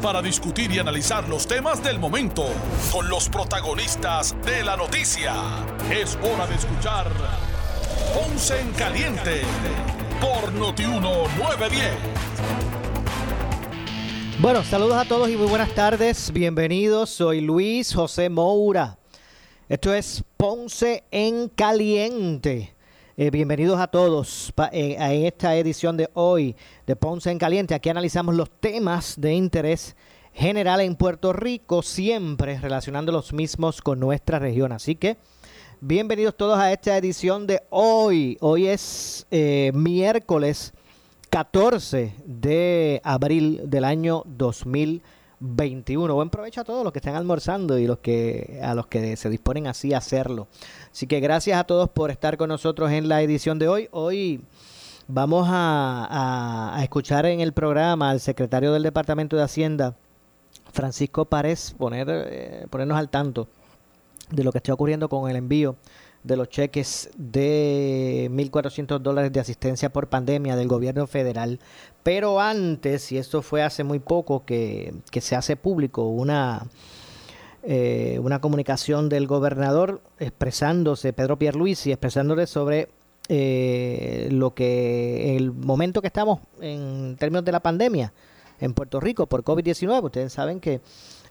para 0.00 0.22
discutir 0.22 0.72
y 0.72 0.78
analizar 0.78 1.28
los 1.28 1.46
temas 1.46 1.82
del 1.82 1.98
momento 1.98 2.46
con 2.90 3.08
los 3.08 3.28
protagonistas 3.28 4.34
de 4.44 4.62
la 4.62 4.76
noticia. 4.76 5.34
Es 5.90 6.16
hora 6.22 6.46
de 6.46 6.54
escuchar 6.54 7.10
Ponce 8.14 8.60
en 8.60 8.72
Caliente 8.72 9.42
por 10.20 10.52
Notiuno 10.52 11.24
910. 11.38 11.90
Bueno, 14.38 14.64
saludos 14.64 14.96
a 14.96 15.04
todos 15.04 15.28
y 15.28 15.36
muy 15.36 15.48
buenas 15.48 15.74
tardes. 15.74 16.32
Bienvenidos. 16.32 17.10
Soy 17.10 17.42
Luis 17.42 17.94
José 17.94 18.30
Moura. 18.30 18.96
Esto 19.68 19.92
es 19.92 20.24
Ponce 20.36 21.04
en 21.10 21.48
Caliente. 21.48 22.74
Eh, 23.22 23.30
bienvenidos 23.30 23.78
a 23.78 23.88
todos 23.88 24.50
eh, 24.72 24.96
a 24.98 25.12
esta 25.12 25.54
edición 25.54 25.94
de 25.94 26.08
hoy 26.14 26.56
de 26.86 26.96
Ponce 26.96 27.30
en 27.30 27.38
Caliente. 27.38 27.74
Aquí 27.74 27.90
analizamos 27.90 28.34
los 28.34 28.48
temas 28.48 29.20
de 29.20 29.34
interés 29.34 29.94
general 30.32 30.80
en 30.80 30.96
Puerto 30.96 31.34
Rico, 31.34 31.82
siempre 31.82 32.58
relacionando 32.58 33.12
los 33.12 33.34
mismos 33.34 33.82
con 33.82 34.00
nuestra 34.00 34.38
región. 34.38 34.72
Así 34.72 34.94
que 34.96 35.18
bienvenidos 35.82 36.34
todos 36.34 36.58
a 36.58 36.72
esta 36.72 36.96
edición 36.96 37.46
de 37.46 37.60
hoy. 37.68 38.38
Hoy 38.40 38.68
es 38.68 39.26
eh, 39.30 39.70
miércoles 39.74 40.72
14 41.28 42.14
de 42.24 43.02
abril 43.04 43.60
del 43.66 43.84
año 43.84 44.22
2021. 45.40 46.14
Buen 46.14 46.28
provecho 46.28 46.60
a 46.60 46.64
todos 46.64 46.84
los 46.84 46.92
que 46.92 46.98
están 46.98 47.16
almorzando 47.16 47.78
y 47.78 47.86
los 47.86 47.98
que 47.98 48.60
a 48.62 48.74
los 48.74 48.86
que 48.86 49.16
se 49.16 49.30
disponen 49.30 49.66
así 49.66 49.94
a 49.94 49.98
hacerlo. 49.98 50.48
Así 50.92 51.06
que 51.06 51.20
gracias 51.20 51.58
a 51.58 51.64
todos 51.64 51.88
por 51.88 52.10
estar 52.10 52.36
con 52.36 52.48
nosotros 52.48 52.90
en 52.90 53.08
la 53.08 53.22
edición 53.22 53.58
de 53.58 53.68
hoy. 53.68 53.88
Hoy 53.90 54.42
vamos 55.08 55.48
a, 55.50 56.78
escuchar 56.82 57.24
en 57.26 57.40
el 57.40 57.52
programa 57.52 58.10
al 58.10 58.20
secretario 58.20 58.72
del 58.72 58.82
Departamento 58.82 59.36
de 59.36 59.42
Hacienda, 59.42 59.96
Francisco 60.72 61.24
Párez, 61.24 61.74
poner, 61.76 62.06
eh, 62.10 62.66
ponernos 62.68 62.98
al 62.98 63.08
tanto 63.08 63.48
de 64.30 64.44
lo 64.44 64.52
que 64.52 64.58
está 64.58 64.74
ocurriendo 64.74 65.08
con 65.08 65.28
el 65.30 65.36
envío 65.36 65.76
de 66.22 66.36
los 66.36 66.48
cheques 66.48 67.10
de 67.16 68.28
1.400 68.30 68.98
dólares 68.98 69.32
de 69.32 69.40
asistencia 69.40 69.90
por 69.90 70.08
pandemia 70.08 70.56
del 70.56 70.68
gobierno 70.68 71.06
federal. 71.06 71.60
Pero 72.02 72.40
antes, 72.40 73.10
y 73.12 73.18
esto 73.18 73.42
fue 73.42 73.62
hace 73.62 73.84
muy 73.84 73.98
poco 73.98 74.44
que, 74.44 74.94
que 75.10 75.20
se 75.20 75.36
hace 75.36 75.56
público, 75.56 76.08
una 76.08 76.66
eh, 77.62 78.18
una 78.22 78.40
comunicación 78.40 79.10
del 79.10 79.26
gobernador 79.26 80.00
expresándose, 80.18 81.12
Pedro 81.12 81.38
Pierluisi, 81.38 81.92
expresándole 81.92 82.46
sobre 82.46 82.88
eh, 83.28 84.28
lo 84.30 84.54
que 84.54 85.36
el 85.36 85.52
momento 85.52 86.00
que 86.00 86.06
estamos 86.06 86.40
en 86.62 87.16
términos 87.18 87.44
de 87.44 87.52
la 87.52 87.60
pandemia 87.60 88.14
en 88.60 88.72
Puerto 88.72 88.98
Rico 88.98 89.26
por 89.26 89.44
COVID-19. 89.44 90.02
Ustedes 90.02 90.32
saben 90.32 90.58
que 90.58 90.80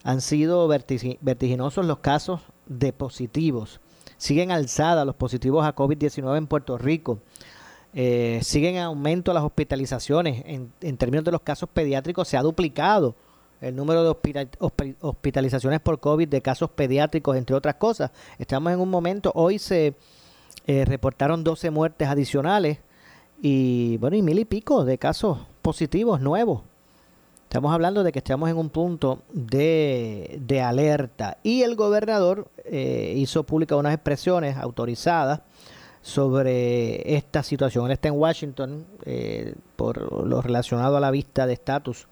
han 0.04 0.20
sido 0.20 0.68
vertiginosos 0.68 1.84
los 1.84 1.98
casos 1.98 2.42
de 2.66 2.92
positivos. 2.92 3.80
Siguen 4.20 4.50
alzadas 4.50 5.06
los 5.06 5.16
positivos 5.16 5.64
a 5.64 5.74
COVID-19 5.74 6.36
en 6.36 6.46
Puerto 6.46 6.76
Rico. 6.76 7.20
Eh, 7.94 8.38
siguen 8.42 8.76
en 8.76 8.82
aumento 8.82 9.32
las 9.32 9.42
hospitalizaciones. 9.42 10.42
En, 10.44 10.70
en 10.82 10.98
términos 10.98 11.24
de 11.24 11.32
los 11.32 11.40
casos 11.40 11.70
pediátricos 11.72 12.28
se 12.28 12.36
ha 12.36 12.42
duplicado 12.42 13.14
el 13.62 13.74
número 13.74 14.04
de 14.04 14.46
hospitalizaciones 15.00 15.80
por 15.80 16.00
COVID 16.00 16.28
de 16.28 16.42
casos 16.42 16.68
pediátricos, 16.68 17.34
entre 17.34 17.56
otras 17.56 17.76
cosas. 17.76 18.10
Estamos 18.38 18.74
en 18.74 18.80
un 18.80 18.90
momento, 18.90 19.32
hoy 19.34 19.58
se 19.58 19.94
eh, 20.66 20.84
reportaron 20.84 21.42
12 21.42 21.70
muertes 21.70 22.06
adicionales 22.06 22.76
y 23.40 23.96
bueno, 23.96 24.16
y 24.16 24.22
mil 24.22 24.38
y 24.38 24.44
pico 24.44 24.84
de 24.84 24.98
casos 24.98 25.38
positivos 25.62 26.20
nuevos. 26.20 26.60
Estamos 27.50 27.74
hablando 27.74 28.04
de 28.04 28.12
que 28.12 28.20
estamos 28.20 28.48
en 28.48 28.56
un 28.56 28.70
punto 28.70 29.24
de, 29.32 30.38
de 30.40 30.60
alerta 30.60 31.38
y 31.42 31.62
el 31.62 31.74
gobernador 31.74 32.46
eh, 32.64 33.14
hizo 33.16 33.42
pública 33.42 33.74
unas 33.74 33.92
expresiones 33.92 34.56
autorizadas 34.56 35.40
sobre 36.00 37.16
esta 37.16 37.42
situación. 37.42 37.86
Él 37.86 37.90
está 37.90 38.06
en 38.06 38.14
Washington 38.14 38.86
eh, 39.04 39.56
por 39.74 40.28
lo 40.28 40.40
relacionado 40.40 40.96
a 40.96 41.00
la 41.00 41.10
vista 41.10 41.48
de 41.48 41.54
estatus 41.54 42.06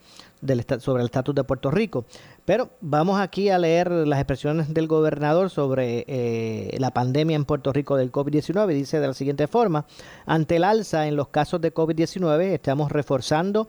sobre 0.81 1.03
el 1.03 1.07
estatus 1.07 1.37
de 1.37 1.45
Puerto 1.45 1.71
Rico. 1.71 2.05
Pero 2.45 2.71
vamos 2.81 3.21
aquí 3.21 3.49
a 3.49 3.59
leer 3.59 3.93
las 3.93 4.19
expresiones 4.19 4.75
del 4.75 4.89
gobernador 4.89 5.51
sobre 5.51 6.05
eh, 6.09 6.77
la 6.81 6.91
pandemia 6.91 7.37
en 7.37 7.45
Puerto 7.45 7.73
Rico 7.73 7.97
del 7.97 8.11
COVID-19. 8.11 8.67
Dice 8.75 8.99
de 8.99 9.07
la 9.07 9.15
siguiente 9.15 9.47
forma, 9.47 9.87
ante 10.27 10.57
el 10.57 10.65
alza 10.65 11.07
en 11.07 11.15
los 11.15 11.29
casos 11.29 11.61
de 11.61 11.73
COVID-19 11.73 12.41
estamos 12.43 12.91
reforzando 12.91 13.69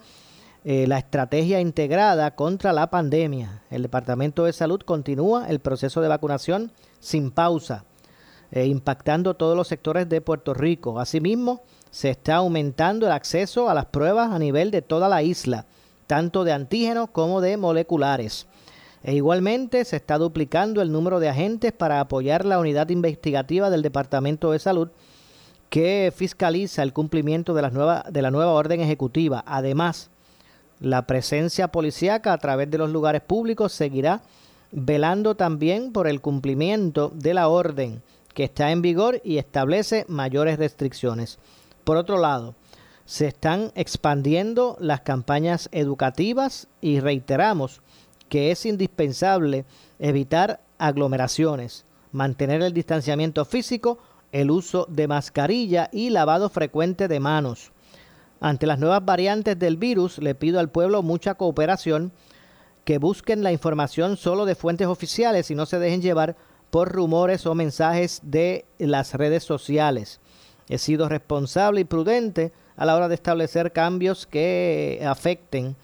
eh, 0.72 0.86
la 0.86 1.00
estrategia 1.00 1.60
integrada 1.60 2.36
contra 2.36 2.74
la 2.74 2.92
pandemia. 2.92 3.64
El 3.72 3.82
Departamento 3.82 4.46
de 4.46 4.54
Salud 4.54 4.80
continúa 4.82 5.50
el 5.50 5.62
proceso 5.62 6.00
de 6.00 6.10
vacunación 6.10 6.72
sin 7.00 7.32
pausa, 7.32 7.86
eh, 8.52 8.68
impactando 8.68 9.34
todos 9.34 9.58
los 9.58 9.68
sectores 9.68 10.08
de 10.08 10.22
Puerto 10.22 10.54
Rico. 10.54 11.00
Asimismo, 11.00 11.64
se 11.90 12.12
está 12.12 12.36
aumentando 12.36 13.08
el 13.08 13.14
acceso 13.14 13.68
a 13.68 13.74
las 13.74 13.88
pruebas 13.88 14.30
a 14.30 14.38
nivel 14.38 14.70
de 14.70 14.84
toda 14.84 15.10
la 15.10 15.24
isla 15.24 15.66
tanto 16.06 16.44
de 16.44 16.52
antígenos 16.52 17.10
como 17.10 17.42
de 17.42 17.58
moleculares. 17.58 18.46
E 19.04 19.16
igualmente 19.16 19.84
se 19.86 19.96
está 19.96 20.20
duplicando 20.20 20.84
el 20.84 20.92
número 20.92 21.20
de 21.20 21.30
agentes 21.30 21.72
para 21.72 22.00
apoyar 22.00 22.46
la 22.46 22.60
unidad 22.60 22.90
investigativa 22.90 23.72
del 23.72 23.82
Departamento 23.82 24.52
de 24.52 24.60
Salud 24.60 24.90
que 25.72 26.14
fiscaliza 26.16 26.84
el 26.84 26.94
cumplimiento 26.94 27.56
de, 27.56 27.64
las 27.64 27.74
de 28.14 28.22
la 28.22 28.30
nueva 28.30 28.52
orden 28.52 28.82
ejecutiva. 28.82 29.44
Además, 29.48 30.12
la 30.80 31.06
presencia 31.06 31.70
policíaca 31.70 32.34
a 32.34 32.38
través 32.38 32.70
de 32.72 32.78
los 32.78 32.90
lugares 32.90 33.22
públicos 33.22 33.74
seguirá 33.74 34.22
velando 34.72 35.36
también 35.36 35.92
por 35.92 36.08
el 36.08 36.22
cumplimiento 36.22 37.12
de 37.14 37.34
la 37.34 37.48
orden 37.48 38.02
que 38.34 38.46
está 38.46 38.72
en 38.72 38.82
vigor 38.82 39.22
y 39.24 39.38
establece 39.38 40.06
mayores 40.08 40.60
restricciones. 40.60 41.40
Por 41.84 41.98
otro 41.98 42.18
lado, 42.20 42.56
se 43.06 43.28
están 43.28 43.72
expandiendo 43.76 44.78
las 44.80 45.02
campañas 45.02 45.68
educativas 45.72 46.68
y 46.80 47.00
reiteramos 47.00 47.82
que 48.30 48.52
es 48.52 48.66
indispensable 48.66 49.66
evitar 49.98 50.62
aglomeraciones, 50.78 51.86
mantener 52.12 52.62
el 52.62 52.74
distanciamiento 52.74 53.46
físico, 53.46 53.98
el 54.32 54.52
uso 54.52 54.86
de 54.90 55.08
mascarilla 55.08 55.90
y 55.92 56.12
lavado 56.12 56.50
frecuente 56.50 57.08
de 57.08 57.20
manos. 57.20 57.72
Ante 58.42 58.68
las 58.68 58.80
nuevas 58.80 59.04
variantes 59.04 59.60
del 59.60 59.78
virus, 59.78 60.18
le 60.20 60.36
pido 60.36 60.60
al 60.60 60.70
pueblo 60.70 61.04
mucha 61.04 61.36
cooperación, 61.36 62.12
que 62.86 62.98
busquen 62.98 63.44
la 63.44 63.52
información 63.52 64.18
solo 64.18 64.46
de 64.46 64.56
fuentes 64.56 64.88
oficiales 64.88 65.52
y 65.52 65.56
no 65.56 65.66
se 65.66 65.80
dejen 65.80 66.02
llevar 66.02 66.36
por 66.72 66.92
rumores 66.92 67.46
o 67.46 67.56
mensajes 67.56 68.22
de 68.24 68.66
las 68.78 69.14
redes 69.14 69.44
sociales. 69.44 70.20
He 70.70 70.78
sido 70.78 71.10
responsable 71.10 71.82
y 71.82 71.84
prudente 71.84 72.52
a 72.78 72.86
la 72.86 72.96
hora 72.96 73.08
de 73.08 73.16
establecer 73.16 73.74
cambios 73.74 74.26
que 74.26 75.04
afecten 75.06 75.76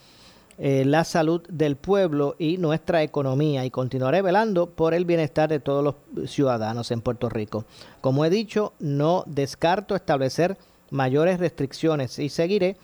eh, 0.57 0.85
la 0.85 1.03
salud 1.03 1.41
del 1.49 1.75
pueblo 1.75 2.35
y 2.39 2.57
nuestra 2.57 3.03
economía 3.03 3.65
y 3.65 3.71
continuaré 3.71 4.21
velando 4.21 4.69
por 4.69 4.93
el 4.93 5.03
bienestar 5.03 5.49
de 5.49 5.59
todos 5.59 5.83
los 5.83 6.31
ciudadanos 6.31 6.91
en 6.91 7.01
Puerto 7.01 7.27
Rico. 7.27 7.65
Como 7.99 8.23
he 8.23 8.29
dicho, 8.29 8.73
no 8.79 9.23
descarto 9.27 9.95
establecer 9.95 10.57
mayores 10.95 11.39
restricciones 11.39 12.17
y 12.17 12.29
seguiré 12.29 12.77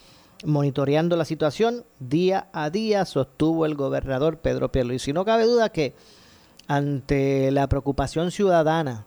monitoreando 0.45 1.15
la 1.15 1.25
situación 1.25 1.85
día 1.99 2.47
a 2.53 2.69
día, 2.69 3.05
sostuvo 3.05 3.65
el 3.65 3.75
gobernador 3.75 4.37
Pedro 4.37 4.71
Y 4.73 5.13
No 5.13 5.25
cabe 5.25 5.45
duda 5.45 5.69
que 5.69 5.95
ante 6.67 7.51
la 7.51 7.67
preocupación 7.67 8.31
ciudadana 8.31 9.05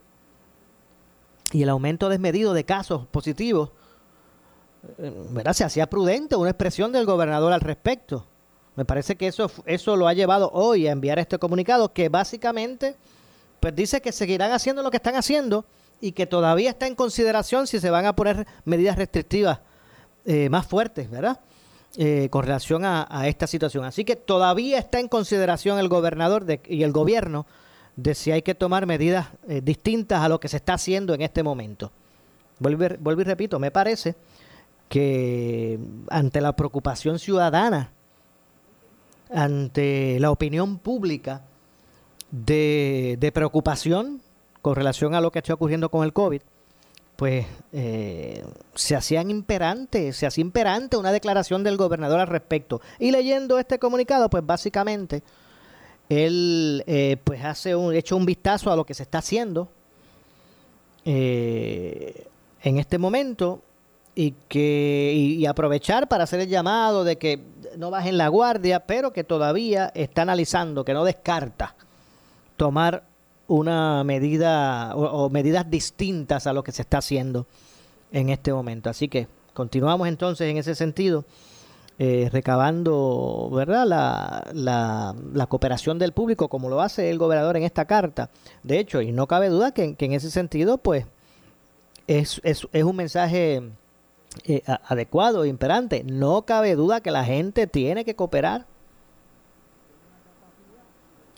y 1.53 1.63
el 1.63 1.69
aumento 1.69 2.09
desmedido 2.09 2.53
de 2.53 2.65
casos 2.65 3.07
positivos, 3.07 3.71
¿verdad? 5.31 5.53
se 5.53 5.65
hacía 5.65 5.89
prudente 5.89 6.37
una 6.37 6.51
expresión 6.51 6.93
del 6.93 7.07
gobernador 7.07 7.53
al 7.53 7.61
respecto. 7.61 8.27
Me 8.77 8.85
parece 8.85 9.17
que 9.17 9.29
eso, 9.29 9.51
eso 9.67 9.97
lo 9.97 10.09
ha 10.09 10.15
llevado 10.15 10.51
hoy 10.53 10.89
a 10.89 10.93
enviar 10.93 11.19
este 11.19 11.39
comunicado 11.39 11.93
que 11.93 12.09
básicamente 12.09 12.97
pues 13.61 13.75
dice 13.75 14.03
que 14.03 14.13
seguirán 14.13 14.53
haciendo 14.53 14.83
lo 14.83 14.91
que 14.91 14.97
están 14.97 15.15
haciendo 15.15 15.65
y 16.01 16.13
que 16.13 16.27
todavía 16.27 16.71
está 16.71 16.87
en 16.87 16.95
consideración 16.95 17.67
si 17.67 17.81
se 17.81 17.91
van 17.91 18.07
a 18.07 18.15
poner 18.15 18.47
medidas 18.65 18.97
restrictivas 18.97 19.61
eh, 20.27 20.49
más 20.49 20.67
fuertes, 20.67 21.11
¿verdad? 21.11 21.41
Eh, 21.97 22.29
con 22.31 22.43
relación 22.43 22.85
a, 22.85 23.29
esta 23.29 23.47
situación. 23.47 23.85
Así 23.85 24.05
que 24.05 24.17
todavía 24.17 24.79
está 24.79 24.99
en 24.99 25.07
consideración 25.07 25.79
el 25.79 25.89
gobernador 25.89 26.45
y 26.67 26.83
el 26.83 26.91
gobierno 26.91 27.47
de 27.95 28.17
si 28.17 28.33
hay 28.33 28.43
que 28.43 28.57
tomar 28.57 28.87
medidas 28.87 29.29
eh, 29.49 29.61
distintas 29.63 30.21
a 30.23 30.29
lo 30.29 30.41
que 30.41 30.49
se 30.49 30.57
está 30.57 30.75
haciendo 30.75 31.15
en 31.15 31.23
este 31.23 31.45
momento. 31.45 31.93
Vuelvo, 32.59 33.21
y 33.21 33.25
repito, 33.25 33.61
me 33.61 33.71
parece 33.71 34.17
que 34.89 35.79
ante 36.09 36.41
la 36.41 36.57
preocupación 36.57 37.21
ciudadana, 37.21 37.93
ante 39.33 40.19
la 40.19 40.33
opinión 40.33 40.79
pública 40.79 41.43
de 42.33 43.31
preocupación 43.33 44.21
con 44.65 44.77
relación 44.77 45.15
a 45.15 45.21
lo 45.21 45.31
que 45.31 45.41
está 45.41 45.53
ocurriendo 45.53 45.91
con 45.91 46.05
el 46.05 46.15
COVID, 46.15 46.41
pues 47.17 47.45
eh, 47.75 48.43
se 48.75 48.97
hacían 48.97 49.31
imperantes, 49.31 50.17
se 50.17 50.25
hacía 50.27 50.41
imperante 50.41 50.97
una 50.97 51.13
declaración 51.13 51.63
del 51.63 51.77
gobernador 51.77 52.19
al 52.19 52.29
respecto. 52.29 52.81
Y 52.99 53.11
leyendo 53.11 53.59
este 53.59 53.79
comunicado, 53.79 54.31
pues 54.31 54.45
básicamente 54.47 55.23
él 56.09 56.83
eh, 56.87 57.19
pues 57.23 57.45
hace 57.45 57.77
un, 57.77 57.95
hecho 57.95 58.17
un 58.17 58.25
vistazo 58.25 58.73
a 58.73 58.77
lo 58.77 58.87
que 58.87 58.95
se 58.95 59.03
está 59.03 59.19
haciendo 59.19 59.69
eh, 61.05 62.27
en 62.63 62.79
este 62.79 62.97
momento 62.97 63.61
y 64.15 64.31
que 64.49 65.13
y, 65.15 65.45
aprovechar 65.45 66.09
para 66.09 66.25
hacer 66.25 66.41
el 66.41 66.49
llamado 66.49 67.05
de 67.05 67.19
que 67.19 67.39
no 67.77 67.91
bajen 67.91 68.17
la 68.17 68.29
guardia, 68.29 68.87
pero 68.87 69.13
que 69.13 69.25
todavía 69.25 69.93
está 69.95 70.23
analizando, 70.23 70.87
que 70.87 70.95
no 70.95 71.05
descarta 71.05 71.75
tomar 72.57 73.05
una 73.47 74.05
medida 74.05 74.95
o, 74.97 75.29
medidas 75.31 75.69
distintas 75.69 76.47
a 76.47 76.53
lo 76.53 76.63
que 76.63 76.73
se 76.73 76.83
está 76.83 76.99
haciendo 76.99 77.47
en 78.13 78.31
este 78.31 78.53
momento. 78.53 78.91
Así 78.91 79.09
que 79.09 79.29
continuamos 79.53 80.09
entonces 80.09 80.51
en 80.51 80.57
ese 80.57 80.75
sentido. 80.75 81.25
Eh, 81.97 82.29
recabando 82.33 83.51
verdad 83.53 83.87
la, 83.87 85.15
la, 85.33 85.47
cooperación 85.47 85.97
del 85.97 86.11
público 86.11 86.49
como 86.49 86.69
lo 86.69 86.81
hace 86.81 87.09
el 87.09 87.19
gobernador 87.19 87.57
en 87.57 87.63
esta 87.63 87.85
carta 87.85 88.31
de 88.65 88.81
hecho 88.81 89.01
y 89.01 89.13
no 89.13 89.29
cabe 89.29 89.49
duda 89.49 89.71
que, 89.71 89.95
en 89.97 90.13
ese 90.13 90.33
sentido 90.33 90.79
pues 90.79 91.07
es, 92.09 92.41
es, 92.43 92.67
es 92.73 92.83
un 92.83 92.97
mensaje 92.97 93.63
eh, 94.45 94.63
adecuado, 94.89 95.45
imperante. 95.45 96.03
No 96.05 96.43
cabe 96.43 96.75
duda 96.75 97.01
que 97.01 97.11
la 97.11 97.25
gente 97.25 97.67
tiene 97.67 98.05
que 98.05 98.17
cooperar. 98.17 98.67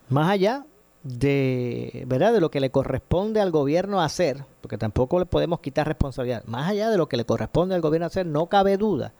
Más 0.09 0.31
allá 0.31 0.65
de, 1.07 2.05
¿verdad? 2.07 2.33
de 2.33 2.41
lo 2.41 2.51
que 2.51 2.61
le 2.61 2.71
corresponde 2.71 3.41
al 3.41 3.51
gobierno 3.51 4.01
hacer, 4.01 4.45
porque 4.61 4.79
tampoco 4.79 5.19
le 5.19 5.27
podemos 5.27 5.61
quitar 5.61 5.87
responsabilidad, 5.87 6.45
más 6.47 6.69
allá 6.69 6.91
de 6.91 6.97
lo 6.97 7.09
que 7.09 7.17
le 7.17 7.25
corresponde 7.25 7.75
al 7.75 7.81
gobierno 7.81 8.07
hacer, 8.07 8.27
no 8.27 8.47
cabe 8.47 8.77
duda 8.77 9.13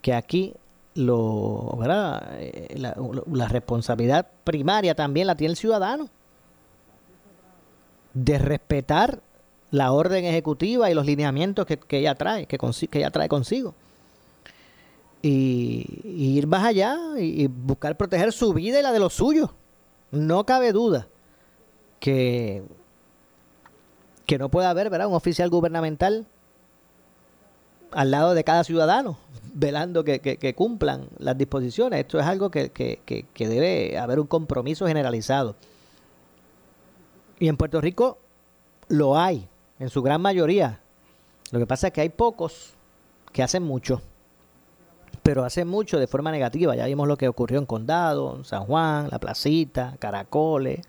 que 0.00 0.14
aquí 0.14 0.54
lo, 0.94 1.76
¿verdad? 1.78 2.36
Eh, 2.38 2.76
la 2.76 3.48
responsabilidad 3.48 4.26
primaria 4.44 4.94
también 4.94 5.26
la 5.26 5.36
tiene 5.36 5.52
el 5.52 5.56
ciudadano 5.56 6.10
de 8.14 8.38
respetar 8.38 9.20
la 9.70 9.92
orden 9.92 10.24
ejecutiva 10.24 10.90
y 10.90 10.94
los 10.94 11.06
lineamientos 11.06 11.66
que, 11.66 11.98
ella 11.98 12.14
trae, 12.14 12.46
que, 12.46 12.58
que, 12.58 12.98
ella 12.98 13.10
trae 13.10 13.28
consigo. 13.28 13.74
Y, 15.22 15.86
ir 16.04 16.46
más 16.46 16.64
allá 16.64 16.96
y, 17.18 17.46
buscar 17.46 17.96
proteger 17.96 18.32
su 18.32 18.52
vida 18.52 18.80
y 18.80 18.82
la 18.82 18.92
de 18.92 19.00
los 19.00 19.14
suyos. 19.14 19.50
No 20.12 20.44
cabe 20.46 20.72
duda 20.72 21.08
que, 21.98 22.62
que 24.26 24.38
no 24.38 24.50
puede 24.50 24.66
haber 24.68 24.90
¿verdad? 24.90 25.08
un 25.08 25.14
oficial 25.14 25.50
gubernamental 25.50 26.26
al 27.92 28.10
lado 28.10 28.34
de 28.34 28.44
cada 28.44 28.64
ciudadano, 28.64 29.18
velando 29.54 30.04
que, 30.04 30.20
que, 30.20 30.54
cumplan 30.54 31.08
las 31.18 31.36
disposiciones. 31.36 32.00
Esto 32.00 32.18
es 32.18 32.26
algo 32.26 32.50
que, 32.50 32.70
que, 32.70 33.48
debe 33.48 33.98
haber 33.98 34.18
un 34.18 34.26
compromiso 34.26 34.86
generalizado. 34.86 35.56
Y 37.38 37.48
en 37.48 37.56
Puerto 37.56 37.80
Rico 37.80 38.18
lo 38.88 39.18
hay 39.18 39.48
en 39.78 39.90
su 39.90 40.02
gran 40.02 40.20
mayoría. 40.20 40.80
Lo 41.50 41.58
que 41.58 41.66
pasa 41.66 41.88
es 41.88 41.92
que 41.92 42.00
hay 42.00 42.08
pocos 42.08 42.74
que 43.32 43.42
hacen 43.42 43.62
mucho, 43.62 44.00
pero 45.22 45.44
hacen 45.44 45.68
mucho 45.68 45.98
de 45.98 46.06
forma 46.06 46.30
negativa. 46.30 46.74
Ya 46.74 46.86
vimos 46.86 47.08
lo 47.08 47.16
que 47.16 47.28
ocurrió 47.28 47.58
en 47.58 47.66
Condado, 47.66 48.36
en 48.36 48.44
San 48.44 48.64
Juan, 48.64 49.08
La 49.10 49.18
Placita, 49.18 49.96
Caracoles, 49.98 50.80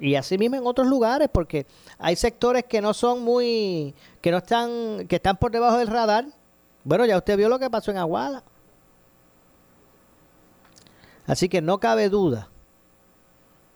y 0.00 0.14
así 0.14 0.38
mismo 0.38 0.56
en 0.56 0.66
otros 0.66 0.86
lugares, 0.86 1.28
porque 1.30 1.66
hay 1.98 2.16
sectores 2.16 2.64
que 2.64 2.80
no 2.80 2.94
son 2.94 3.22
muy, 3.22 3.94
que 4.20 4.30
no 4.30 4.38
están, 4.38 5.06
que 5.06 5.16
están 5.16 5.36
por 5.36 5.52
debajo 5.52 5.78
del 5.78 5.88
radar. 5.88 6.26
Bueno, 6.84 7.04
ya 7.04 7.16
usted 7.18 7.36
vio 7.36 7.48
lo 7.48 7.58
que 7.58 7.68
pasó 7.68 7.90
en 7.90 7.98
Aguada. 7.98 8.42
Así 11.26 11.48
que 11.48 11.60
no 11.60 11.78
cabe 11.78 12.08
duda 12.08 12.48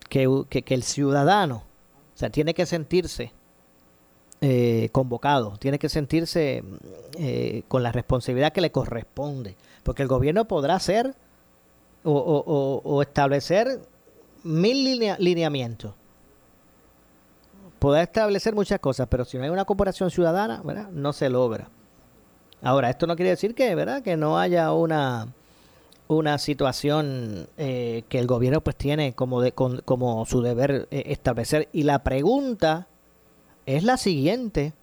que, 0.08 0.26
que 0.49 0.75
el 0.75 0.82
ciudadano, 0.82 1.56
o 2.14 2.19
sea, 2.19 2.31
tiene 2.31 2.55
que 2.55 2.67
sentirse 2.67 3.32
eh, 4.47 4.90
convocado, 4.93 5.56
tiene 5.58 5.79
que 5.79 5.88
sentirse 5.88 6.62
eh, 7.19 7.62
con 7.67 7.82
la 7.82 7.93
responsabilidad 7.93 8.52
que 8.52 8.61
le 8.61 8.70
corresponde, 8.70 9.56
porque 9.84 10.02
el 10.02 10.08
gobierno 10.08 10.46
podrá 10.46 10.75
hacer 10.75 11.14
o, 12.02 13.00
establecer 13.00 13.81
mil 14.42 14.98
lineamientos, 15.19 15.94
podrá 17.78 18.02
establecer 18.02 18.54
muchas 18.54 18.81
cosas, 18.81 19.06
pero 19.08 19.25
si 19.25 19.38
no 19.38 19.44
hay 19.44 19.50
una 19.50 19.64
cooperación 19.64 20.10
ciudadana, 20.10 20.60
¿verdad? 20.64 20.90
no 20.90 21.12
se 21.12 21.31
logra. 21.31 21.69
Ahora, 22.62 22.90
esto 22.90 23.06
no 23.06 23.14
quiere 23.14 23.31
decir 23.31 23.54
que, 23.54 23.75
¿verdad? 23.75 24.02
que 24.02 24.16
no 24.16 24.38
haya 24.38 24.72
una 24.72 25.28
una 26.06 26.37
situación 26.37 27.48
eh, 27.56 28.04
que 28.10 28.19
el 28.19 28.26
gobierno 28.26 28.60
pues 28.60 28.76
tiene 28.76 29.14
como 29.14 29.40
de, 29.40 29.52
como 29.52 30.26
su 30.26 30.42
deber 30.42 30.87
establecer 30.90 31.70
y 31.72 31.84
la 31.84 32.04
pregunta 32.04 32.88
es 33.66 33.84
la 33.84 33.96
siguiente, 33.96 34.75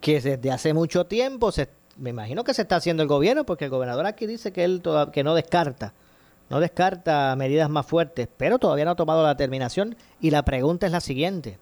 que 0.00 0.20
desde 0.20 0.50
hace 0.50 0.74
mucho 0.74 1.06
tiempo, 1.06 1.52
se, 1.52 1.68
me 1.96 2.10
imagino 2.10 2.44
que 2.44 2.54
se 2.54 2.62
está 2.62 2.76
haciendo 2.76 3.02
el 3.02 3.08
gobierno, 3.08 3.44
porque 3.44 3.66
el 3.66 3.70
gobernador 3.70 4.06
aquí 4.06 4.26
dice 4.26 4.52
que 4.52 4.64
él 4.64 4.82
que 5.12 5.24
no 5.24 5.34
descarta, 5.34 5.92
no 6.50 6.60
descarta 6.60 7.34
medidas 7.36 7.70
más 7.70 7.86
fuertes, 7.86 8.28
pero 8.36 8.58
todavía 8.58 8.84
no 8.84 8.92
ha 8.92 8.96
tomado 8.96 9.22
la 9.22 9.30
determinación 9.30 9.96
y 10.20 10.30
la 10.30 10.44
pregunta 10.44 10.86
es 10.86 10.92
la 10.92 11.00
siguiente. 11.00 11.58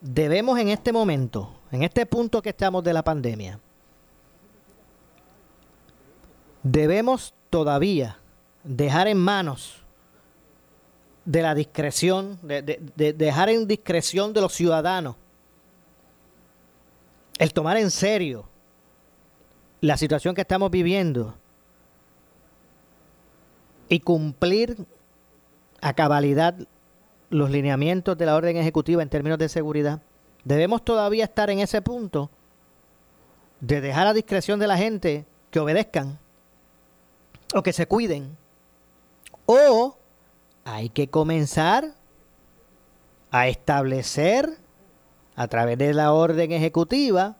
Debemos 0.00 0.58
en 0.58 0.68
este 0.68 0.92
momento, 0.92 1.54
en 1.72 1.82
este 1.82 2.06
punto 2.06 2.40
que 2.42 2.50
estamos 2.50 2.82
de 2.84 2.92
la 2.92 3.02
pandemia, 3.02 3.58
debemos 6.62 7.34
todavía 7.50 8.18
dejar 8.64 9.08
en 9.08 9.18
manos 9.18 9.82
de 11.24 11.42
la 11.42 11.54
discreción, 11.54 12.38
de, 12.42 13.14
dejar 13.16 13.50
en 13.50 13.66
discreción 13.66 14.32
de 14.32 14.40
los 14.40 14.52
ciudadanos 14.52 15.16
el 17.38 17.52
tomar 17.52 17.76
en 17.76 17.90
serio 17.90 18.49
la 19.80 19.96
situación 19.96 20.34
que 20.34 20.42
estamos 20.42 20.70
viviendo 20.70 21.34
y 23.88 24.00
cumplir 24.00 24.76
a 25.80 25.94
cabalidad 25.94 26.54
los 27.30 27.50
lineamientos 27.50 28.18
de 28.18 28.26
la 28.26 28.36
orden 28.36 28.56
ejecutiva 28.56 29.02
en 29.02 29.08
términos 29.08 29.38
de 29.38 29.48
seguridad. 29.48 30.02
Debemos 30.44 30.84
todavía 30.84 31.24
estar 31.24 31.50
en 31.50 31.60
ese 31.60 31.80
punto 31.80 32.30
de 33.60 33.80
dejar 33.80 34.06
a 34.06 34.12
discreción 34.12 34.58
de 34.58 34.66
la 34.66 34.76
gente 34.76 35.26
que 35.50 35.60
obedezcan 35.60 36.18
o 37.54 37.62
que 37.62 37.72
se 37.72 37.86
cuiden 37.86 38.36
o 39.46 39.96
hay 40.64 40.88
que 40.88 41.08
comenzar 41.08 41.94
a 43.30 43.48
establecer 43.48 44.58
a 45.36 45.48
través 45.48 45.78
de 45.78 45.94
la 45.94 46.12
orden 46.12 46.52
ejecutiva 46.52 47.36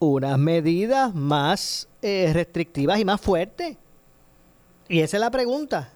unas 0.00 0.38
medidas 0.38 1.14
más 1.14 1.88
eh, 2.02 2.30
restrictivas 2.32 2.98
y 2.98 3.04
más 3.04 3.20
fuertes. 3.20 3.76
Y 4.88 5.00
esa 5.00 5.18
es 5.18 5.20
la 5.20 5.30
pregunta. 5.30 5.92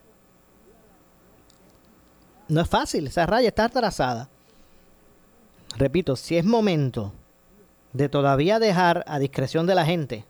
No 2.46 2.60
es 2.60 2.68
fácil, 2.68 3.08
esa 3.08 3.26
raya 3.26 3.48
está 3.48 3.64
atrasada. 3.64 4.28
Repito, 5.76 6.14
si 6.14 6.36
es 6.36 6.44
momento 6.44 7.12
de 7.92 8.08
todavía 8.08 8.58
dejar 8.58 9.04
a 9.08 9.18
discreción 9.18 9.66
de 9.66 9.74
la 9.74 9.84
gente 9.84 10.24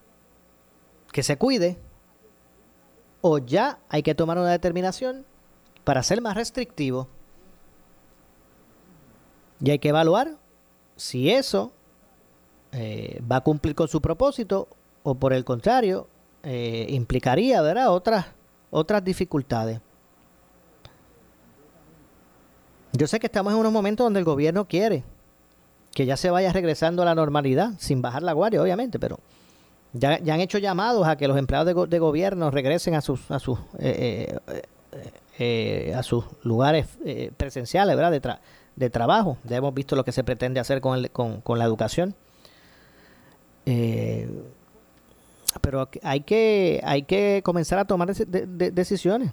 que 1.13 1.23
se 1.23 1.37
cuide, 1.37 1.77
o 3.21 3.39
ya 3.39 3.79
hay 3.89 4.03
que 4.03 4.15
tomar 4.15 4.39
una 4.39 4.51
determinación 4.51 5.27
para 5.83 6.03
ser 6.03 6.21
más 6.21 6.37
restrictivo. 6.37 7.09
Y 9.61 9.71
hay 9.71 9.79
que 9.79 9.89
evaluar 9.89 10.37
si 10.97 11.31
eso 11.31 11.73
eh, 12.75 13.21
va 13.31 13.37
a 13.37 13.41
cumplir 13.41 13.75
con 13.75 13.89
su 13.89 14.01
propósito 14.01 14.69
o 15.03 15.15
por 15.15 15.33
el 15.33 15.45
contrario 15.45 16.09
eh, 16.43 16.87
implicaría 16.91 17.63
¿verdad? 17.63 17.91
Otras, 17.91 18.27
otras 18.71 19.05
dificultades. 19.05 19.81
Yo 22.93 23.07
sé 23.07 23.19
que 23.19 23.27
estamos 23.27 23.53
en 23.53 23.59
unos 23.59 23.73
momentos 23.73 24.05
donde 24.05 24.21
el 24.21 24.25
gobierno 24.25 24.67
quiere 24.67 25.05
que 25.93 26.07
ya 26.07 26.17
se 26.17 26.31
vaya 26.31 26.53
regresando 26.53 27.03
a 27.03 27.05
la 27.05 27.15
normalidad, 27.15 27.73
sin 27.79 28.03
bajar 28.03 28.23
la 28.23 28.33
guardia, 28.33 28.61
obviamente, 28.61 28.99
pero 28.99 29.19
ya, 29.93 30.15
han 30.15 30.41
hecho 30.41 30.59
llamados 30.59 31.07
a 31.07 31.17
que 31.17 31.29
los 31.29 31.39
empleados 31.39 31.89
de, 31.89 31.99
gobierno 31.99 32.51
regresen 32.51 32.95
a 32.95 33.01
sus, 33.01 33.31
a 33.31 33.39
sus 33.39 33.59
eh, 33.79 34.37
a 35.97 36.03
sus 36.03 36.25
lugares 36.43 36.87
presenciales, 37.37 37.97
¿verdad? 37.97 38.11
De, 38.11 38.21
de 38.77 38.91
trabajo. 38.91 39.39
Ya 39.45 39.57
hemos 39.57 39.75
visto 39.75 39.97
lo 39.97 40.05
que 40.05 40.13
se 40.13 40.25
pretende 40.25 40.61
hacer 40.61 40.81
con, 40.81 41.07
con, 41.09 41.59
la 41.59 41.65
educación. 41.65 42.15
Pero 45.61 45.89
hay 46.03 46.21
que, 46.21 46.81
hay 46.85 47.03
que 47.03 47.43
comenzar 47.45 47.79
a 47.79 47.85
tomar 47.85 48.15
decisiones 48.15 49.33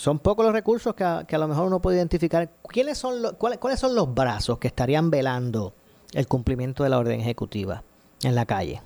son 0.00 0.18
pocos 0.18 0.46
los 0.46 0.54
recursos 0.54 0.94
que 0.94 1.04
a, 1.04 1.38
lo 1.38 1.46
mejor 1.46 1.66
uno 1.66 1.80
puede 1.80 1.98
identificar. 1.98 2.48
¿Quiénes 2.68 2.96
son 2.96 3.36
cuáles, 3.36 3.78
son 3.78 3.94
los 3.94 4.14
brazos 4.14 4.58
que 4.58 4.68
estarían 4.68 5.10
velando 5.10 5.74
el 6.14 6.26
cumplimiento 6.26 6.84
de 6.84 6.88
la 6.88 6.98
orden 6.98 7.20
ejecutiva 7.20 7.82
en 8.22 8.34
la 8.34 8.46
calle? 8.46 8.80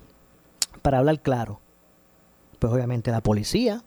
Para 0.83 0.99
hablar 0.99 1.21
claro, 1.21 1.61
pues 2.59 2.73
obviamente 2.73 3.13
la 3.13 3.21
policía, 3.21 3.85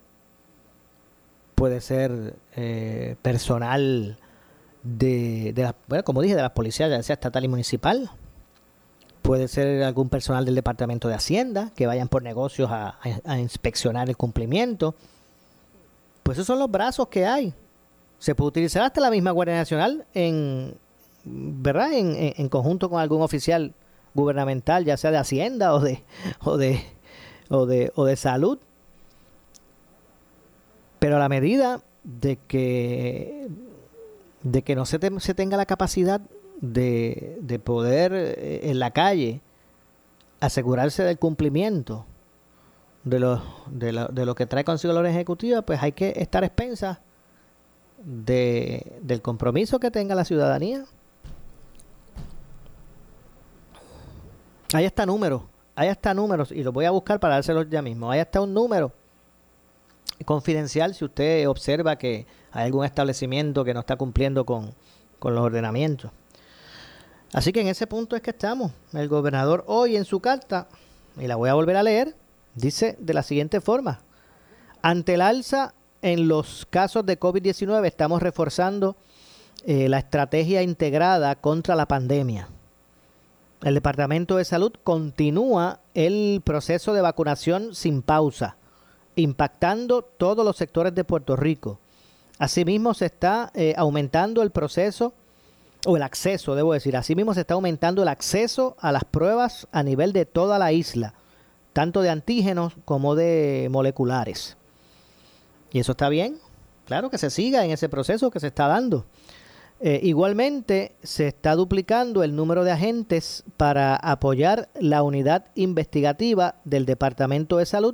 puede 1.55 1.81
ser 1.81 2.35
eh, 2.55 3.17
personal 3.21 4.17
de, 4.83 5.51
de 5.51 5.73
bueno, 5.87 6.05
como 6.05 6.21
dije, 6.21 6.35
de 6.35 6.43
la 6.43 6.53
policía, 6.53 6.87
ya 6.87 7.03
sea 7.03 7.15
estatal 7.15 7.43
y 7.43 7.49
municipal, 7.49 8.09
puede 9.27 9.47
ser 9.47 9.83
algún 9.83 10.09
personal 10.09 10.45
del 10.45 10.55
Departamento 10.55 11.07
de 11.07 11.15
Hacienda 11.15 11.71
que 11.75 11.85
vayan 11.85 12.07
por 12.07 12.23
negocios 12.23 12.69
a 12.71 13.39
inspeccionar 13.39 14.09
el 14.09 14.17
cumplimiento 14.17 14.95
pues 16.27 16.39
esos 16.39 16.47
son 16.47 16.59
los 16.59 16.69
brazos 16.69 17.07
que 17.07 17.25
hay. 17.25 17.53
Se 18.19 18.35
puede 18.35 18.49
utilizar 18.49 18.83
hasta 18.83 18.99
la 18.99 19.09
misma 19.09 19.31
Guardia 19.31 19.55
Nacional 19.55 20.05
en, 20.13 20.75
¿verdad? 21.23 21.93
En, 21.93 22.49
conjunto 22.49 22.89
con 22.89 22.99
algún 22.99 23.21
oficial 23.21 23.73
gubernamental, 24.13 24.83
ya 24.83 24.97
sea 24.97 25.11
de 25.11 25.19
Hacienda 25.19 25.73
o 25.73 25.79
de, 25.79 26.03
o 26.43 26.57
de, 26.57 26.83
o 27.47 27.65
de, 27.65 27.93
o 27.95 28.03
de 28.03 28.17
salud. 28.17 28.59
Pero 30.99 31.15
a 31.15 31.19
la 31.19 31.29
medida 31.29 31.79
de 32.03 32.35
que, 32.45 33.47
de 34.43 34.63
que 34.63 34.75
no 34.75 34.85
se, 34.85 34.99
se 35.21 35.33
tenga 35.33 35.55
la 35.55 35.65
capacidad 35.65 36.19
de, 36.61 37.37
de 37.41 37.59
poder 37.59 38.13
eh, 38.13 38.69
en 38.69 38.79
la 38.79 38.91
calle 38.91 39.41
asegurarse 40.39 41.03
del 41.03 41.17
cumplimiento 41.17 42.05
de 43.03 43.19
lo, 43.19 43.41
de, 43.67 43.93
lo, 43.93 44.07
de 44.07 44.25
lo 44.25 44.35
que 44.35 44.45
trae 44.45 44.63
consigo 44.63 44.93
la 44.93 44.99
orden 44.99 45.13
ejecutiva, 45.13 45.61
pues 45.61 45.81
hay 45.81 45.93
que 45.93 46.13
estar 46.17 46.43
expensas 46.43 46.99
de, 48.03 48.99
del 49.01 49.21
compromiso 49.21 49.79
que 49.79 49.91
tenga 49.91 50.13
la 50.13 50.25
ciudadanía. 50.25 50.85
Ahí 54.73 54.83
está 54.83 55.05
número, 55.05 55.47
ahí 55.75 55.87
está 55.87 56.13
números, 56.13 56.51
y 56.51 56.63
lo 56.63 56.73
voy 56.73 56.85
a 56.85 56.91
buscar 56.91 57.19
para 57.19 57.35
dárselos 57.35 57.69
ya 57.69 57.81
mismo. 57.81 58.11
Ahí 58.11 58.19
está 58.19 58.41
un 58.41 58.53
número 58.53 58.91
confidencial 60.25 60.93
si 60.93 61.05
usted 61.05 61.47
observa 61.47 61.97
que 61.97 62.25
hay 62.51 62.65
algún 62.65 62.83
establecimiento 62.83 63.63
que 63.63 63.73
no 63.73 63.79
está 63.79 63.95
cumpliendo 63.95 64.45
con, 64.45 64.73
con 65.19 65.33
los 65.33 65.43
ordenamientos. 65.43 66.11
Así 67.33 67.51
que 67.51 67.61
en 67.61 67.67
ese 67.67 67.87
punto 67.87 68.15
es 68.15 68.21
que 68.21 68.31
estamos. 68.31 68.71
El 68.93 69.07
gobernador 69.07 69.63
hoy 69.67 69.95
en 69.95 70.05
su 70.05 70.19
carta, 70.19 70.67
y 71.19 71.27
la 71.27 71.35
voy 71.35 71.49
a 71.49 71.53
volver 71.53 71.75
a 71.75 71.83
leer, 71.83 72.15
Dice 72.57 72.97
de 72.99 73.13
la 73.13 73.21
siguiente 73.21 73.61
forma, 73.61 74.01
ante 74.81 75.13
el 75.13 75.21
alza 75.21 75.75
en 76.01 76.27
los 76.27 76.65
casos 76.67 77.05
de 77.05 77.19
COVID-19 77.19 77.85
estamos 77.85 78.19
reforzando 78.19 78.95
eh, 79.63 79.87
la 79.89 79.99
estrategia 79.99 80.63
integrada 80.63 81.35
contra 81.35 81.75
la 81.75 81.87
pandemia. 81.87 82.49
El 83.61 83.75
Departamento 83.75 84.37
de 84.37 84.45
Salud 84.45 84.73
continúa 84.83 85.81
el 85.93 86.41
proceso 86.43 86.93
de 86.93 87.01
vacunación 87.01 87.75
sin 87.75 88.01
pausa, 88.01 88.57
impactando 89.15 90.01
todos 90.01 90.43
los 90.43 90.57
sectores 90.57 90.95
de 90.95 91.03
Puerto 91.03 91.35
Rico. 91.35 91.79
Asimismo, 92.39 92.95
se 92.95 93.05
está 93.05 93.51
eh, 93.53 93.75
aumentando 93.77 94.41
el 94.41 94.49
proceso, 94.49 95.13
o 95.85 95.95
el 95.95 96.03
acceso, 96.03 96.55
debo 96.55 96.73
decir, 96.73 96.97
asimismo 96.97 97.33
se 97.33 97.41
está 97.41 97.53
aumentando 97.53 98.01
el 98.01 98.09
acceso 98.09 98.75
a 98.79 98.91
las 98.91 99.03
pruebas 99.05 99.67
a 99.71 99.83
nivel 99.83 100.13
de 100.13 100.25
toda 100.25 100.57
la 100.59 100.71
isla 100.71 101.13
tanto 101.77 102.01
de 102.01 102.09
antígenos 102.09 102.73
como 102.85 103.13
de 103.13 103.67
moleculares. 103.69 104.57
¿Y 105.71 105.77
eso 105.77 105.91
está 105.91 106.09
bien? 106.09 106.39
Claro 106.85 107.11
que 107.11 107.19
se 107.19 107.29
siga 107.29 107.63
en 107.63 107.69
ese 107.69 107.87
proceso 107.87 108.31
que 108.31 108.39
se 108.39 108.47
está 108.47 108.65
dando. 108.65 109.05
Eh, 109.79 109.99
igualmente, 110.01 110.95
se 111.03 111.27
está 111.27 111.53
duplicando 111.53 112.23
el 112.23 112.35
número 112.35 112.63
de 112.63 112.71
agentes 112.71 113.43
para 113.57 113.95
apoyar 113.95 114.69
la 114.79 115.03
unidad 115.03 115.45
investigativa 115.53 116.55
del 116.65 116.87
Departamento 116.87 117.57
de 117.57 117.67
Salud 117.67 117.93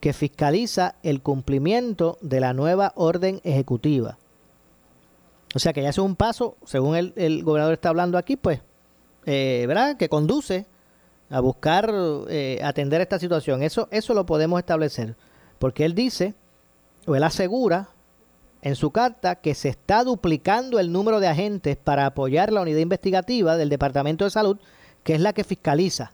que 0.00 0.12
fiscaliza 0.12 0.96
el 1.04 1.22
cumplimiento 1.22 2.18
de 2.22 2.40
la 2.40 2.54
nueva 2.54 2.92
orden 2.96 3.40
ejecutiva. 3.44 4.18
O 5.54 5.58
sea 5.58 5.72
que 5.72 5.82
ya 5.82 5.90
es 5.90 5.98
un 5.98 6.16
paso, 6.16 6.56
según 6.64 6.96
el, 6.96 7.44
gobernador 7.44 7.74
está 7.74 7.90
hablando 7.90 8.18
aquí, 8.18 8.36
pues, 8.36 8.60
eh, 9.26 9.64
¿verdad? 9.68 9.96
Que 9.96 10.08
conduce 10.08 10.66
a 11.30 11.40
buscar 11.40 11.92
eh, 12.28 12.60
atender 12.62 13.00
esta 13.00 13.18
situación. 13.18 13.62
Eso, 13.62 13.88
eso 13.90 14.14
lo 14.14 14.26
podemos 14.26 14.58
establecer, 14.58 15.16
porque 15.58 15.84
él 15.84 15.94
dice, 15.94 16.34
o 17.06 17.14
él 17.14 17.22
asegura 17.22 17.88
en 18.62 18.76
su 18.76 18.90
carta 18.92 19.36
que 19.36 19.54
se 19.54 19.68
está 19.68 20.04
duplicando 20.04 20.78
el 20.78 20.92
número 20.92 21.20
de 21.20 21.28
agentes 21.28 21.76
para 21.76 22.06
apoyar 22.06 22.52
la 22.52 22.62
unidad 22.62 22.78
investigativa 22.78 23.56
del 23.56 23.68
Departamento 23.68 24.24
de 24.24 24.30
Salud, 24.30 24.58
que 25.02 25.14
es 25.14 25.20
la 25.20 25.32
que 25.32 25.44
fiscaliza 25.44 26.12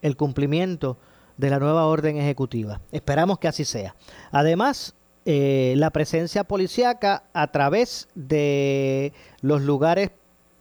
el 0.00 0.16
cumplimiento 0.16 0.96
de 1.36 1.50
la 1.50 1.58
nueva 1.58 1.86
orden 1.86 2.16
ejecutiva. 2.16 2.80
Esperamos 2.92 3.38
que 3.38 3.48
así 3.48 3.64
sea. 3.64 3.96
Además, 4.30 4.94
eh, 5.30 5.74
la 5.76 5.90
presencia 5.90 6.44
policíaca 6.44 7.24
a 7.34 7.48
través 7.48 8.08
de 8.14 9.12
los 9.42 9.60
lugares 9.60 10.10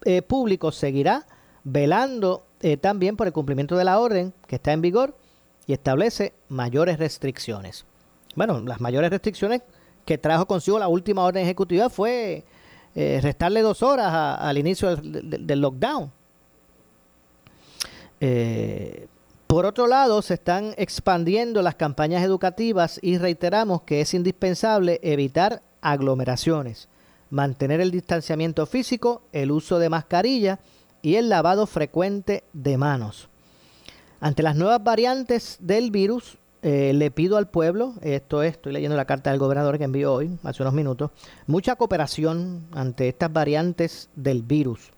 eh, 0.03 0.21
públicos 0.21 0.75
seguirá 0.75 1.25
velando 1.63 2.45
eh, 2.59 2.75
también 2.75 3.15
por 3.15 3.27
el 3.27 3.31
cumplimiento 3.31 3.77
de 3.77 3.85
la 3.85 3.97
orden 3.97 4.33
que 4.45 4.57
está 4.57 4.73
en 4.73 4.81
vigor 4.81 5.15
y 5.67 5.71
establece 5.71 6.33
mayores 6.49 6.99
restricciones. 6.99 7.85
Bueno, 8.35 8.59
las 8.59 8.81
mayores 8.81 9.09
restricciones 9.09 9.61
que 10.03 10.17
trajo 10.17 10.47
consigo 10.47 10.79
la 10.79 10.89
última 10.89 11.23
orden 11.23 11.43
ejecutiva 11.43 11.89
fue 11.89 12.43
restarle 12.93 13.61
dos 13.61 13.83
horas 13.83 14.11
al 14.11 14.57
inicio 14.57 14.97
del, 14.97 15.61
lockdown. 15.61 16.11
Eh, 18.19 19.07
por 19.47 19.65
otro 19.65 19.87
lado, 19.87 20.21
se 20.21 20.35
están 20.35 20.73
expandiendo 20.77 21.61
las 21.61 21.75
campañas 21.75 22.23
educativas 22.23 22.99
y 23.01 23.17
reiteramos 23.17 23.81
que 23.83 24.01
es 24.01 24.13
indispensable 24.13 24.99
evitar 25.01 25.61
aglomeraciones, 25.81 26.89
mantener 27.29 27.79
el 27.79 27.91
distanciamiento 27.91 28.65
físico, 28.65 29.23
el 29.31 29.51
uso 29.51 29.79
de 29.79 29.89
mascarilla, 29.89 30.59
y 31.01 31.15
el 31.15 31.29
lavado 31.29 31.67
frecuente 31.67 32.43
de 32.53 32.77
manos. 32.77 33.29
Ante 34.19 34.43
las 34.43 34.55
nuevas 34.55 34.83
variantes 34.83 35.57
del 35.61 35.91
virus, 35.91 36.37
eh, 36.63 36.91
le 36.93 37.11
pido 37.11 37.37
al 37.37 37.47
pueblo, 37.47 37.93
esto 38.01 38.43
es, 38.43 38.53
estoy 38.53 38.73
leyendo 38.73 38.97
la 38.97 39.05
carta 39.05 39.29
del 39.29 39.39
gobernador 39.39 39.77
que 39.77 39.85
envió 39.85 40.13
hoy, 40.13 40.37
hace 40.43 40.63
unos 40.63 40.73
minutos, 40.73 41.11
mucha 41.45 41.75
cooperación 41.75 42.67
ante 42.71 43.07
estas 43.07 43.31
variantes 43.31 44.09
del 44.15 44.41
virus. 44.41 44.91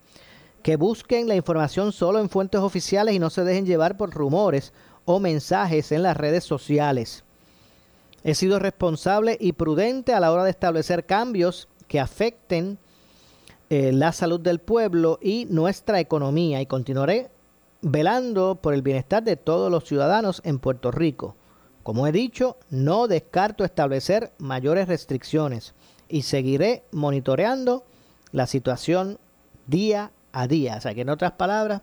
Que 0.64 0.76
busquen 0.76 1.28
la 1.28 1.36
información 1.36 1.92
solo 1.92 2.20
en 2.20 2.30
fuentes 2.30 2.62
oficiales 2.62 3.16
y 3.16 3.20
no 3.20 3.30
se 3.30 3.44
dejen 3.44 3.66
llevar 3.66 3.98
por 3.98 4.12
rumores 4.12 4.74
o 5.06 5.20
mensajes 5.20 5.92
en 5.92 6.04
las 6.04 6.18
redes 6.18 6.44
sociales. 6.44 7.24
He 8.24 8.36
sido 8.36 8.60
responsable 8.60 9.38
y 9.40 9.54
prudente 9.54 10.14
a 10.14 10.20
la 10.20 10.32
hora 10.32 10.44
de 10.44 10.50
establecer 10.50 11.06
cambios 11.06 11.68
que 11.88 12.00
afecten 12.00 12.78
eh, 13.70 13.92
la 13.92 14.12
salud 14.12 14.40
del 14.40 14.60
pueblo 14.60 15.20
y 15.22 15.46
nuestra 15.50 16.00
economía 16.00 16.62
y 16.62 16.66
continuaré 16.66 17.30
velando 17.82 18.56
por 18.56 18.74
el 18.74 18.82
bienestar 18.82 19.24
de 19.24 19.38
todos 19.38 19.72
los 19.72 19.86
ciudadanos 19.86 20.42
en 20.44 20.60
Puerto 20.60 20.92
Rico. 20.92 21.36
Como 21.84 22.06
he 22.08 22.12
dicho, 22.12 22.58
no 22.70 23.08
descarto 23.08 23.64
establecer 23.64 24.34
mayores 24.38 24.88
restricciones 24.88 25.74
y 26.10 26.24
seguiré 26.24 26.84
monitoreando 26.92 27.86
la 28.32 28.48
situación 28.48 29.18
día 29.68 30.12
a 30.32 30.48
día. 30.48 30.76
O 30.78 30.82
sea 30.82 30.94
que 30.94 31.02
en 31.02 31.10
otras 31.10 31.34
palabras, 31.34 31.82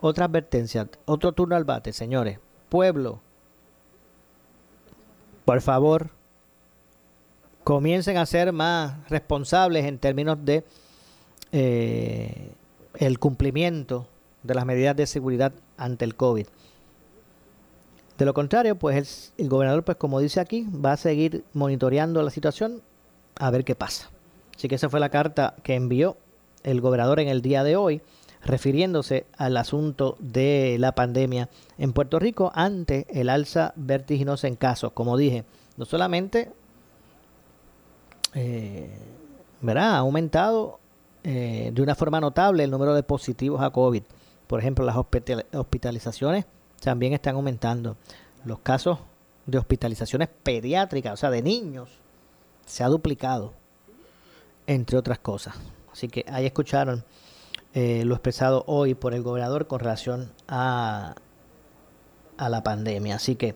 otra 0.00 0.26
advertencia, 0.26 0.88
otro 1.04 1.32
turno 1.32 1.56
al 1.56 1.64
bate, 1.64 1.92
señores. 1.92 2.38
Pueblo, 2.68 3.20
por 5.44 5.60
favor, 5.60 6.10
comiencen 7.64 8.16
a 8.16 8.26
ser 8.26 8.52
más 8.52 9.08
responsables 9.08 9.84
en 9.84 9.98
términos 9.98 10.38
de 10.44 10.64
eh, 11.52 12.52
el 12.94 13.18
cumplimiento 13.18 14.06
de 14.42 14.54
las 14.54 14.64
medidas 14.64 14.96
de 14.96 15.06
seguridad 15.06 15.52
ante 15.76 16.04
el 16.04 16.16
COVID. 16.16 16.46
De 18.18 18.24
lo 18.24 18.34
contrario, 18.34 18.76
pues 18.76 19.32
el, 19.36 19.48
gobernador, 19.48 19.84
pues 19.84 19.96
como 19.96 20.20
dice 20.20 20.40
aquí, 20.40 20.66
va 20.70 20.92
a 20.92 20.96
seguir 20.96 21.44
monitoreando 21.54 22.22
la 22.22 22.30
situación 22.30 22.82
a 23.36 23.50
ver 23.50 23.64
qué 23.64 23.74
pasa. 23.74 24.10
Así 24.54 24.68
que 24.68 24.76
esa 24.76 24.88
fue 24.88 25.00
la 25.00 25.08
carta 25.08 25.56
que 25.62 25.74
envió 25.74 26.16
el 26.64 26.80
gobernador 26.80 27.20
en 27.20 27.28
el 27.28 27.42
día 27.42 27.64
de 27.64 27.76
hoy, 27.76 28.02
refiriéndose 28.44 29.26
al 29.36 29.56
asunto 29.56 30.16
de 30.18 30.76
la 30.78 30.94
pandemia 30.94 31.48
en 31.78 31.92
Puerto 31.92 32.18
Rico 32.18 32.50
ante 32.54 33.06
el 33.08 33.28
alza 33.28 33.72
vertiginosa 33.76 34.48
en 34.48 34.56
casos. 34.56 34.92
Como 34.92 35.16
dije, 35.16 35.44
no 35.76 35.84
solamente 35.84 36.50
¿verdad? 39.60 39.94
Ha 39.94 39.98
aumentado 39.98 40.80
de 41.22 41.74
una 41.78 41.94
forma 41.94 42.20
notable 42.20 42.64
el 42.64 42.70
número 42.70 42.94
de 42.94 43.02
positivos 43.02 43.60
a 43.62 43.70
COVID. 43.70 44.02
Por 44.46 44.58
ejemplo, 44.58 44.84
las 44.84 44.96
hospitalizaciones 44.96 46.46
también 46.80 47.12
están 47.12 47.36
aumentando. 47.36 47.96
Los 48.44 48.58
casos 48.58 48.98
de 49.46 49.58
hospitalizaciones 49.58 50.28
pediátricas, 50.42 51.12
o 51.12 51.16
sea, 51.16 51.30
de 51.30 51.42
niños, 51.42 51.90
se 52.66 52.82
ha 52.82 52.88
duplicado, 52.88 53.52
entre 54.66 54.98
otras 54.98 55.18
cosas. 55.20 55.54
Así 55.92 56.08
que 56.08 56.24
ahí 56.28 56.46
escucharon 56.46 57.04
eh, 57.74 58.04
lo 58.04 58.14
expresado 58.14 58.64
hoy 58.66 58.94
por 58.94 59.14
el 59.14 59.22
gobernador 59.22 59.66
con 59.66 59.80
relación 59.80 60.32
a, 60.48 61.14
a 62.36 62.48
la 62.48 62.62
pandemia. 62.62 63.16
Así 63.16 63.36
que, 63.36 63.54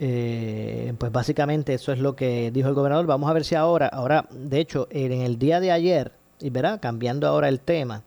eh, 0.00 0.92
pues 0.98 1.12
básicamente 1.12 1.74
eso 1.74 1.92
es 1.92 1.98
lo 1.98 2.16
que 2.16 2.50
dijo 2.50 2.68
el 2.68 2.74
gobernador. 2.74 3.06
Vamos 3.06 3.30
a 3.30 3.32
ver 3.32 3.44
si 3.44 3.54
ahora, 3.54 3.86
ahora, 3.86 4.26
de 4.30 4.60
hecho, 4.60 4.88
en 4.90 5.12
el 5.12 5.38
día 5.38 5.60
de 5.60 5.72
ayer, 5.72 6.12
y 6.40 6.50
verá, 6.50 6.78
cambiando 6.78 7.26
ahora 7.28 7.48
el 7.48 7.60
tema, 7.60 8.02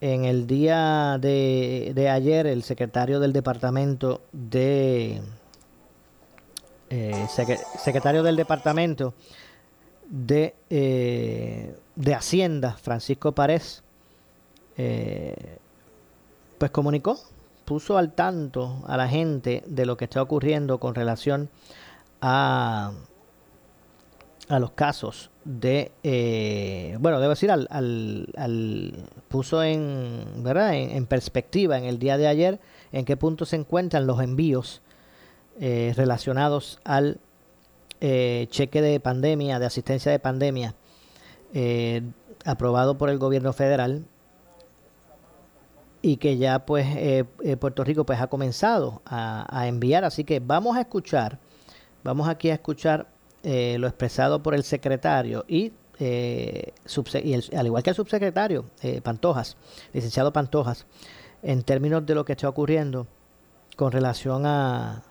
en 0.00 0.24
el 0.24 0.48
día 0.48 1.16
de, 1.20 1.92
de 1.94 2.10
ayer 2.10 2.48
el 2.48 2.64
secretario 2.64 3.20
del 3.20 3.32
departamento 3.32 4.22
de 4.32 5.22
eh, 6.90 7.26
secretario 7.78 8.22
del 8.22 8.36
Departamento 8.36 9.14
de, 10.12 10.54
eh, 10.70 11.74
de 11.96 12.14
Hacienda, 12.14 12.76
Francisco 12.80 13.32
Párez, 13.32 13.82
eh, 14.76 15.58
pues 16.58 16.70
comunicó, 16.70 17.18
puso 17.64 17.98
al 17.98 18.12
tanto 18.12 18.84
a 18.86 18.96
la 18.96 19.08
gente 19.08 19.64
de 19.66 19.86
lo 19.86 19.96
que 19.96 20.04
está 20.04 20.22
ocurriendo 20.22 20.78
con 20.78 20.94
relación 20.94 21.48
a, 22.20 22.92
a 24.48 24.58
los 24.60 24.70
casos 24.72 25.30
de, 25.44 25.90
bueno, 27.00 27.18
debo 27.18 27.30
decir, 27.30 27.50
al, 27.50 27.66
al, 27.70 29.08
puso 29.28 29.64
en, 29.64 30.24
¿verdad? 30.44 30.74
en 30.74 31.06
perspectiva 31.06 31.78
en 31.78 31.84
el 31.84 31.98
día 31.98 32.16
de 32.16 32.28
ayer 32.28 32.60
en 32.92 33.04
qué 33.04 33.16
punto 33.16 33.44
se 33.46 33.56
encuentran 33.56 34.06
los 34.06 34.20
envíos 34.20 34.82
eh, 35.60 35.92
relacionados 35.96 36.80
al 36.82 37.18
eh, 38.04 38.48
cheque 38.50 38.82
de 38.82 38.98
pandemia, 38.98 39.60
de 39.60 39.66
asistencia 39.66 40.10
de 40.10 40.18
pandemia, 40.18 40.74
eh, 41.54 42.02
aprobado 42.44 42.98
por 42.98 43.10
el 43.10 43.18
gobierno 43.18 43.52
federal 43.52 44.04
y 46.02 46.16
que 46.16 46.36
ya 46.36 46.66
pues 46.66 46.84
Puerto 47.60 47.84
Rico 47.84 48.04
pues 48.04 48.20
ha 48.20 48.26
comenzado 48.26 49.02
a, 49.06 49.68
enviar. 49.68 50.04
Así 50.04 50.24
que 50.24 50.40
vamos 50.40 50.76
a 50.76 50.80
escuchar, 50.80 51.38
vamos 52.02 52.26
aquí 52.26 52.50
a 52.50 52.54
escuchar 52.54 53.06
lo 53.44 53.86
expresado 53.86 54.42
por 54.42 54.56
el 54.56 54.64
secretario 54.64 55.44
y, 55.46 55.72
y 56.00 57.54
al 57.54 57.66
igual 57.66 57.84
que 57.84 57.90
el 57.90 57.94
subsecretario 57.94 58.64
Pantojas, 59.04 59.56
licenciado 59.92 60.32
Pantojas, 60.32 60.86
en 61.40 61.62
términos 61.62 62.04
de 62.04 62.16
lo 62.16 62.24
que 62.24 62.32
está 62.32 62.48
ocurriendo 62.48 63.06
con 63.76 63.92
relación 63.92 64.44
a, 64.44 65.04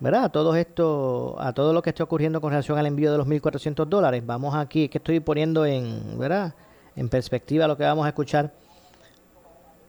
¿verdad? 0.00 0.24
A 0.24 0.28
todo 0.30 0.56
esto, 0.56 1.36
a 1.38 1.52
todo 1.52 1.72
lo 1.72 1.82
que 1.82 1.90
está 1.90 2.02
ocurriendo 2.02 2.40
con 2.40 2.50
relación 2.50 2.78
al 2.78 2.86
envío 2.86 3.12
de 3.12 3.18
los 3.18 3.26
1.400 3.26 3.86
dólares. 3.86 4.22
Vamos 4.24 4.54
aquí, 4.54 4.88
que 4.88 4.98
estoy 4.98 5.20
poniendo 5.20 5.66
en, 5.66 6.18
¿verdad? 6.18 6.54
En 6.96 7.08
perspectiva 7.08 7.68
lo 7.68 7.76
que 7.76 7.84
vamos 7.84 8.06
a 8.06 8.08
escuchar 8.08 8.52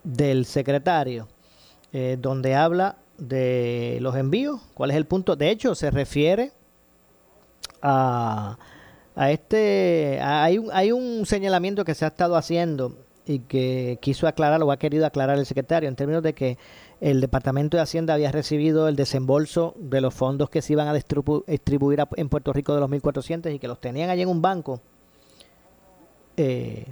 del 0.03 0.45
secretario, 0.45 1.27
eh, 1.93 2.17
donde 2.19 2.55
habla 2.55 2.97
de 3.17 3.99
los 4.01 4.15
envíos, 4.15 4.59
cuál 4.73 4.91
es 4.91 4.97
el 4.97 5.05
punto. 5.05 5.35
De 5.35 5.49
hecho, 5.49 5.75
se 5.75 5.91
refiere 5.91 6.51
a, 7.81 8.57
a 9.15 9.31
este, 9.31 10.19
hay, 10.21 10.57
un, 10.57 10.69
hay 10.73 10.91
un 10.91 11.25
señalamiento 11.25 11.85
que 11.85 11.95
se 11.95 12.05
ha 12.05 12.09
estado 12.09 12.35
haciendo 12.35 12.97
y 13.25 13.39
que 13.39 13.99
quiso 14.01 14.27
aclarar 14.27 14.61
o 14.63 14.71
ha 14.71 14.77
querido 14.77 15.05
aclarar 15.05 15.37
el 15.37 15.45
secretario 15.45 15.87
en 15.87 15.95
términos 15.95 16.23
de 16.23 16.33
que 16.33 16.57
el 17.01 17.19
Departamento 17.19 17.77
de 17.77 17.83
Hacienda 17.83 18.13
había 18.13 18.31
recibido 18.31 18.87
el 18.87 18.95
desembolso 18.95 19.73
de 19.79 20.01
los 20.01 20.13
fondos 20.13 20.51
que 20.51 20.61
se 20.61 20.73
iban 20.73 20.87
a 20.87 20.93
distribuir 20.93 22.03
en 22.15 22.29
Puerto 22.29 22.53
Rico 22.53 22.75
de 22.75 22.79
los 22.79 22.89
1.400 22.89 23.55
y 23.55 23.57
que 23.57 23.67
los 23.67 23.81
tenían 23.81 24.11
allí 24.11 24.21
en 24.21 24.29
un 24.29 24.39
banco. 24.39 24.79
Eh, 26.37 26.85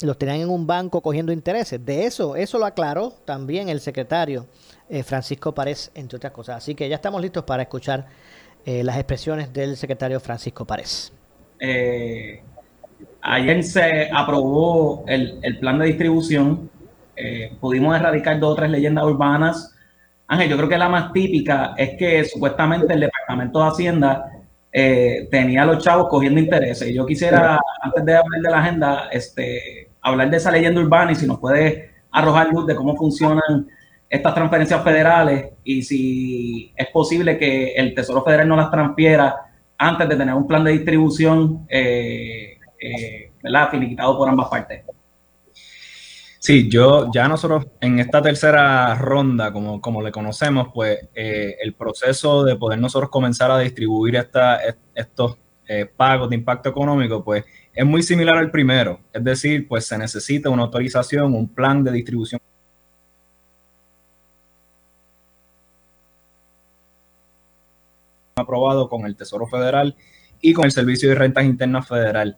los 0.00 0.16
tenían 0.16 0.40
en 0.40 0.48
un 0.48 0.66
banco 0.66 1.02
cogiendo 1.02 1.32
intereses. 1.32 1.84
De 1.84 2.06
eso, 2.06 2.34
eso 2.34 2.58
lo 2.58 2.64
aclaró 2.64 3.12
también 3.26 3.68
el 3.68 3.80
secretario 3.80 4.46
eh, 4.88 5.02
Francisco 5.02 5.52
Párez, 5.54 5.90
entre 5.94 6.16
otras 6.16 6.32
cosas. 6.32 6.56
Así 6.56 6.74
que 6.74 6.88
ya 6.88 6.96
estamos 6.96 7.20
listos 7.20 7.44
para 7.44 7.62
escuchar 7.62 8.06
eh, 8.64 8.82
las 8.82 8.96
expresiones 8.96 9.52
del 9.52 9.76
secretario 9.76 10.18
Francisco 10.18 10.64
Párez. 10.64 11.12
ayer 13.20 13.62
se 13.62 14.08
aprobó 14.10 15.04
el 15.06 15.58
plan 15.60 15.78
de 15.78 15.86
distribución 15.88 16.70
eh, 17.16 17.56
pudimos 17.60 17.96
erradicar 17.96 18.38
dos 18.38 18.52
o 18.52 18.56
tres 18.56 18.70
leyendas 18.70 19.04
urbanas. 19.04 19.74
Ángel, 20.26 20.48
yo 20.48 20.56
creo 20.56 20.68
que 20.68 20.78
la 20.78 20.88
más 20.88 21.12
típica 21.12 21.74
es 21.76 21.96
que 21.98 22.24
supuestamente 22.24 22.92
el 22.94 23.00
Departamento 23.00 23.60
de 23.60 23.68
Hacienda 23.68 24.30
eh, 24.72 25.28
tenía 25.30 25.62
a 25.62 25.66
los 25.66 25.84
chavos 25.84 26.08
cogiendo 26.08 26.40
intereses. 26.40 26.92
Yo 26.92 27.06
quisiera, 27.06 27.58
antes 27.80 28.04
de 28.04 28.16
hablar 28.16 28.40
de 28.40 28.50
la 28.50 28.58
agenda, 28.58 29.08
este, 29.12 29.90
hablar 30.00 30.30
de 30.30 30.36
esa 30.36 30.50
leyenda 30.50 30.80
urbana 30.80 31.12
y 31.12 31.14
si 31.14 31.26
nos 31.26 31.38
puede 31.38 31.90
arrojar 32.10 32.48
luz 32.48 32.66
de 32.66 32.74
cómo 32.74 32.96
funcionan 32.96 33.68
estas 34.08 34.34
transferencias 34.34 34.82
federales 34.82 35.50
y 35.64 35.82
si 35.82 36.72
es 36.76 36.86
posible 36.88 37.38
que 37.38 37.74
el 37.74 37.94
Tesoro 37.94 38.22
Federal 38.22 38.48
no 38.48 38.56
las 38.56 38.70
transfiera 38.70 39.36
antes 39.78 40.08
de 40.08 40.16
tener 40.16 40.34
un 40.34 40.46
plan 40.46 40.62
de 40.64 40.72
distribución 40.72 41.66
eh, 41.68 42.58
eh 42.80 43.30
¿verdad? 43.42 43.70
finiquitado 43.70 44.16
por 44.16 44.28
ambas 44.28 44.48
partes. 44.48 44.84
Sí, 46.46 46.68
yo 46.68 47.10
ya 47.10 47.26
nosotros 47.26 47.66
en 47.80 47.98
esta 48.00 48.20
tercera 48.20 48.94
ronda, 48.96 49.50
como, 49.50 49.80
como 49.80 50.02
le 50.02 50.12
conocemos, 50.12 50.68
pues 50.74 50.98
eh, 51.14 51.56
el 51.62 51.72
proceso 51.72 52.44
de 52.44 52.54
poder 52.56 52.78
nosotros 52.78 53.08
comenzar 53.08 53.50
a 53.50 53.58
distribuir 53.60 54.16
esta, 54.16 54.60
estos 54.94 55.38
eh, 55.66 55.86
pagos 55.86 56.28
de 56.28 56.36
impacto 56.36 56.68
económico, 56.68 57.24
pues 57.24 57.44
es 57.72 57.86
muy 57.86 58.02
similar 58.02 58.36
al 58.36 58.50
primero. 58.50 59.00
Es 59.14 59.24
decir, 59.24 59.66
pues 59.66 59.86
se 59.86 59.96
necesita 59.96 60.50
una 60.50 60.64
autorización, 60.64 61.34
un 61.34 61.48
plan 61.48 61.82
de 61.82 61.92
distribución 61.92 62.38
aprobado 68.36 68.90
con 68.90 69.06
el 69.06 69.16
Tesoro 69.16 69.46
Federal 69.46 69.96
y 70.42 70.52
con 70.52 70.66
el 70.66 70.72
Servicio 70.72 71.08
de 71.08 71.14
Rentas 71.14 71.44
Internas 71.46 71.88
Federal. 71.88 72.36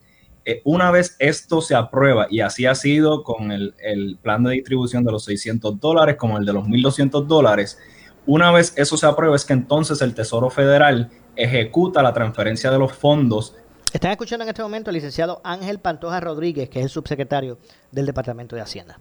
Eh, 0.48 0.62
una 0.62 0.92
vez 0.92 1.16
esto 1.18 1.60
se 1.60 1.74
aprueba, 1.74 2.28
y 2.30 2.38
así 2.38 2.66
ha 2.66 2.74
sido 2.76 3.24
con 3.24 3.50
el, 3.50 3.74
plan 4.22 4.44
de 4.44 4.52
distribución 4.52 5.04
de 5.04 5.10
los 5.10 5.24
600 5.24 5.80
dólares, 5.80 6.14
como 6.14 6.38
el 6.38 6.46
de 6.46 6.52
los 6.52 6.64
1.200 6.64 7.26
dólares, 7.26 7.80
una 8.26 8.52
vez 8.52 8.72
eso 8.76 8.96
se 8.96 9.06
aprueba 9.06 9.34
es 9.34 9.44
que 9.44 9.52
entonces 9.54 10.00
el 10.02 10.14
Tesoro 10.14 10.48
Federal 10.48 11.10
ejecuta 11.34 12.00
la 12.00 12.12
transferencia 12.12 12.70
de 12.70 12.78
los 12.78 12.92
fondos. 12.92 13.56
Están 13.92 14.12
escuchando 14.12 14.44
en 14.44 14.48
este 14.48 14.62
momento 14.62 14.90
al 14.90 14.94
licenciado 14.94 15.40
Ángel 15.42 15.80
Pantoja 15.80 16.20
Rodríguez, 16.20 16.68
que 16.68 16.78
es 16.78 16.84
el 16.84 16.90
subsecretario 16.90 17.58
del 17.90 18.06
Departamento 18.06 18.54
de 18.54 18.62
Hacienda. 18.62 19.00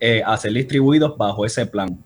Eh, 0.00 0.22
a 0.24 0.36
ser 0.36 0.52
distribuidos 0.52 1.16
bajo 1.16 1.46
ese 1.46 1.66
plan. 1.66 2.04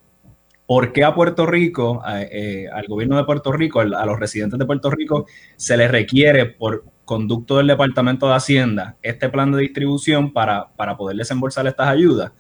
¿Por 0.66 0.92
qué 0.92 1.04
a 1.04 1.14
Puerto 1.14 1.46
Rico, 1.46 2.02
eh, 2.06 2.66
al 2.70 2.86
gobierno 2.88 3.16
de 3.16 3.24
Puerto 3.24 3.52
Rico, 3.52 3.80
a 3.80 4.06
los 4.06 4.20
residentes 4.20 4.58
de 4.58 4.66
Puerto 4.66 4.90
Rico, 4.90 5.26
se 5.56 5.76
les 5.76 5.90
requiere 5.90 6.46
por 6.46 6.84
conducto 7.06 7.56
del 7.56 7.68
Departamento 7.68 8.28
de 8.28 8.34
Hacienda 8.34 8.96
este 9.00 9.30
plan 9.30 9.50
de 9.52 9.62
distribución 9.62 10.34
para, 10.34 10.68
para 10.76 10.98
poder 10.98 11.16
desembolsar 11.16 11.66
estas 11.66 11.88
ayudas? 11.88 12.32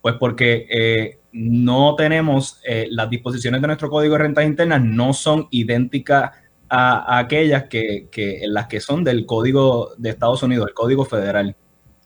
Pues 0.00 0.14
porque 0.18 0.66
eh, 0.70 1.18
no 1.32 1.96
tenemos, 1.96 2.60
eh, 2.66 2.86
las 2.90 3.10
disposiciones 3.10 3.60
de 3.60 3.66
nuestro 3.66 3.90
Código 3.90 4.14
de 4.14 4.20
Rentas 4.20 4.46
Internas 4.46 4.82
no 4.82 5.12
son 5.12 5.48
idénticas 5.50 6.30
a, 6.68 7.18
aquellas 7.18 7.64
que, 7.64 8.08
que, 8.10 8.42
las 8.46 8.66
que 8.68 8.80
son 8.80 9.04
del 9.04 9.26
Código 9.26 9.92
de 9.98 10.10
Estados 10.10 10.42
Unidos, 10.42 10.68
el 10.68 10.74
Código 10.74 11.04
Federal. 11.04 11.56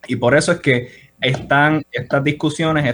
Y 0.06 0.16
por 0.16 0.36
eso 0.36 0.52
es 0.52 0.60
que 0.60 1.08
están 1.20 1.82
estas 1.90 2.22
discusiones, 2.24 2.86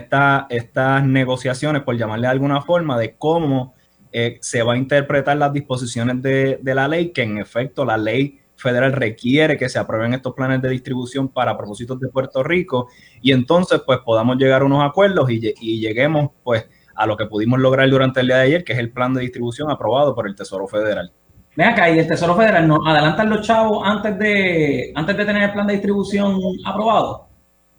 estas 0.49 1.05
negociaciones, 1.05 1.83
por 1.83 1.97
llamarle 1.97 2.27
de 2.27 2.33
alguna 2.33 2.63
forma, 2.63 2.99
de 2.99 3.15
cómo 3.17 3.75
eh, 4.13 4.39
se 4.41 4.63
va 4.63 4.75
a 4.75 4.77
interpretar 4.77 5.37
las 5.37 5.53
disposiciones 5.53 6.23
de, 6.23 6.59
de 6.63 6.75
la 6.75 6.89
ley, 6.89 7.11
que 7.11 7.23
en 7.23 7.39
efecto 7.39 7.85
la 7.85 7.97
ley 7.97 8.41
federal 8.65 8.93
requiere 8.93 9.59
que 9.59 9.69
se 9.69 9.79
aprueben 9.79 10.15
estos 10.15 10.35
planes 10.35 10.63
de 10.63 10.71
distribución 10.71 11.29
para 11.29 11.57
propósitos 11.57 12.01
de 12.01 12.09
Puerto 12.09 12.43
Rico 12.43 12.89
y 13.21 13.33
entonces 13.33 13.83
pues 13.85 13.99
podamos 13.99 14.39
llegar 14.39 14.63
a 14.63 14.65
unos 14.65 14.83
acuerdos 14.83 15.31
y, 15.31 15.81
lleguemos 15.81 16.31
pues 16.43 16.67
a 16.97 17.07
lo 17.07 17.17
que 17.17 17.27
pudimos 17.27 17.61
lograr 17.61 17.89
durante 17.91 18.21
el 18.21 18.29
día 18.29 18.37
de 18.37 18.43
ayer, 18.45 18.65
que 18.65 18.73
es 18.73 18.79
el 18.79 18.91
plan 18.91 19.13
de 19.13 19.21
distribución 19.21 19.71
aprobado 19.71 20.15
por 20.15 20.27
el 20.27 20.35
Tesoro 20.35 20.67
Federal. 20.67 21.13
Ven 21.57 21.69
acá, 21.69 21.91
y 21.91 21.99
el 21.99 22.09
Tesoro 22.09 22.35
Federal 22.35 22.67
nos 22.67 22.81
adelantan 22.87 23.29
los 23.29 23.47
chavos 23.47 23.83
antes 23.85 24.19
de, 24.19 24.93
antes 24.95 25.17
de 25.17 25.25
tener 25.25 25.43
el 25.43 25.53
plan 25.53 25.67
de 25.67 25.75
distribución 25.75 26.39
aprobado. 26.65 27.29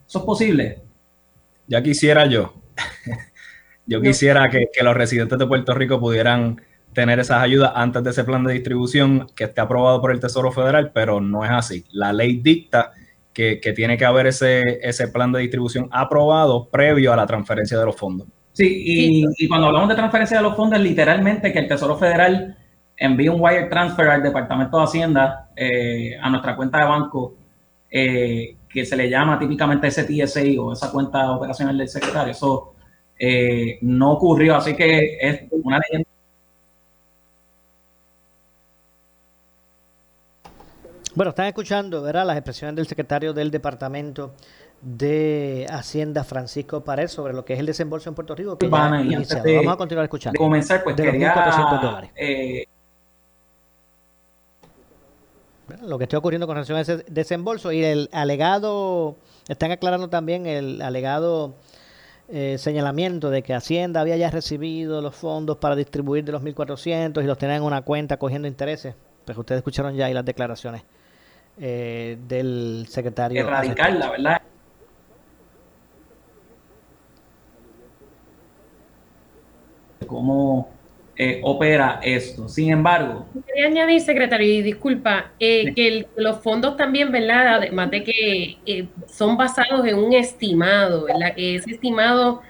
¿Eso 0.06 0.20
es 0.20 0.24
posible? 0.24 0.82
Ya 1.66 1.82
quisiera 1.82 2.26
yo. 2.26 2.54
yo 3.86 4.00
quisiera 4.00 4.48
que, 4.48 4.66
que, 4.72 4.84
los 4.84 4.94
residentes 4.94 5.38
de 5.38 5.46
Puerto 5.46 5.74
Rico 5.74 5.98
pudieran 5.98 6.60
tener 6.96 7.20
esas 7.20 7.42
ayudas 7.42 7.72
antes 7.74 8.02
de 8.02 8.10
ese 8.10 8.24
plan 8.24 8.42
de 8.42 8.54
distribución 8.54 9.26
que 9.36 9.44
esté 9.44 9.60
aprobado 9.60 10.00
por 10.00 10.12
el 10.12 10.18
Tesoro 10.18 10.50
Federal, 10.50 10.92
pero 10.94 11.20
no 11.20 11.44
es 11.44 11.50
así. 11.50 11.84
La 11.92 12.10
ley 12.10 12.40
dicta 12.42 12.92
que, 13.34 13.60
tiene 13.76 13.98
que 13.98 14.06
haber 14.06 14.26
ese, 14.28 14.62
ese 14.80 15.08
plan 15.08 15.30
de 15.30 15.40
distribución 15.40 15.90
aprobado 15.92 16.70
previo 16.70 17.12
a 17.12 17.16
la 17.16 17.26
transferencia 17.26 17.78
de 17.78 17.84
los 17.84 17.96
fondos. 17.96 18.26
Sí, 18.54 18.82
y, 19.36 19.46
cuando 19.46 19.66
hablamos 19.66 19.90
de 19.90 19.94
transferencia 19.94 20.38
de 20.38 20.42
los 20.42 20.56
fondos, 20.56 20.80
literalmente 20.80 21.52
que 21.52 21.58
el 21.58 21.68
Tesoro 21.68 21.98
Federal 21.98 22.56
envíe 22.96 23.28
un 23.28 23.42
wire 23.42 23.64
transfer 23.64 24.08
al 24.08 24.22
Departamento 24.22 24.78
de 24.78 24.84
Hacienda 24.84 25.50
eh, 25.54 26.16
a 26.18 26.30
nuestra 26.30 26.56
cuenta 26.56 26.78
de 26.78 26.84
banco, 26.86 27.34
eh, 27.90 28.56
que 28.66 28.86
se 28.86 28.96
le 28.96 29.10
llama 29.10 29.38
típicamente 29.38 29.88
ese 29.88 30.04
TSA 30.04 30.62
o 30.62 30.72
esa 30.72 30.90
cuenta 30.90 31.30
operacional 31.32 31.76
del 31.76 31.88
secretario. 31.88 32.32
Eso 32.32 32.72
eh, 33.18 33.76
no 33.82 34.12
ocurrió, 34.12 34.56
así 34.56 34.74
que 34.74 35.18
es 35.20 35.42
una 35.50 35.78
leyenda 35.78 36.05
Bueno, 41.16 41.30
están 41.30 41.46
escuchando, 41.46 42.02
¿verdad? 42.02 42.26
Las 42.26 42.36
expresiones 42.36 42.76
del 42.76 42.86
secretario 42.86 43.32
del 43.32 43.50
Departamento 43.50 44.34
de 44.82 45.66
Hacienda, 45.70 46.24
Francisco 46.24 46.84
Pared, 46.84 47.08
sobre 47.08 47.32
lo 47.32 47.42
que 47.42 47.54
es 47.54 47.58
el 47.58 47.64
desembolso 47.64 48.10
en 48.10 48.14
Puerto 48.14 48.34
Rico. 48.34 48.58
Que 48.58 48.68
Vamos 48.68 49.72
a 49.72 49.76
continuar 49.78 50.04
escuchando. 50.04 50.38
comenzar, 50.38 50.84
pues 50.84 50.94
quería, 50.94 51.32
dólares. 51.82 52.10
Eh, 52.16 52.66
lo 55.80 55.96
que 55.96 56.04
está 56.04 56.18
ocurriendo 56.18 56.46
con 56.46 56.56
relación 56.56 56.76
a 56.76 56.82
ese 56.82 56.98
desembolso 57.08 57.72
y 57.72 57.82
el 57.82 58.10
alegado, 58.12 59.16
están 59.48 59.72
aclarando 59.72 60.10
también 60.10 60.44
el 60.44 60.82
alegado 60.82 61.54
eh, 62.28 62.56
señalamiento 62.58 63.30
de 63.30 63.42
que 63.42 63.54
Hacienda 63.54 64.02
había 64.02 64.18
ya 64.18 64.30
recibido 64.30 65.00
los 65.00 65.14
fondos 65.14 65.56
para 65.56 65.76
distribuir 65.76 66.24
de 66.26 66.32
los 66.32 66.42
1.400 66.42 67.24
y 67.24 67.26
los 67.26 67.38
tenían 67.38 67.56
en 67.56 67.62
una 67.62 67.80
cuenta 67.80 68.18
cogiendo 68.18 68.46
intereses. 68.48 68.94
Pues 69.24 69.38
ustedes 69.38 69.60
escucharon 69.60 69.96
ya 69.96 70.04
ahí 70.04 70.12
las 70.12 70.26
declaraciones 70.26 70.82
eh, 71.58 72.18
del 72.28 72.86
secretario. 72.88 73.40
Erradicarla, 73.40 74.10
¿verdad? 74.10 74.42
Cómo 80.06 80.68
eh, 81.16 81.40
opera 81.42 82.00
esto. 82.02 82.48
Sin 82.48 82.70
embargo. 82.70 83.26
Quería 83.46 83.66
añadir, 83.66 84.00
secretario, 84.02 84.46
y 84.46 84.62
disculpa, 84.62 85.32
eh, 85.40 85.72
que 85.74 86.06
los 86.16 86.40
fondos 86.40 86.76
también, 86.76 87.10
¿verdad? 87.10 87.54
Además 87.54 87.90
de 87.90 88.04
que 88.04 88.88
son 89.06 89.36
basados 89.36 89.86
en 89.86 89.96
un 89.96 90.12
estimado, 90.12 91.04
¿verdad? 91.06 91.34
Que 91.34 91.56
ese 91.56 91.70
estimado 91.70 92.42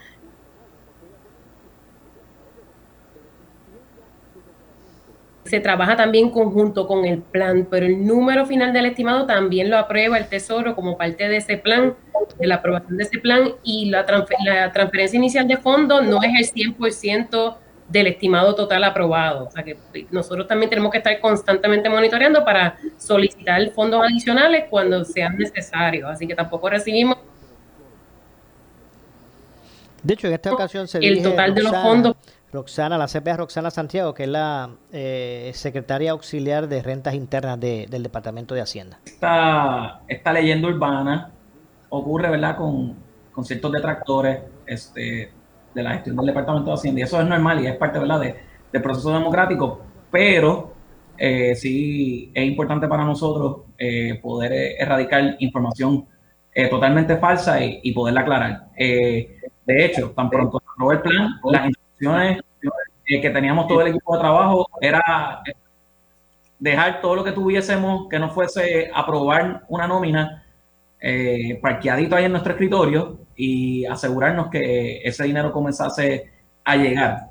se 5.47 5.61
trabaja 5.61 5.97
también 5.97 6.31
conjunto 6.31 6.87
con 6.87 7.05
el 7.05 7.23
plan, 7.23 7.67
pero 7.71 7.87
el 7.87 8.07
número 8.07 8.47
final 8.47 8.73
del 8.73 8.87
estimado 8.87 9.27
también 9.27 9.71
lo 9.71 9.79
aprueba 9.79 10.19
el 10.19 10.29
Tesoro 10.29 10.75
como 10.75 10.97
parte 10.97 11.29
de 11.29 11.39
ese 11.39 11.57
plan, 11.57 11.95
de 12.39 12.47
la 12.47 12.57
aprobación 12.57 12.97
de 12.97 13.05
ese 13.05 13.19
plan, 13.19 13.53
y 13.63 13.91
la, 13.91 14.05
la 14.45 14.73
transferencia 14.73 15.17
inicial 15.17 15.49
de 15.49 15.57
fondos 15.57 16.05
no 16.05 16.21
es 16.23 16.53
el 16.55 16.75
100% 16.77 17.57
del 17.89 18.09
estimado 18.09 18.55
total 18.55 18.85
aprobado. 18.85 19.47
O 19.47 19.51
sea 19.51 19.63
que 19.63 19.79
nosotros 20.11 20.47
también 20.47 20.71
tenemos 20.71 20.91
que 20.91 20.99
estar 20.99 21.19
constantemente 21.21 21.89
monitoreando 21.89 22.45
para 22.45 22.79
solicitar 22.97 23.71
fondos 23.71 24.03
adicionales 24.03 24.65
cuando 24.69 25.05
sean 25.05 25.37
necesarios. 25.37 26.11
Así 26.11 26.27
que 26.27 26.35
tampoco 26.35 26.69
recibimos. 26.69 27.19
De 30.03 30.15
hecho, 30.15 30.27
en 30.29 30.35
esta 30.35 30.53
ocasión 30.53 30.87
se 30.87 30.99
el 30.99 31.23
total 31.23 31.55
de 31.55 31.63
los 31.63 31.73
fondos 31.73 32.17
Roxana, 32.53 32.97
la 32.97 33.07
CPA 33.07 33.37
Roxana 33.37 33.71
Santiago, 33.71 34.15
que 34.15 34.25
es 34.25 34.29
la 34.29 34.71
eh, 34.93 35.51
secretaria 35.55 36.13
auxiliar 36.13 36.69
de 36.69 36.83
rentas 36.83 37.15
internas 37.15 37.59
del 37.59 38.03
Departamento 38.03 38.55
de 38.55 38.61
Hacienda. 38.61 38.99
Esta, 39.05 40.33
leyenda 40.33 40.69
urbana 40.69 41.31
ocurre, 41.89 42.31
¿verdad?, 42.31 42.57
con, 42.57 43.05
ciertos 43.45 43.71
detractores 43.71 44.41
este, 44.65 45.31
de 45.75 45.83
la 45.83 45.93
gestión 45.93 46.17
del 46.17 46.27
Departamento 46.27 46.71
de 46.71 46.75
Hacienda. 46.75 47.01
Y 47.01 47.03
eso 47.03 47.21
es 47.21 47.27
normal 47.27 47.63
y 47.63 47.67
es 47.67 47.77
parte, 47.77 47.99
¿verdad?, 47.99 48.21
de, 48.21 48.37
del 48.73 48.83
proceso 48.83 49.13
democrático, 49.13 49.81
pero 50.11 50.73
eh, 51.19 51.55
sí 51.55 52.31
es 52.33 52.47
importante 52.47 52.87
para 52.89 53.05
nosotros 53.05 53.63
eh, 53.77 54.19
poder 54.23 54.77
erradicar 54.79 55.37
información 55.41 56.07
totalmente 56.71 57.19
falsa 57.19 57.63
y, 57.63 57.93
poderla 57.93 58.23
aclarar. 58.23 58.69
de 58.79 59.85
hecho, 59.85 60.13
tan 60.13 60.31
pronto 60.31 60.59
se 60.59 60.65
aprobó 60.73 60.93
el 60.93 61.03
plan, 61.03 61.73
eh, 62.01 63.21
que 63.21 63.31
teníamos 63.31 63.67
todo 63.67 63.81
el 63.83 63.89
equipo 63.89 64.15
de 64.15 64.21
trabajo 64.21 64.67
era 64.81 65.43
dejar 66.59 67.01
todo 67.01 67.17
lo 67.17 67.25
que 67.25 67.33
tuviésemos 67.33 68.09
que 68.09 68.19
no 68.19 68.31
fuese 68.31 68.91
aprobar 68.93 69.65
una 69.69 69.87
nómina 69.87 70.43
eh, 71.01 71.59
parqueadito 71.61 72.17
ahí 72.17 72.25
en 72.25 72.33
nuestro 72.33 72.53
escritorio 72.53 73.19
y 73.37 73.85
asegurarnos 73.85 74.49
que 74.49 75.03
ese 75.05 75.25
dinero 75.25 75.53
comenzase 75.53 76.31
a 76.65 76.77
llegar. 76.77 77.29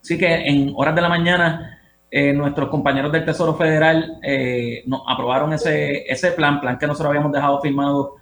Así 0.00 0.16
que 0.16 0.34
en 0.48 0.72
horas 0.76 0.94
de 0.94 1.00
la 1.00 1.08
mañana 1.08 1.80
eh, 2.10 2.32
nuestros 2.32 2.68
compañeros 2.68 3.10
del 3.10 3.24
Tesoro 3.24 3.54
Federal 3.54 4.18
eh, 4.22 4.82
nos 4.86 5.02
aprobaron 5.06 5.52
ese, 5.52 6.10
ese 6.10 6.32
plan, 6.32 6.60
plan 6.60 6.78
que 6.78 6.86
nosotros 6.86 7.10
habíamos 7.10 7.32
dejado 7.32 7.60
firmado 7.60 8.16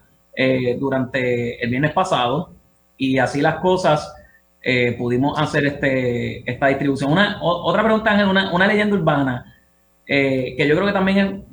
durante 0.78 1.62
el 1.62 1.68
viernes 1.68 1.92
pasado 1.92 2.54
y 2.96 3.18
así 3.18 3.42
las 3.42 3.56
cosas 3.56 4.14
eh, 4.62 4.94
pudimos 4.98 5.38
hacer 5.38 5.66
este, 5.66 6.50
esta 6.50 6.66
distribución. 6.68 7.12
Una, 7.12 7.38
otra 7.42 7.82
pregunta, 7.82 8.10
Ángel, 8.10 8.28
una, 8.28 8.52
una 8.52 8.66
leyenda 8.66 8.96
urbana, 8.96 9.54
eh, 10.06 10.54
que 10.56 10.68
yo 10.68 10.74
creo 10.74 10.86
que 10.86 10.92
también 10.92 11.18
es 11.18 11.44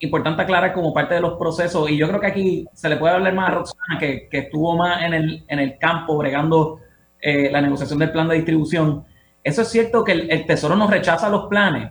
importante 0.00 0.42
aclarar 0.42 0.72
como 0.72 0.92
parte 0.92 1.14
de 1.14 1.20
los 1.20 1.38
procesos, 1.38 1.90
y 1.90 1.96
yo 1.96 2.08
creo 2.08 2.20
que 2.20 2.26
aquí 2.26 2.64
se 2.72 2.88
le 2.88 2.96
puede 2.96 3.14
hablar 3.14 3.34
más 3.34 3.50
a 3.50 3.54
Roxana, 3.54 3.98
que, 3.98 4.28
que 4.28 4.38
estuvo 4.38 4.76
más 4.76 5.02
en 5.02 5.14
el, 5.14 5.44
en 5.46 5.58
el 5.58 5.78
campo 5.78 6.16
bregando 6.16 6.80
eh, 7.20 7.50
la 7.50 7.60
negociación 7.60 7.98
del 7.98 8.10
plan 8.10 8.28
de 8.28 8.36
distribución. 8.36 9.04
Eso 9.44 9.62
es 9.62 9.68
cierto 9.68 10.02
que 10.04 10.12
el, 10.12 10.46
Tesoro 10.46 10.74
nos 10.74 10.90
rechaza 10.90 11.28
los 11.28 11.46
planes, 11.48 11.90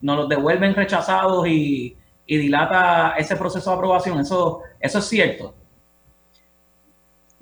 nos 0.00 0.16
los 0.16 0.28
devuelven 0.28 0.74
rechazados 0.74 1.46
y, 1.46 1.96
y 2.26 2.36
dilata 2.38 3.14
ese 3.16 3.36
proceso 3.36 3.70
de 3.70 3.76
aprobación. 3.76 4.18
Eso, 4.20 4.60
eso 4.80 4.98
es 4.98 5.04
cierto. 5.04 5.54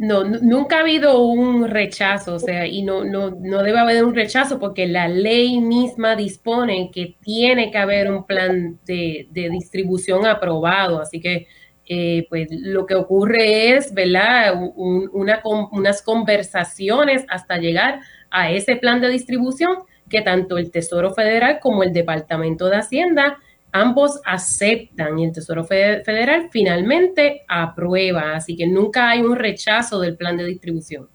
No, 0.03 0.25
nunca 0.25 0.79
ha 0.79 0.81
habido 0.81 1.23
un 1.25 1.69
rechazo, 1.69 2.37
o 2.37 2.39
sea, 2.39 2.67
y 2.67 2.81
no, 2.81 3.05
no, 3.05 3.33
no 3.33 3.63
debe 3.63 3.81
haber 3.81 4.03
un 4.03 4.15
rechazo 4.15 4.59
porque 4.59 4.87
la 4.87 5.09
ley 5.09 5.61
misma 5.61 6.17
dispone 6.17 6.91
que 6.91 7.19
tiene 7.21 7.71
que 7.71 7.77
haber 7.77 8.11
un 8.11 8.25
plan 8.25 8.79
de, 8.87 9.29
distribución 9.31 10.25
aprobado. 10.25 11.03
Así 11.03 11.21
que, 11.21 11.49
eh, 11.85 12.27
pues, 12.31 12.49
lo 12.51 12.87
que 12.87 12.95
ocurre 12.95 13.77
es, 13.77 13.93
¿verdad? 13.93 14.55
una, 14.75 15.43
unas 15.45 16.01
conversaciones 16.01 17.27
hasta 17.29 17.59
llegar 17.59 18.01
a 18.31 18.51
ese 18.51 18.77
plan 18.77 19.03
de 19.03 19.11
distribución 19.11 19.81
que 20.09 20.23
tanto 20.23 20.57
el 20.57 20.71
Tesoro 20.71 21.13
Federal 21.13 21.59
como 21.61 21.83
el 21.83 21.93
Departamento 21.93 22.71
de 22.71 22.77
Hacienda 22.77 23.37
ambos 23.73 24.21
aceptan 24.25 25.19
y 25.19 25.25
el 25.25 25.33
Tesoro 25.33 25.65
Federal 25.65 26.49
finalmente 26.51 27.43
aprueba, 27.49 28.35
así 28.35 28.57
que 28.57 28.67
nunca 28.67 29.11
hay 29.11 29.23
un 29.23 29.37
rechazo 29.37 30.01
del 30.01 30.17
plan 30.17 30.37
de 30.37 30.45
distribución. 30.45 31.09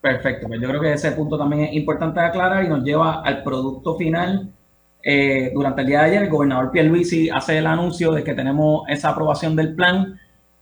Perfecto, 0.00 0.46
pues 0.46 0.60
yo 0.60 0.68
creo 0.68 0.80
que 0.80 0.92
ese 0.92 1.12
punto 1.12 1.36
también 1.36 1.64
es 1.64 1.72
importante 1.74 2.20
aclarar 2.20 2.64
y 2.64 2.68
nos 2.68 2.84
lleva 2.84 3.22
al 3.22 3.42
producto 3.42 3.96
final. 3.96 4.48
Eh, 5.02 5.50
durante 5.54 5.80
el 5.80 5.86
día 5.86 6.00
de 6.00 6.06
ayer, 6.06 6.22
el 6.22 6.30
gobernador 6.30 6.70
Pierluisi 6.70 7.30
hace 7.30 7.58
el 7.58 7.66
anuncio 7.66 8.12
de 8.12 8.22
que 8.22 8.34
tenemos 8.34 8.82
esa 8.88 9.10
aprobación 9.10 9.56
del 9.56 9.74
plan. 9.74 10.18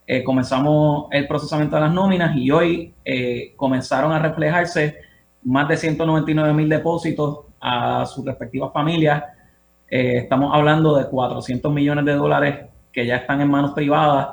Eh, 0.06 0.22
comenzamos 0.22 1.08
el 1.10 1.26
procesamiento 1.26 1.76
de 1.76 1.82
las 1.82 1.92
nóminas 1.92 2.36
y 2.36 2.50
hoy 2.50 2.94
eh, 3.04 3.52
comenzaron 3.56 4.12
a 4.12 4.20
reflejarse 4.20 4.96
más 5.42 5.68
de 5.68 5.76
199 5.76 6.54
mil 6.54 6.68
depósitos 6.68 7.40
a 7.60 8.06
sus 8.06 8.24
respectivas 8.24 8.72
familias 8.72 9.22
eh, 9.88 10.18
estamos 10.18 10.52
hablando 10.52 10.96
de 10.96 11.06
400 11.08 11.72
millones 11.72 12.04
de 12.04 12.14
dólares 12.14 12.66
que 12.92 13.06
ya 13.06 13.16
están 13.16 13.40
en 13.40 13.48
manos 13.48 13.72
privadas 13.72 14.28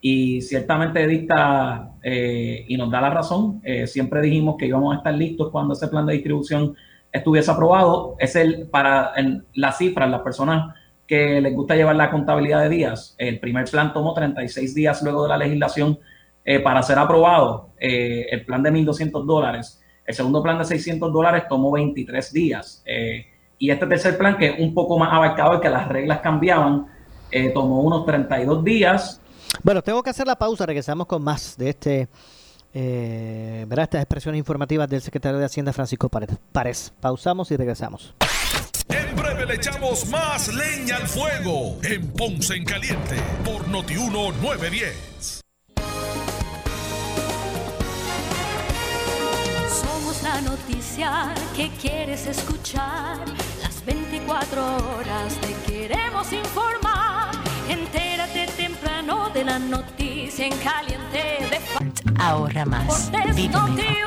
y 0.00 0.40
ciertamente 0.40 1.06
dicta 1.06 1.90
eh, 2.02 2.64
y 2.66 2.76
nos 2.76 2.90
da 2.90 3.00
la 3.00 3.10
razón. 3.10 3.60
Eh, 3.64 3.86
siempre 3.86 4.22
dijimos 4.22 4.56
que 4.58 4.66
íbamos 4.66 4.94
a 4.94 4.98
estar 4.98 5.14
listos 5.14 5.50
cuando 5.50 5.74
ese 5.74 5.88
plan 5.88 6.06
de 6.06 6.14
distribución 6.14 6.74
estuviese 7.12 7.50
aprobado. 7.50 8.16
Es 8.18 8.36
el 8.36 8.68
para 8.68 9.12
las 9.54 9.78
cifras, 9.78 10.08
las 10.08 10.20
personas 10.20 10.74
que 11.06 11.40
les 11.40 11.54
gusta 11.54 11.76
llevar 11.76 11.96
la 11.96 12.10
contabilidad 12.10 12.62
de 12.62 12.68
días. 12.68 13.14
El 13.18 13.38
primer 13.38 13.66
plan 13.66 13.92
tomó 13.92 14.14
36 14.14 14.74
días 14.74 15.02
luego 15.02 15.24
de 15.24 15.28
la 15.28 15.38
legislación 15.38 15.98
para 16.62 16.82
ser 16.82 16.98
aprobado. 16.98 17.70
el 17.78 18.44
plan 18.44 18.62
de 18.62 18.70
1.200 18.70 19.24
dólares. 19.24 19.82
El 20.04 20.14
segundo 20.14 20.42
plan 20.42 20.58
de 20.58 20.64
600 20.64 21.12
dólares 21.12 21.44
tomó 21.48 21.72
23 21.72 22.32
días. 22.32 22.84
Y 23.58 23.70
este 23.70 23.86
tercer 23.86 24.18
plan, 24.18 24.36
que 24.36 24.48
es 24.48 24.58
un 24.58 24.74
poco 24.74 24.98
más 24.98 25.12
abarcado 25.12 25.56
y 25.56 25.60
que 25.60 25.68
las 25.68 25.88
reglas 25.88 26.20
cambiaban, 26.20 26.86
eh, 27.30 27.50
tomó 27.50 27.80
unos 27.80 28.04
32 28.04 28.64
días. 28.64 29.20
Bueno, 29.62 29.82
tengo 29.82 30.02
que 30.02 30.10
hacer 30.10 30.26
la 30.26 30.36
pausa, 30.36 30.66
regresamos 30.66 31.06
con 31.06 31.22
más 31.22 31.56
de 31.56 31.70
este, 31.70 32.08
eh, 32.74 33.64
verá 33.68 33.84
estas 33.84 34.02
expresiones 34.02 34.38
informativas 34.38 34.88
del 34.88 35.00
secretario 35.00 35.38
de 35.38 35.46
Hacienda 35.46 35.72
Francisco 35.72 36.10
Párez. 36.10 36.92
Pausamos 37.00 37.50
y 37.50 37.56
regresamos. 37.56 38.14
En 38.88 39.16
breve 39.16 39.46
le 39.46 39.54
echamos 39.54 40.08
más 40.10 40.48
leña 40.54 40.96
al 40.96 41.08
fuego 41.08 41.78
en 41.82 42.06
Ponce 42.12 42.54
en 42.54 42.64
Caliente 42.64 43.16
por 43.44 43.66
Notiuno 43.68 44.30
910. 44.42 45.45
La 50.26 50.40
noticia 50.40 51.32
que 51.54 51.70
quieres 51.80 52.26
escuchar. 52.26 53.18
Las 53.62 53.84
24 53.84 54.76
horas 54.76 55.34
te 55.40 55.54
queremos 55.70 56.32
informar. 56.32 57.30
Entérate 57.68 58.48
temprano 58.56 59.30
de 59.30 59.44
la 59.44 59.58
noticia 59.58 60.46
en 60.46 60.56
caliente 60.58 61.22
de 61.50 61.58
Ahorra 62.18 62.64
más. 62.64 63.10
Vive 63.34 63.48
mejor. 63.48 64.06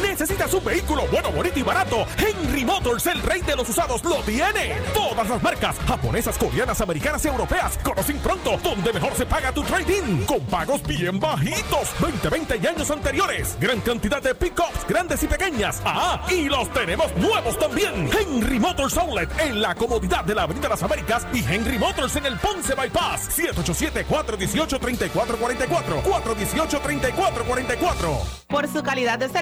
¿Necesitas 0.00 0.54
un 0.54 0.64
vehículo 0.64 1.02
bueno, 1.10 1.30
bonito 1.30 1.58
y 1.58 1.62
barato? 1.62 2.06
Henry 2.16 2.64
Motors, 2.64 3.06
el 3.06 3.20
rey 3.22 3.42
de 3.42 3.54
los 3.54 3.68
usados, 3.68 4.02
lo 4.02 4.22
tiene. 4.22 4.80
Todas 4.94 5.28
las 5.28 5.42
marcas, 5.42 5.76
japonesas, 5.86 6.38
coreanas, 6.38 6.80
americanas 6.80 7.22
y 7.24 7.28
europeas, 7.28 7.78
conocen 7.82 8.16
pronto 8.18 8.56
donde 8.62 8.94
mejor 8.94 9.14
se 9.14 9.26
paga 9.26 9.52
tu 9.52 9.62
trading. 9.62 10.24
Con 10.24 10.40
pagos 10.46 10.82
bien 10.84 11.20
bajitos, 11.20 11.90
20, 12.00 12.30
20 12.30 12.60
y 12.62 12.66
años 12.66 12.90
anteriores. 12.90 13.58
Gran 13.60 13.80
cantidad 13.80 14.22
de 14.22 14.34
pickups, 14.34 14.86
grandes 14.88 15.22
y 15.22 15.26
pequeñas. 15.26 15.82
Ah, 15.84 16.26
y 16.30 16.48
los 16.48 16.72
tenemos 16.72 17.14
nuevos 17.16 17.58
también. 17.58 18.08
Henry 18.18 18.58
Motors 18.58 18.96
Outlet, 18.96 19.28
en 19.38 19.60
la 19.60 19.74
comodidad 19.74 20.24
de 20.24 20.34
la 20.34 20.44
Avenida 20.44 20.70
Las 20.70 20.82
Américas 20.82 21.26
y 21.34 21.44
Henry 21.44 21.78
Motors 21.78 22.16
en 22.16 22.24
el 22.24 22.38
Ponce 22.38 22.74
Bypass. 22.74 23.38
787-418-3444. 23.38 26.02
418-3444. 26.02 28.18
Por 28.48 28.66
su 28.68 28.82
calidad 28.82 29.18
de 29.18 29.28
servicio. 29.28 29.41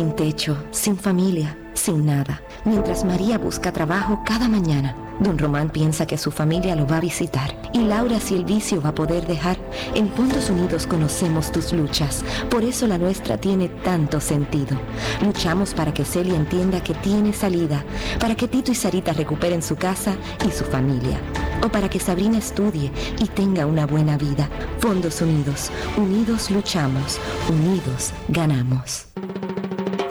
sin 0.00 0.12
techo, 0.12 0.56
sin 0.70 0.96
familia, 0.96 1.58
sin 1.74 2.06
nada. 2.06 2.40
Mientras 2.64 3.04
María 3.04 3.36
busca 3.36 3.70
trabajo 3.70 4.22
cada 4.24 4.48
mañana, 4.48 4.96
Don 5.20 5.36
Román 5.36 5.68
piensa 5.68 6.06
que 6.06 6.16
su 6.16 6.30
familia 6.30 6.74
lo 6.74 6.86
va 6.86 6.96
a 6.96 7.00
visitar. 7.00 7.54
Y 7.74 7.80
Laura 7.80 8.18
si 8.18 8.34
el 8.34 8.46
vicio 8.46 8.80
va 8.80 8.88
a 8.88 8.94
poder 8.94 9.26
dejar. 9.26 9.58
En 9.94 10.10
Fondos 10.10 10.48
Unidos 10.48 10.86
conocemos 10.86 11.52
tus 11.52 11.74
luchas. 11.74 12.24
Por 12.48 12.64
eso 12.64 12.86
la 12.86 12.96
nuestra 12.96 13.36
tiene 13.36 13.68
tanto 13.68 14.20
sentido. 14.20 14.80
Luchamos 15.22 15.74
para 15.74 15.92
que 15.92 16.06
Celia 16.06 16.36
entienda 16.36 16.82
que 16.82 16.94
tiene 16.94 17.34
salida. 17.34 17.84
Para 18.18 18.34
que 18.34 18.48
Tito 18.48 18.72
y 18.72 18.74
Sarita 18.74 19.12
recuperen 19.12 19.62
su 19.62 19.76
casa 19.76 20.16
y 20.48 20.50
su 20.50 20.64
familia. 20.64 21.20
O 21.62 21.68
para 21.68 21.90
que 21.90 22.00
Sabrina 22.00 22.38
estudie 22.38 22.90
y 23.18 23.26
tenga 23.26 23.66
una 23.66 23.84
buena 23.84 24.16
vida. 24.16 24.48
Fondos 24.78 25.20
Unidos. 25.20 25.70
Unidos 25.98 26.50
luchamos. 26.50 27.18
Unidos 27.50 28.12
ganamos. 28.28 29.04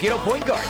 Quiero 0.00 0.16
Point 0.24 0.46
Guard. 0.46 0.69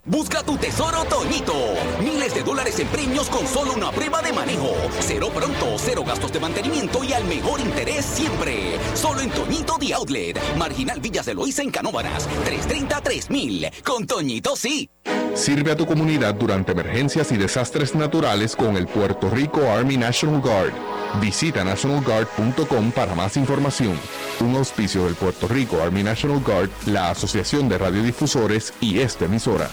Busca 0.03 0.41
tu 0.41 0.57
tesoro 0.57 1.05
Toñito. 1.05 1.53
Miles 2.01 2.33
de 2.33 2.41
dólares 2.41 2.79
en 2.79 2.87
premios 2.87 3.29
con 3.29 3.45
solo 3.45 3.73
una 3.73 3.91
prueba 3.91 4.19
de 4.23 4.33
manejo. 4.33 4.73
Cero 4.99 5.29
pronto, 5.31 5.75
cero 5.77 6.03
gastos 6.05 6.33
de 6.33 6.39
mantenimiento 6.39 7.03
y 7.03 7.13
al 7.13 7.23
mejor 7.25 7.59
interés 7.59 8.03
siempre. 8.03 8.79
Solo 8.95 9.21
en 9.21 9.29
Toñito 9.29 9.77
The 9.79 9.93
Outlet. 9.93 10.39
Marginal 10.57 10.99
Villas 10.99 11.27
de 11.27 11.35
Loíza 11.35 11.61
en 11.61 11.69
Canóvanas. 11.69 12.27
330-3000. 12.45 13.83
Con 13.83 14.07
Toñito 14.07 14.55
sí. 14.55 14.89
Sirve 15.35 15.71
a 15.71 15.77
tu 15.77 15.85
comunidad 15.85 16.33
durante 16.33 16.71
emergencias 16.71 17.31
y 17.31 17.37
desastres 17.37 17.93
naturales 17.93 18.55
con 18.55 18.77
el 18.77 18.87
Puerto 18.87 19.29
Rico 19.29 19.61
Army 19.69 19.97
National 19.97 20.41
Guard. 20.41 20.73
Visita 21.21 21.63
nationalguard.com 21.63 22.91
para 22.91 23.13
más 23.13 23.37
información. 23.37 23.99
Un 24.39 24.55
auspicio 24.55 25.05
del 25.05 25.13
Puerto 25.13 25.47
Rico 25.47 25.79
Army 25.79 26.01
National 26.01 26.41
Guard, 26.41 26.69
la 26.87 27.11
Asociación 27.11 27.69
de 27.69 27.77
Radiodifusores 27.77 28.73
y 28.81 28.99
esta 28.99 29.25
emisora. 29.25 29.69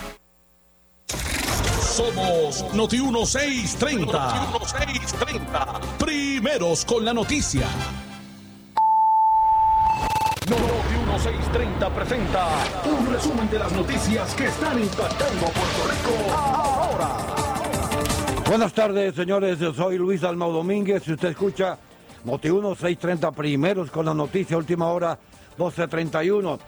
Somos 1.99 2.65
Noti 2.75 3.01
1630. 3.01 4.07
Noti 4.07 4.39
1630. 4.53 5.81
Primeros 5.99 6.85
con 6.85 7.05
la 7.05 7.13
noticia. 7.13 7.67
Noti 10.49 10.63
1630 10.63 11.91
presenta 11.91 12.47
un 12.85 13.13
resumen 13.13 13.51
de 13.51 13.59
las 13.59 13.73
noticias 13.73 14.33
que 14.35 14.47
están 14.47 14.79
impactando 14.79 15.47
a 15.47 15.51
Puerto 15.51 15.89
Rico 15.91 16.35
ahora. 16.37 17.17
Buenas 18.49 18.73
tardes, 18.73 19.15
señores. 19.15 19.59
Yo 19.59 19.75
soy 19.75 19.99
Luis 19.99 20.23
Almao 20.23 20.53
Domínguez. 20.53 21.03
Si 21.03 21.13
usted 21.15 21.31
escucha 21.31 21.79
Noti 22.25 22.49
1630 22.49 23.33
primeros 23.33 23.91
con 23.91 24.07
la 24.07 24.15
noticia, 24.15 24.57
última 24.57 24.87
hora 24.87 25.19
1231. 25.57 26.59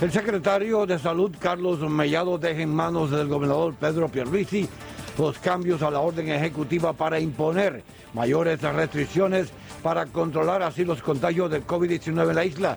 El 0.00 0.10
secretario 0.10 0.86
de 0.86 0.98
Salud, 0.98 1.32
Carlos 1.38 1.78
Mellado, 1.80 2.36
deja 2.36 2.62
en 2.62 2.74
manos 2.74 3.10
del 3.10 3.28
gobernador 3.28 3.74
Pedro 3.74 4.08
Pierluisi 4.08 4.68
los 5.16 5.38
cambios 5.38 5.82
a 5.82 5.90
la 5.90 6.00
orden 6.00 6.28
ejecutiva 6.28 6.92
para 6.92 7.20
imponer 7.20 7.82
mayores 8.12 8.60
restricciones 8.60 9.50
para 9.82 10.06
controlar 10.06 10.62
así 10.62 10.84
los 10.84 11.00
contagios 11.00 11.50
del 11.50 11.64
COVID-19 11.64 12.30
en 12.30 12.34
la 12.34 12.44
isla. 12.44 12.76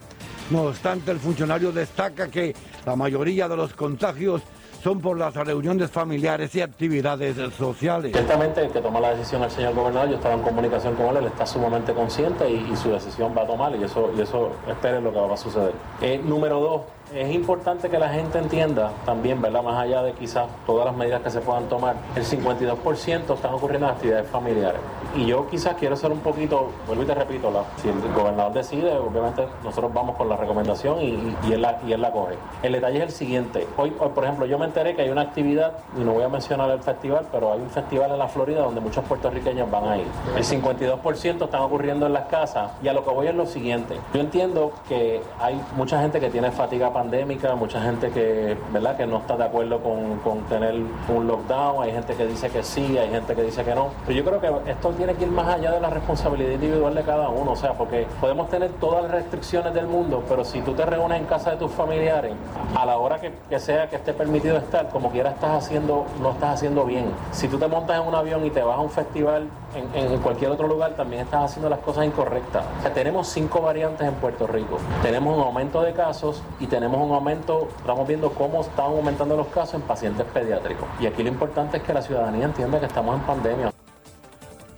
No 0.51 0.63
obstante, 0.63 1.12
el 1.12 1.19
funcionario 1.19 1.71
destaca 1.71 2.30
que 2.30 2.56
la 2.86 2.95
mayoría 2.95 3.49
de 3.49 3.58
los 3.58 3.73
contagios 3.73 4.43
son 4.84 5.01
por 5.01 5.17
las 5.17 5.34
reuniones 5.34 5.89
familiares 5.89 6.53
y 6.56 6.62
actividades 6.62 7.36
sociales. 7.56 8.12
Ciertamente 8.13 8.62
el 8.62 8.71
que 8.71 8.80
toma 8.80 8.99
la 8.99 9.15
decisión 9.15 9.43
el 9.43 9.51
señor 9.51 9.73
gobernador, 9.73 10.10
yo 10.10 10.15
estaba 10.17 10.36
en 10.36 10.41
comunicación 10.41 10.95
con 10.95 11.08
él, 11.08 11.17
él 11.17 11.25
está 11.25 11.45
sumamente 11.45 11.93
consciente 11.93 12.49
y, 12.49 12.75
su 12.77 12.91
decisión 12.91 13.34
va 13.36 13.41
a 13.41 13.47
tomar 13.47 13.75
y 13.75 13.84
eso, 13.84 14.12
y 14.15 14.21
eso 14.21 14.51
esperen 14.67 15.03
lo 15.03 15.12
que 15.12 15.19
va 15.19 15.34
a 15.34 15.38
suceder. 15.38 15.73
Eh, 16.01 16.21
número 16.23 16.60
dos, 16.60 16.82
Es 17.13 17.34
importante 17.34 17.89
que 17.89 17.98
la 17.98 18.10
gente 18.10 18.38
entienda 18.38 18.91
también, 19.06 19.41
¿verdad? 19.41 19.63
Más 19.63 19.78
allá 19.78 20.04
de 20.04 20.12
quizás 20.12 20.48
todas 20.65 20.86
las 20.86 20.96
medidas 20.96 21.22
que 21.22 21.30
se 21.30 21.39
puedan 21.39 21.63
tomar, 21.70 21.96
el 22.15 22.24
52% 22.26 23.34
están 23.34 23.54
ocurriendo 23.54 23.88
en 23.88 23.93
actividades 23.93 24.30
familiares. 24.30 24.82
Y 25.15 25.26
yo 25.26 25.48
quizás 25.48 25.76
quiero 25.76 25.96
ser 25.96 26.12
un 26.12 26.20
poquito, 26.20 26.70
vuelvo 26.86 27.04
y 27.04 27.06
te 27.06 27.15
repito, 27.15 27.65
si 27.82 27.88
el 27.88 27.96
gobernador 28.13 28.52
decide, 28.52 28.91
obviamente 28.98 29.48
nosotros 29.63 29.93
vamos 29.93 30.17
con 30.17 30.28
la 30.28 30.36
recomendación 30.36 31.00
y, 31.02 31.34
y, 31.48 31.54
él, 31.54 31.62
la, 31.62 31.80
y 31.88 31.93
él 31.93 32.02
la 32.02 32.12
coge. 32.12 32.36
El 32.62 32.74
detalle 32.74 32.98
es 32.98 33.04
el 33.04 33.12
siguiente. 33.12 33.65
Hoy, 33.78 33.93
hoy, 34.00 34.10
por 34.10 34.26
ejemplo, 34.26 34.46
yo 34.46 34.60
me 34.60 34.65
enteré 34.65 34.93
que 34.93 35.04
hay 35.04 35.10
una 35.10 35.22
actividad, 35.22 35.78
y 35.98 36.04
no 36.04 36.12
voy 36.12 36.24
a 36.24 36.30
mencionar 36.30 36.70
el 36.72 36.82
festival, 36.82 37.26
pero 37.32 37.54
hay 37.54 37.62
un 37.62 37.70
festival 37.70 38.12
en 38.12 38.20
la 38.20 38.28
Florida 38.28 38.62
donde 38.62 38.82
muchos 38.82 39.06
puertorriqueños 39.06 39.72
van 39.72 39.88
a 39.88 39.98
ir. 39.98 40.08
El 40.36 40.43
52% 40.43 41.46
están 41.46 41.62
ocurriendo 41.62 42.06
en 42.06 42.13
las 42.13 42.26
casas 42.26 42.72
y 42.84 42.89
a 42.89 42.93
lo 42.93 43.06
que 43.06 43.12
voy 43.12 43.28
es 43.28 43.36
lo 43.36 43.46
siguiente. 43.46 43.96
Yo 44.13 44.20
entiendo 44.20 44.74
que 44.89 45.22
hay 45.39 45.60
mucha 45.78 46.02
gente 46.02 46.20
que 46.20 46.30
tiene 46.30 46.52
fatiga 46.52 46.91
pandémica, 46.98 47.54
mucha 47.54 47.80
gente 47.80 48.10
que, 48.10 48.58
¿verdad? 48.74 48.98
que 48.98 49.06
no 49.06 49.18
está 49.18 49.38
de 49.38 49.44
acuerdo 49.44 49.84
con, 49.84 50.18
con 50.24 50.42
tener 50.46 50.74
un 50.74 51.28
lockdown, 51.28 51.84
hay 51.84 51.92
gente 51.92 52.16
que 52.16 52.26
dice 52.26 52.50
que 52.50 52.64
sí, 52.64 52.98
hay 52.98 53.12
gente 53.12 53.36
que 53.36 53.44
dice 53.44 53.64
que 53.64 53.76
no. 53.76 53.92
Pero 54.08 54.18
yo 54.18 54.26
creo 54.26 54.42
que 54.42 54.72
esto 54.72 54.90
tiene 54.94 55.14
que 55.14 55.26
ir 55.26 55.32
más 55.32 55.48
allá 55.48 55.74
de 55.74 55.80
la 55.80 55.92
responsabilidad 55.92 56.54
individual 56.54 56.96
de 56.96 57.04
cada 57.04 57.30
uno, 57.30 57.52
o 57.52 57.56
sea, 57.56 57.74
porque 57.74 58.08
podemos 58.20 58.50
tener 58.50 58.72
todas 58.80 59.04
las 59.04 59.12
restricciones 59.12 59.76
del 59.76 59.86
mundo, 59.86 60.24
pero 60.28 60.44
si 60.44 60.60
tú 60.62 60.74
te 60.74 60.88
reúnes 60.88 61.20
en 61.20 61.28
casa 61.28 61.52
de 61.52 61.58
tus 61.58 61.72
familiares, 61.72 62.34
a 62.76 62.84
la 62.84 62.98
hora 62.98 63.22
que, 63.22 63.32
que 63.48 63.60
sea 63.60 63.88
que 63.88 63.98
esté 63.98 64.14
permitido 64.14 64.58
estar, 64.58 64.90
como 64.90 65.12
quiera 65.12 65.30
estás 65.30 65.66
haciendo, 65.66 66.08
no 66.20 66.32
estás 66.32 66.56
haciendo 66.56 66.84
bien. 66.84 67.12
Si 67.32 67.48
tú 67.48 67.60
te 67.60 67.68
montas 67.68 68.02
en 68.02 68.08
un 68.08 68.16
avión 68.16 68.44
y 68.44 68.50
te 68.50 68.64
vas 68.64 68.78
a 68.78 68.82
un 68.82 68.90
festival 68.90 69.48
en, 69.78 70.18
cualquier 70.20 70.52
otro 70.52 70.68
lugar, 70.68 70.96
también 70.96 71.24
estás 71.24 71.52
haciendo 71.52 71.70
las 71.70 71.80
cosas 71.80 72.06
incorrectas. 72.06 72.66
Tenemos 72.94 73.28
cinco 73.28 73.62
variantes 73.62 74.08
en 74.08 74.16
Puerto 74.16 74.48
Rico. 74.48 74.80
Tenemos 75.02 75.38
un 75.38 75.44
aumento 75.44 75.82
de 75.82 75.94
casos 75.94 76.42
y 76.60 76.68
tenemos 76.68 77.00
un 77.02 77.13
aumento, 77.13 77.68
estamos 77.78 78.08
viendo 78.08 78.32
cómo 78.32 78.62
están 78.62 78.86
aumentando 78.86 79.36
los 79.38 79.48
casos 79.48 79.76
en 79.76 79.82
pacientes 79.82 80.26
pediátricos. 80.34 80.88
Y 81.00 81.06
aquí 81.06 81.24
lo 81.24 81.30
importante 81.30 81.78
es 81.78 81.84
que 81.84 81.94
la 81.94 82.02
ciudadanía 82.02 82.46
entienda 82.46 82.80
que 82.80 82.88
estamos 82.88 83.20
en 83.20 83.26
pandemia. 83.26 83.72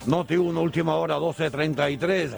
Noti 0.06 0.36
1, 0.36 0.60
última 0.60 0.96
hora, 0.96 1.18
12.33. 1.18 2.30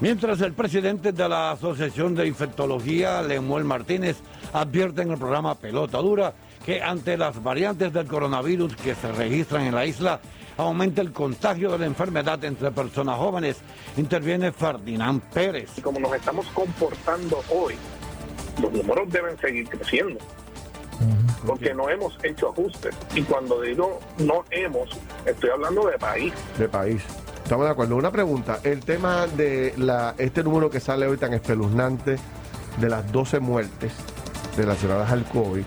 Mientras 0.00 0.40
el 0.40 0.54
presidente 0.54 1.12
de 1.12 1.28
la 1.28 1.50
Asociación 1.50 2.14
de 2.14 2.26
Infectología, 2.26 3.20
Lemuel 3.20 3.64
Martínez, 3.64 4.16
advierte 4.52 5.02
en 5.02 5.10
el 5.10 5.18
programa 5.18 5.54
Pelota 5.54 5.98
Dura 5.98 6.32
que 6.64 6.82
ante 6.82 7.16
las 7.16 7.42
variantes 7.42 7.92
del 7.92 8.06
coronavirus 8.06 8.76
que 8.76 8.94
se 8.94 9.12
registran 9.12 9.62
en 9.62 9.74
la 9.74 9.84
isla, 9.84 10.20
aumenta 10.62 11.00
el 11.00 11.12
contagio 11.12 11.70
de 11.72 11.78
la 11.78 11.86
enfermedad 11.86 12.42
entre 12.44 12.70
personas 12.70 13.18
jóvenes. 13.18 13.58
Interviene 13.96 14.52
Ferdinand 14.52 15.22
Pérez. 15.32 15.70
Y 15.76 15.80
como 15.80 16.00
nos 16.00 16.14
estamos 16.14 16.46
comportando 16.48 17.42
hoy, 17.50 17.74
los 18.60 18.72
números 18.72 19.10
deben 19.10 19.38
seguir 19.38 19.68
creciendo. 19.68 20.18
Porque 21.46 21.72
no 21.72 21.88
hemos 21.88 22.18
hecho 22.22 22.50
ajustes. 22.50 22.94
Y 23.14 23.22
cuando 23.22 23.62
digo 23.62 23.98
no 24.18 24.44
hemos, 24.50 24.90
estoy 25.24 25.50
hablando 25.50 25.86
de 25.86 25.98
país. 25.98 26.32
De 26.58 26.68
país. 26.68 27.02
Estamos 27.42 27.64
de 27.64 27.72
acuerdo. 27.72 27.96
Una 27.96 28.12
pregunta. 28.12 28.60
El 28.62 28.80
tema 28.80 29.26
de 29.26 29.74
la, 29.78 30.14
este 30.18 30.44
número 30.44 30.70
que 30.70 30.80
sale 30.80 31.06
hoy 31.06 31.16
tan 31.16 31.32
espeluznante 31.32 32.16
de 32.78 32.88
las 32.88 33.10
12 33.10 33.40
muertes 33.40 33.92
relacionadas 34.56 35.10
al 35.10 35.24
COVID, 35.24 35.64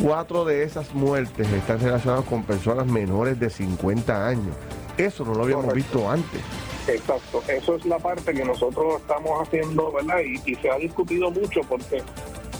cuatro 0.00 0.44
de 0.44 0.62
esas 0.64 0.92
muertes 0.94 1.46
están 1.52 1.80
relacionadas 1.80 2.24
con 2.24 2.42
personas 2.44 2.86
menores 2.86 3.38
de 3.38 3.50
50 3.50 4.26
años. 4.28 4.54
Eso 4.96 5.24
no 5.24 5.34
lo 5.34 5.42
habíamos 5.44 5.66
Correcto. 5.66 5.98
visto 5.98 6.10
antes. 6.10 6.40
Exacto, 6.88 7.42
eso 7.48 7.76
es 7.76 7.86
la 7.86 7.98
parte 7.98 8.32
que 8.34 8.44
nosotros 8.44 9.00
estamos 9.00 9.40
haciendo, 9.46 9.92
¿verdad? 9.92 10.18
Y, 10.24 10.50
y 10.50 10.54
se 10.56 10.68
ha 10.70 10.76
discutido 10.76 11.30
mucho 11.30 11.60
porque 11.68 12.02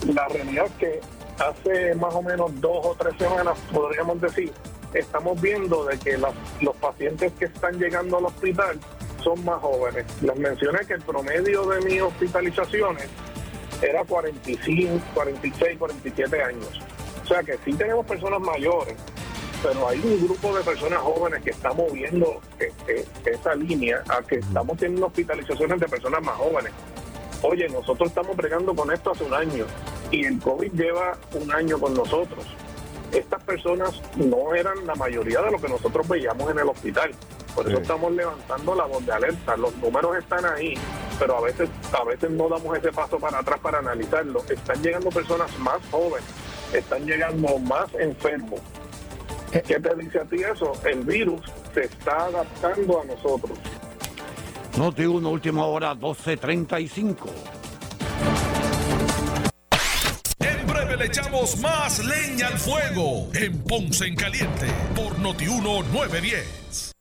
la 0.07 0.29
realidad 0.29 0.66
es 0.66 0.73
que 0.73 1.01
hace 1.42 1.95
más 1.97 2.14
o 2.14 2.23
menos 2.23 2.53
dos 2.61 2.87
o 2.87 2.95
tres 2.99 3.14
semanas, 3.18 3.59
podríamos 3.73 4.21
decir, 4.21 4.53
estamos 4.95 5.40
viendo 5.40 5.85
de 5.87 5.99
que 5.99 6.16
las- 6.18 6.35
los 6.61 6.77
pacientes 6.77 7.33
que 7.38 7.47
están 7.47 7.79
llegando 7.79 8.18
al 8.18 8.27
hospital 8.27 8.79
son 9.25 9.45
más 9.45 9.61
jóvenes. 9.61 10.05
Les 10.23 10.37
mencioné 10.37 10.81
que 10.87 10.95
el 10.95 11.03
promedio 11.03 11.66
de 11.66 11.81
mis 11.81 12.01
hospitalizaciones 12.03 13.09
era 13.81 14.05
45, 14.05 15.01
46, 15.14 15.79
47 15.79 16.42
años. 16.42 16.81
O 17.33 17.35
sea 17.35 17.42
que 17.45 17.59
sí 17.64 17.73
tenemos 17.73 18.05
personas 18.05 18.40
mayores, 18.40 18.95
pero 19.62 19.88
hay 19.88 19.99
un 20.05 20.27
grupo 20.27 20.55
de 20.55 20.62
personas 20.62 20.99
jóvenes 20.99 21.42
que 21.42 21.49
está 21.51 21.73
moviendo 21.73 22.42
eh, 22.61 22.71
eh, 22.88 23.07
esa 23.25 23.55
línea 23.55 24.03
a 24.07 24.21
que 24.23 24.35
estamos 24.37 24.77
teniendo 24.77 25.07
hospitalizaciones 25.07 25.81
de 25.81 25.88
personas 25.88 26.23
más 26.23 26.35
jóvenes. 26.37 26.73
Oye, 27.40 27.66
nosotros 27.71 28.11
estamos 28.11 28.37
bregando 28.37 28.75
con 28.75 28.92
esto 28.92 29.12
hace 29.12 29.25
un 29.25 29.33
año 29.33 29.64
y 30.11 30.27
el 30.27 30.38
COVID 30.40 30.73
lleva 30.73 31.16
un 31.33 31.51
año 31.53 31.79
con 31.79 31.95
nosotros. 31.95 32.45
Estas 33.12 33.42
personas 33.45 33.99
no 34.16 34.55
eran 34.55 34.87
la 34.87 34.95
mayoría 34.95 35.40
de 35.40 35.53
lo 35.53 35.59
que 35.59 35.68
nosotros 35.71 36.07
veíamos 36.07 36.51
en 36.51 36.59
el 36.59 36.68
hospital. 36.68 37.12
Por 37.55 37.66
eso 37.66 37.77
Sí. 37.77 37.83
estamos 37.83 38.12
levantando 38.12 38.75
la 38.75 38.85
voz 38.85 39.07
de 39.07 39.12
alerta. 39.12 39.57
Los 39.57 39.75
números 39.77 40.18
están 40.18 40.45
ahí, 40.45 40.75
pero 41.18 41.38
a 41.38 41.40
veces, 41.40 41.71
a 41.99 42.05
veces 42.05 42.31
no 42.31 42.49
damos 42.51 42.77
ese 42.77 42.92
paso 42.92 43.18
para 43.18 43.38
atrás 43.38 43.59
para 43.61 43.79
analizarlo. 43.79 44.42
Están 44.51 44.83
llegando 44.83 45.09
personas 45.11 45.51
más 45.59 45.79
jóvenes, 45.90 46.29
están 46.73 47.07
llegando 47.07 47.59
más 47.59 47.93
enfermos. 47.95 48.61
¿Qué 49.53 49.61
te 49.61 49.95
dice 49.97 50.19
a 50.19 50.25
ti 50.25 50.37
eso? 50.37 50.73
El 50.85 51.03
virus 51.03 51.43
se 51.75 51.85
está 51.85 52.25
adaptando 52.25 53.03
a 53.03 53.05
nosotros. 53.05 53.59
Noti 54.79 55.05
1, 55.05 55.29
última 55.29 55.67
hora, 55.67 55.95
12.35. 55.95 57.29
En 60.39 60.67
breve 60.67 60.97
le 60.97 61.05
echamos 61.07 61.59
más 61.61 62.03
leña 62.05 62.49
al 62.49 62.59
fuego 62.59 63.29
en 63.35 63.63
Ponce 63.65 64.07
en 64.07 64.17
Caliente 64.17 64.67
por 64.97 65.19
Notiuno 65.19 65.83
910. 65.93 66.91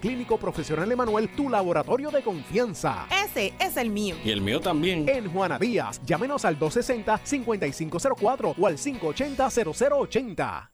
Clínico 0.00 0.38
Profesional 0.38 0.90
Emanuel 0.90 1.28
tu 1.30 1.48
laboratorio 1.48 2.10
de 2.10 2.22
confianza. 2.22 3.06
Ese 3.24 3.52
es 3.58 3.76
el 3.76 3.90
mío. 3.90 4.16
Y 4.24 4.30
el 4.30 4.40
mío 4.40 4.60
también. 4.60 5.08
En 5.08 5.30
Juana 5.30 5.58
Díaz, 5.58 6.00
llámenos 6.04 6.44
al 6.44 6.58
260-5504 6.58 8.54
o 8.58 8.66
al 8.66 8.76
580-0080. 8.78 10.70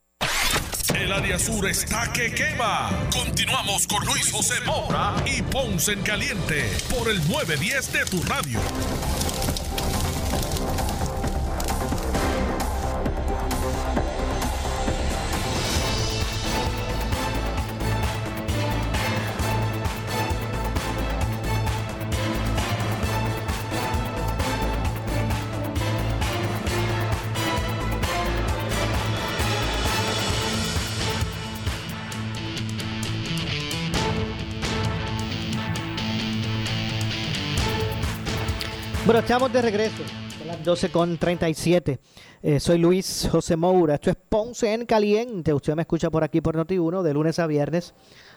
El 0.95 1.13
área 1.13 1.39
sur 1.39 1.67
está 1.69 2.13
que 2.13 2.33
quema. 2.33 2.91
Continuamos 3.13 3.87
con 3.87 4.05
Luis 4.05 4.33
José 4.33 4.55
Moura 4.67 5.15
y 5.27 5.43
Ponce 5.43 5.93
en 5.93 6.03
Caliente 6.03 6.65
por 6.91 7.09
el 7.09 7.19
910 7.29 7.93
de 7.93 8.05
tu 8.07 8.23
radio. 8.23 8.59
Bueno, 39.19 39.27
estamos 39.27 39.53
de 39.53 39.63
regreso. 39.63 40.03
Las 40.47 40.65
12 40.65 40.91
con 40.91 41.19
37. 41.19 41.99
Eh, 42.41 42.61
soy 42.61 42.79
Luis 42.79 43.29
José 43.29 43.57
Moura. 43.57 43.97
Esto 43.97 44.11
es 44.11 44.17
Ponce 44.17 44.73
en 44.73 44.87
Caliente. 44.87 45.53
Usted 45.53 45.75
me 45.75 45.83
escucha 45.83 46.09
por 46.09 46.23
aquí 46.23 46.41
por 46.41 46.55
Noti1 46.57 47.03
de 47.03 47.15
lunes 47.15 47.41
a 47.41 47.49
viernes 47.49 47.95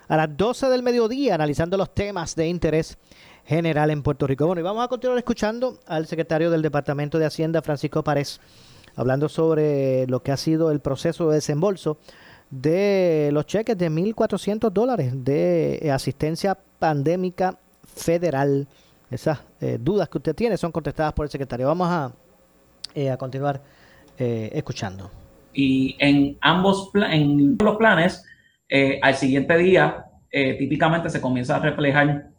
a 0.07 0.17
las 0.17 0.35
12 0.35 0.69
del 0.69 0.81
mediodía 0.81 1.35
analizando 1.35 1.77
los 1.77 1.93
temas 1.93 2.35
de 2.35 2.47
interés 2.47 2.97
general 3.45 3.91
en 3.91 4.01
Puerto 4.01 4.25
Rico. 4.25 4.47
Bueno, 4.47 4.61
y 4.61 4.63
vamos 4.63 4.83
a 4.83 4.87
continuar 4.87 5.19
escuchando 5.19 5.77
al 5.85 6.07
secretario 6.07 6.49
del 6.49 6.63
Departamento 6.63 7.19
de 7.19 7.27
Hacienda, 7.27 7.61
Francisco 7.61 8.03
Párez, 8.03 8.39
hablando 8.95 9.29
sobre 9.29 10.07
lo 10.07 10.23
que 10.23 10.31
ha 10.31 10.37
sido 10.37 10.71
el 10.71 10.79
proceso 10.79 11.29
de 11.29 11.35
desembolso 11.35 11.99
de 12.49 13.29
los 13.31 13.45
cheques 13.45 13.77
de 13.77 13.91
1.400 13.91 14.71
dólares 14.71 15.13
de 15.15 15.91
asistencia 15.93 16.57
pandémica 16.79 17.59
federal. 17.85 18.67
Esas 19.11 19.39
eh, 19.59 19.77
dudas 19.79 20.09
que 20.09 20.17
usted 20.17 20.33
tiene 20.33 20.57
son 20.57 20.71
contestadas 20.71 21.13
por 21.13 21.25
el 21.25 21.29
secretario. 21.29 21.67
Vamos 21.67 21.87
a, 21.89 22.11
eh, 22.95 23.11
a 23.11 23.17
continuar 23.17 23.61
escuchando. 24.17 25.09
Y 25.51 25.95
en 25.97 26.37
ambos 26.41 26.91
en 26.93 27.57
los 27.59 27.75
planes, 27.77 28.23
al 29.01 29.15
siguiente 29.15 29.57
día, 29.57 30.05
típicamente 30.29 31.09
se 31.09 31.19
comienza 31.19 31.55
a 31.55 31.59
reflejar 31.59 32.29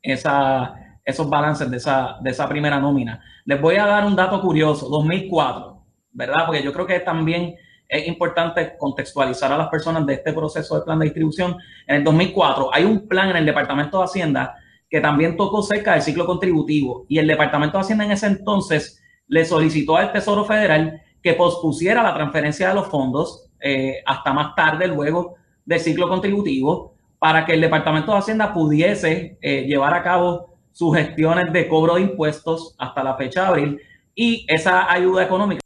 esa, 0.00 0.74
esos 1.04 1.28
balances 1.28 1.70
de 1.70 1.76
esa, 1.76 2.18
de 2.20 2.30
esa 2.30 2.48
primera 2.48 2.78
nómina. 2.78 3.20
Les 3.44 3.60
voy 3.60 3.76
a 3.76 3.86
dar 3.86 4.04
un 4.04 4.14
dato 4.14 4.40
curioso, 4.40 4.88
2004, 4.88 5.84
¿verdad? 6.12 6.46
Porque 6.46 6.62
yo 6.62 6.72
creo 6.72 6.86
que 6.86 7.00
también 7.00 7.54
es 7.88 8.06
importante 8.08 8.76
contextualizar 8.78 9.52
a 9.52 9.58
las 9.58 9.68
personas 9.68 10.06
de 10.06 10.14
este 10.14 10.32
proceso 10.32 10.78
de 10.78 10.84
plan 10.84 10.98
de 10.98 11.06
distribución. 11.06 11.56
En 11.86 11.96
el 11.96 12.04
2004 12.04 12.70
hay 12.72 12.84
un 12.84 13.06
plan 13.06 13.30
en 13.30 13.36
el 13.36 13.46
Departamento 13.46 13.98
de 13.98 14.04
Hacienda 14.04 14.54
que 14.92 15.00
también 15.00 15.38
tocó 15.38 15.62
cerca 15.62 15.94
del 15.94 16.02
ciclo 16.02 16.26
contributivo. 16.26 17.06
Y 17.08 17.18
el 17.18 17.26
Departamento 17.26 17.78
de 17.78 17.80
Hacienda 17.80 18.04
en 18.04 18.12
ese 18.12 18.26
entonces 18.26 19.02
le 19.26 19.46
solicitó 19.46 19.96
al 19.96 20.12
Tesoro 20.12 20.44
Federal 20.44 21.00
que 21.22 21.32
pospusiera 21.32 22.02
la 22.02 22.12
transferencia 22.12 22.68
de 22.68 22.74
los 22.74 22.88
fondos 22.88 23.48
eh, 23.58 24.02
hasta 24.04 24.34
más 24.34 24.54
tarde, 24.54 24.86
luego 24.88 25.36
del 25.64 25.80
ciclo 25.80 26.10
contributivo, 26.10 26.94
para 27.18 27.46
que 27.46 27.54
el 27.54 27.62
Departamento 27.62 28.12
de 28.12 28.18
Hacienda 28.18 28.52
pudiese 28.52 29.38
eh, 29.40 29.62
llevar 29.62 29.94
a 29.94 30.02
cabo 30.02 30.58
sus 30.72 30.94
gestiones 30.94 31.50
de 31.54 31.68
cobro 31.68 31.94
de 31.94 32.02
impuestos 32.02 32.74
hasta 32.76 33.02
la 33.02 33.16
fecha 33.16 33.44
de 33.44 33.46
abril 33.46 33.80
y 34.14 34.44
esa 34.46 34.92
ayuda 34.92 35.24
económica. 35.24 35.62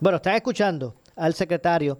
Bueno, 0.00 0.16
están 0.16 0.34
escuchando 0.34 0.96
al 1.16 1.32
secretario 1.32 1.98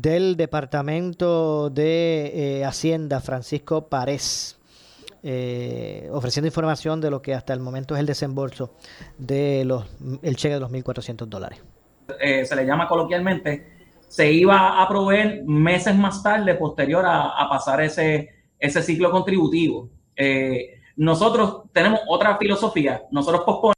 del 0.00 0.36
Departamento 0.36 1.70
de 1.70 2.58
eh, 2.58 2.64
Hacienda, 2.66 3.20
Francisco 3.20 3.88
Párez, 3.88 4.58
eh, 5.22 6.08
ofreciendo 6.12 6.48
información 6.48 7.00
de 7.00 7.10
lo 7.10 7.22
que 7.22 7.32
hasta 7.32 7.54
el 7.54 7.60
momento 7.60 7.94
es 7.94 8.00
el 8.00 8.06
desembolso 8.06 8.74
de 9.16 9.64
los 9.64 9.86
el 10.22 10.36
cheque 10.36 10.54
de 10.54 10.60
los 10.60 10.70
1.400 10.70 11.26
dólares. 11.26 11.62
Eh, 12.20 12.44
se 12.44 12.54
le 12.54 12.66
llama 12.66 12.86
coloquialmente, 12.86 13.86
se 14.06 14.30
iba 14.30 14.82
a 14.82 14.88
proveer 14.88 15.44
meses 15.44 15.96
más 15.96 16.22
tarde, 16.22 16.54
posterior 16.56 17.04
a, 17.06 17.48
pasar 17.48 17.80
ese, 17.80 18.28
ese 18.58 18.82
ciclo 18.82 19.10
contributivo. 19.10 19.88
nosotros 20.96 21.62
tenemos 21.72 22.00
otra 22.06 22.36
filosofía, 22.36 23.02
nosotros 23.10 23.44
posponemos 23.44 23.75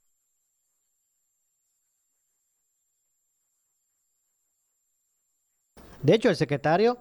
De 6.02 6.14
hecho, 6.14 6.28
el 6.28 6.36
secretario 6.36 6.98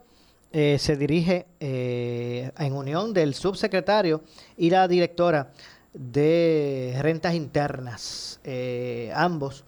eh, 0.52 0.78
se 0.80 0.96
dirige 0.96 1.46
eh, 1.60 2.52
en 2.58 2.74
unión 2.74 3.14
del 3.14 3.34
subsecretario 3.34 4.24
y 4.56 4.70
la 4.70 4.88
directora 4.88 5.52
de 5.94 6.98
rentas 7.02 7.36
internas. 7.36 8.40
Eh, 8.44 9.12
ambos, 9.14 9.66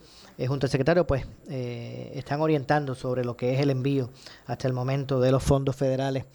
junto 0.47 0.65
al 0.65 0.71
secretario, 0.71 1.05
pues 1.05 1.25
están 1.47 2.39
orientando 2.41 2.95
sobre 2.95 3.25
lo 3.25 3.35
que 3.35 3.53
es 3.53 3.59
el 3.59 3.71
envío 3.71 4.09
hasta 4.45 4.67
el 4.67 4.73
momento 4.73 5.19
de 5.19 5.31
los 5.31 5.43
fondos 5.43 5.75
federales 5.75 6.25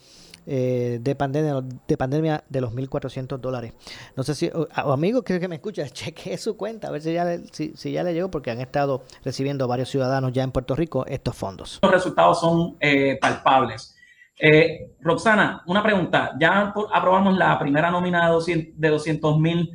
eh, 0.47 0.99
de, 1.01 1.14
pandemia, 1.14 1.62
de 1.88 1.97
pandemia 1.97 2.45
de 2.49 2.61
los 2.61 2.72
1.400 2.72 3.38
dólares. 3.38 3.72
No 4.16 4.22
sé 4.22 4.34
si, 4.34 4.51
o, 4.53 4.68
amigos 4.92 5.22
que, 5.24 5.49
me 5.49 5.57
escuchan, 5.57 5.88
cheque 5.92 6.36
su 6.36 6.57
cuenta, 6.57 6.88
a 6.88 6.90
ver 6.90 7.03
si 7.03 7.12
ya, 7.14 7.24
le, 7.24 7.45
si, 7.53 7.92
ya 7.92 8.03
le 8.03 8.12
llegó, 8.12 8.30
porque 8.30 8.51
han 8.51 8.61
estado 8.61 9.05
recibiendo 9.24 9.66
varios 9.66 9.88
ciudadanos 9.88 10.32
ya 10.32 10.42
en 10.42 10.53
Puerto 10.53 10.74
Rico 10.76 11.07
estos 11.07 11.34
fondos. 11.34 11.78
Los 11.82 11.92
resultados 11.92 12.40
son 12.40 12.76
eh, 12.80 13.18
palpables. 13.20 13.97
Eh, 14.38 14.97
Roxana, 15.01 15.62
una 15.66 15.82
pregunta. 15.82 16.32
Ya 16.38 16.74
aprobamos 16.92 17.36
la 17.38 17.59
primera 17.59 17.90
nómina 17.90 18.30
de 18.47 18.88
200 18.88 19.38
mil 19.38 19.70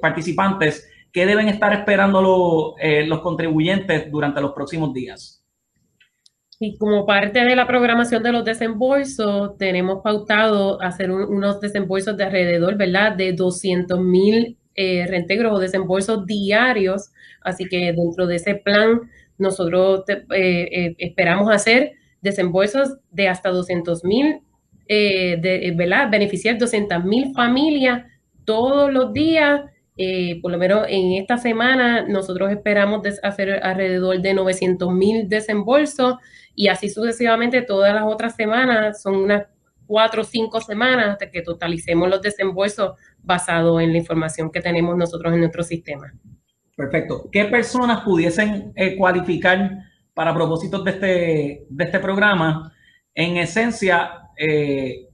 participantes. 0.00 0.88
¿Qué 1.10 1.24
deben 1.24 1.48
estar 1.48 1.72
esperando 1.72 2.20
los 2.20 3.20
contribuyentes 3.20 4.10
durante 4.10 4.40
los 4.40 4.52
próximos 4.52 4.92
días? 4.92 5.37
Y 6.60 6.76
como 6.76 7.06
parte 7.06 7.44
de 7.44 7.54
la 7.54 7.68
programación 7.68 8.22
de 8.22 8.32
los 8.32 8.44
desembolsos, 8.44 9.56
tenemos 9.58 10.02
pautado 10.02 10.82
hacer 10.82 11.10
unos 11.10 11.60
desembolsos 11.60 12.16
de 12.16 12.24
alrededor, 12.24 12.76
¿verdad? 12.76 13.14
De 13.14 13.32
200 13.32 14.00
mil 14.00 14.56
eh, 14.74 15.06
reintegros 15.06 15.54
o 15.54 15.60
desembolsos 15.60 16.26
diarios. 16.26 17.10
Así 17.42 17.66
que 17.66 17.92
dentro 17.92 18.26
de 18.26 18.36
ese 18.36 18.56
plan, 18.56 19.02
nosotros 19.38 20.02
eh, 20.08 20.24
eh, 20.30 20.94
esperamos 20.98 21.50
hacer 21.50 21.92
desembolsos 22.20 22.96
de 23.12 23.28
hasta 23.28 23.50
200 23.50 24.04
mil, 24.04 24.40
eh, 24.88 25.72
¿verdad? 25.76 26.10
Beneficiar 26.10 26.58
200 26.58 27.04
mil 27.04 27.32
familias 27.34 28.04
todos 28.44 28.92
los 28.92 29.12
días. 29.12 29.60
por 30.42 30.52
lo 30.52 30.58
menos 30.58 30.86
en 30.88 31.12
esta 31.14 31.38
semana, 31.38 32.06
nosotros 32.06 32.50
esperamos 32.52 33.02
hacer 33.22 33.60
alrededor 33.64 34.20
de 34.20 34.34
900 34.34 34.92
mil 34.92 35.28
desembolsos 35.28 36.14
y 36.58 36.66
así 36.66 36.90
sucesivamente 36.90 37.62
todas 37.62 37.94
las 37.94 38.02
otras 38.02 38.34
semanas, 38.34 39.00
son 39.00 39.14
unas 39.14 39.46
cuatro 39.86 40.22
o 40.22 40.24
cinco 40.24 40.60
semanas 40.60 41.10
hasta 41.10 41.30
que 41.30 41.40
totalicemos 41.40 42.08
los 42.08 42.20
desembolsos 42.20 42.98
basados 43.22 43.80
en 43.80 43.92
la 43.92 43.98
información 43.98 44.50
que 44.50 44.60
tenemos 44.60 44.96
nosotros 44.96 45.32
en 45.32 45.38
nuestro 45.38 45.62
sistema. 45.62 46.12
Perfecto. 46.76 47.28
¿Qué 47.30 47.44
personas 47.44 48.00
pudiesen 48.00 48.72
eh, 48.74 48.96
cualificar 48.96 49.84
para 50.12 50.34
propósitos 50.34 50.82
de 50.82 50.90
este, 50.90 51.66
de 51.70 51.84
este 51.84 52.00
programa? 52.00 52.72
En 53.14 53.36
esencia, 53.36 54.22
eh, 54.36 55.06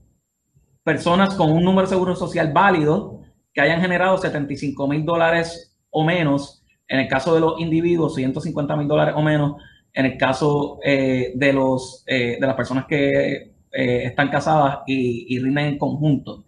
personas 0.83 1.35
con 1.35 1.51
un 1.51 1.63
número 1.63 1.85
de 1.85 1.93
seguro 1.93 2.15
social 2.15 2.51
válido 2.53 3.21
que 3.53 3.61
hayan 3.61 3.81
generado 3.81 4.17
75 4.17 4.87
mil 4.87 5.05
dólares 5.05 5.77
o 5.91 6.03
menos, 6.03 6.65
en 6.87 7.01
el 7.01 7.07
caso 7.07 7.35
de 7.35 7.41
los 7.41 7.59
individuos, 7.59 8.15
150 8.15 8.75
mil 8.77 8.87
dólares 8.87 9.13
o 9.15 9.21
menos, 9.21 9.57
en 9.95 10.05
el 10.05 10.17
caso 10.17 10.79
eh, 10.83 11.31
de, 11.35 11.53
los, 11.53 12.03
eh, 12.05 12.37
de 12.39 12.45
las 12.45 12.55
personas 12.55 12.85
que 12.85 13.53
eh, 13.71 14.03
están 14.03 14.29
casadas 14.29 14.79
y, 14.85 15.33
y, 15.33 15.39
rinden 15.39 15.65
en 15.67 15.77
conjunto. 15.77 16.43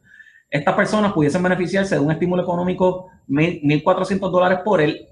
Estas 0.49 0.75
personas 0.75 1.13
pudiesen 1.13 1.41
beneficiarse 1.41 1.95
de 1.95 2.01
un 2.01 2.11
estímulo 2.11 2.43
económico 2.43 3.09
1.400 3.29 4.29
dólares 4.29 4.59
por 4.63 4.81
él, 4.81 5.07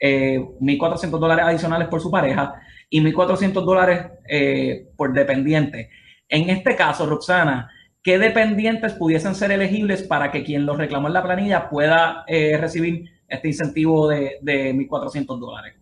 1.400 0.00 1.18
dólares 1.18 1.44
adicionales 1.44 1.88
por 1.88 2.00
su 2.00 2.10
pareja 2.10 2.54
y 2.88 3.00
1.400 3.00 3.52
dólares 3.64 4.06
por 4.96 5.12
dependiente. 5.14 5.90
En 6.28 6.50
este 6.50 6.76
caso, 6.76 7.06
Roxana, 7.06 7.70
¿qué 8.02 8.18
dependientes 8.18 8.92
pudiesen 8.92 9.34
ser 9.34 9.50
elegibles 9.52 10.02
para 10.02 10.30
que 10.30 10.44
quien 10.44 10.66
los 10.66 10.76
reclamó 10.76 11.08
en 11.08 11.14
la 11.14 11.22
planilla 11.22 11.70
pueda 11.70 12.24
recibir 12.28 13.10
este 13.26 13.48
incentivo 13.48 14.06
de, 14.08 14.36
de 14.42 14.74
1.400 14.74 15.38
dólares? 15.38 15.77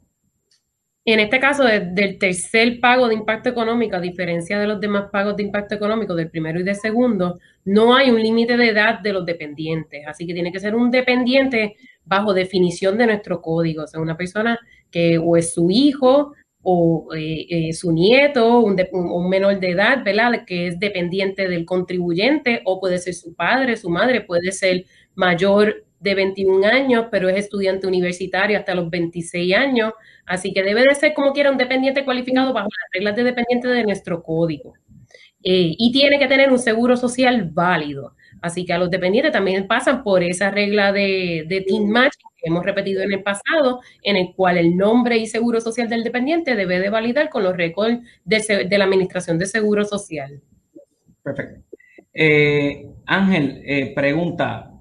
En 1.09 1.21
este 1.21 1.39
caso, 1.39 1.63
del 1.63 2.19
tercer 2.19 2.81
pago 2.81 3.07
de 3.07 3.15
impacto 3.15 3.49
económico, 3.49 3.95
a 3.95 4.01
diferencia 4.01 4.59
de 4.59 4.67
los 4.67 4.81
demás 4.81 5.09
pagos 5.13 5.37
de 5.37 5.45
impacto 5.45 5.77
económico, 5.77 6.17
del 6.17 6.31
primero 6.31 6.59
y 6.59 6.65
del 6.65 6.75
segundo, 6.75 7.39
no 7.65 7.95
hay 7.95 8.11
un 8.11 8.21
límite 8.21 8.57
de 8.57 8.71
edad 8.71 8.99
de 8.99 9.13
los 9.13 9.25
dependientes. 9.25 10.05
Así 10.09 10.27
que 10.27 10.35
tiene 10.35 10.51
que 10.51 10.59
ser 10.59 10.75
un 10.75 10.91
dependiente 10.91 11.77
bajo 12.05 12.35
definición 12.35 12.99
de 12.99 13.07
nuestro 13.07 13.41
código. 13.41 13.85
O 13.85 13.87
sea, 13.87 14.01
una 14.01 14.17
persona 14.17 14.59
que 14.91 15.17
o 15.17 15.37
es 15.37 15.55
su 15.55 15.71
hijo 15.71 16.35
o 16.63 17.15
eh, 17.15 17.47
eh, 17.51 17.73
su 17.73 17.93
nieto, 17.93 18.59
un, 18.59 18.77
un, 18.91 19.29
menor 19.29 19.61
de 19.61 19.71
edad, 19.71 20.03
¿verdad? 20.05 20.45
Que 20.45 20.67
es 20.67 20.81
dependiente 20.81 21.47
del 21.47 21.65
contribuyente, 21.65 22.63
o 22.65 22.81
puede 22.81 22.99
ser 22.99 23.15
su 23.15 23.33
padre, 23.37 23.77
su 23.77 23.91
madre, 23.91 24.23
puede 24.23 24.51
ser 24.51 24.87
mayor 25.15 25.86
de 26.07 26.15
21 26.15 26.67
años, 26.67 27.07
pero 27.11 27.29
es 27.29 27.37
estudiante 27.37 27.87
universitario 27.87 28.59
hasta 28.59 28.75
los 28.75 28.89
26 28.89 29.55
años. 29.55 29.93
Así 30.25 30.53
que 30.53 30.63
debe 30.63 30.83
de 30.83 30.95
ser 30.95 31.13
como 31.15 31.33
quiera 31.33 31.51
un 31.51 31.59
dependiente 31.59 32.05
cualificado 32.05 32.53
bajo 32.53 32.69
las 32.69 32.91
reglas 32.93 33.17
de 33.17 33.25
dependiente 33.25 33.69
de 33.69 33.83
nuestro 33.83 34.23
código. 34.23 34.75
Eh, 35.43 35.75
y 35.79 35.93
tiene 35.93 36.19
que 36.19 36.27
tener 36.27 36.51
un 36.51 36.59
seguro 36.59 36.97
social 36.97 37.51
válido. 37.53 38.15
Así 38.41 38.65
que 38.65 38.73
a 38.73 38.79
los 38.79 38.91
dependientes 38.91 39.33
también 39.33 39.67
pasan 39.67 40.03
por 40.03 40.23
esa 40.23 40.51
regla 40.51 40.93
de, 40.93 41.45
de 41.49 41.61
Team 41.63 41.87
Match 41.87 42.15
que 42.37 42.49
hemos 42.49 42.65
repetido 42.65 43.03
en 43.03 43.13
el 43.13 43.23
pasado, 43.23 43.81
en 44.03 44.17
el 44.17 44.35
cual 44.35 44.59
el 44.59 44.77
nombre 44.77 45.17
y 45.17 45.27
seguro 45.27 45.61
social 45.61 45.89
del 45.89 46.05
dependiente 46.05 46.55
debe 46.55 46.79
de 46.79 46.91
validar 46.91 47.29
con 47.31 47.43
los 47.43 47.57
récords 47.57 48.01
de, 48.25 48.67
de 48.69 48.79
la 48.79 48.85
Administración 48.85 49.39
de 49.39 49.47
Seguro 49.47 49.85
Social. 49.85 50.41
Perfecto. 51.23 51.67
Eh, 52.19 52.87
Ángel, 53.05 53.63
eh, 53.67 53.93
pregunta, 53.95 54.76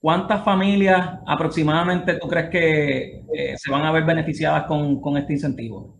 ¿cuántas 0.00 0.44
familias 0.44 1.18
aproximadamente 1.26 2.14
tú 2.14 2.28
crees 2.28 2.50
que 2.50 3.22
eh, 3.34 3.56
se 3.58 3.70
van 3.70 3.84
a 3.84 3.92
ver 3.92 4.04
beneficiadas 4.04 4.64
con, 4.64 5.00
con 5.00 5.16
este 5.16 5.34
incentivo? 5.34 5.96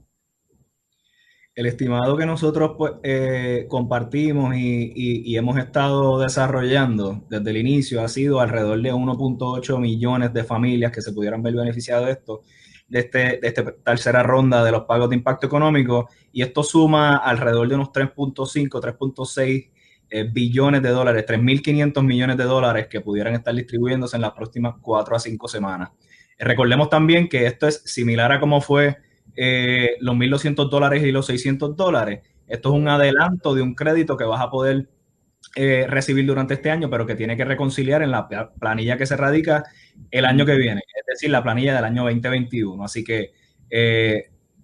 El 1.55 1.67
estimado 1.67 2.17
que 2.17 2.25
nosotros 2.25 2.73
pues, 2.79 2.93
eh, 3.03 3.67
compartimos 3.69 4.55
y, 4.57 4.93
y- 4.95 5.23
y 5.33 5.37
hemos 5.37 5.59
estado 5.59 6.21
desarrollando 6.21 7.25
desde 7.29 7.51
el 7.51 7.57
inicio 7.57 8.01
ha 8.03 8.09
sido 8.09 8.41
alrededor 8.41 8.81
de 8.81 8.93
1.8 8.93 9.79
millones 9.79 10.33
de 10.33 10.45
familias 10.45 10.93
que 10.93 11.03
se 11.03 11.13
pudieran 11.13 11.43
ver 11.43 11.55
beneficiadas 11.55 12.07
de 12.07 12.13
esto, 12.13 12.43
de, 12.87 13.01
este, 13.01 13.19
de 13.41 13.49
esta 13.49 13.73
tercera 13.85 14.23
ronda 14.23 14.63
de 14.63 14.71
los 14.71 14.83
pagos 14.85 15.11
de 15.11 15.17
impacto 15.17 15.49
económico, 15.49 16.09
y 16.33 16.43
esto 16.43 16.63
suma 16.63 17.17
alrededor 17.17 17.69
de 17.69 17.75
unos 17.75 17.91
3.5, 17.93 18.81
3.6 18.81 19.71
eh, 20.11 20.25
billones 20.31 20.83
de 20.83 20.91
dólares, 20.91 21.25
3.500 21.27 22.03
millones 22.05 22.37
de 22.37 22.45
dólares 22.45 22.87
que 22.89 23.01
pudieran 23.01 23.35
estar 23.35 23.55
distribuyéndose 23.55 24.17
en 24.17 24.23
las 24.23 24.33
próximas 24.33 24.75
4 24.81 25.17
a 25.17 25.19
5 25.21 25.49
semanas. 25.49 25.91
Eh, 26.39 26.45
Recordemos 26.45 26.89
también 26.91 27.29
que 27.29 27.47
esto 27.47 27.67
es 27.69 27.83
similar 27.85 28.33
a 28.33 28.41
cómo 28.41 28.61
fue 28.61 28.97
eh, 29.37 29.91
los 30.01 30.15
1.200 30.17 30.69
dólares 30.71 31.03
y 31.05 31.13
los 31.13 31.27
600 31.27 31.77
dólares. 31.77 32.21
Esto 32.47 32.71
es 32.71 32.81
un 32.81 32.89
adelanto 32.89 33.55
de 33.55 33.63
un 33.63 33.75
crédito 33.75 34.17
que 34.17 34.25
vas 34.25 34.41
a 34.41 34.51
poder 34.51 34.89
recibir 35.89 36.25
durante 36.27 36.55
este 36.55 36.71
año, 36.71 36.89
pero 36.89 37.05
que 37.05 37.17
tiene 37.17 37.37
que 37.37 37.45
reconciliar 37.45 38.03
en 38.03 38.11
la 38.13 38.29
pla- 38.29 38.53
planilla 38.61 38.97
que 38.97 39.07
se 39.07 39.17
radica 39.17 39.65
el 40.11 40.25
año 40.25 40.47
que 40.47 40.55
viene, 40.57 40.83
es 41.01 41.07
decir, 41.07 41.31
la 41.31 41.43
planilla 41.43 41.75
del 41.75 41.85
año 41.85 42.05
2021. 42.05 42.85
Así 42.85 43.03
que 43.03 43.33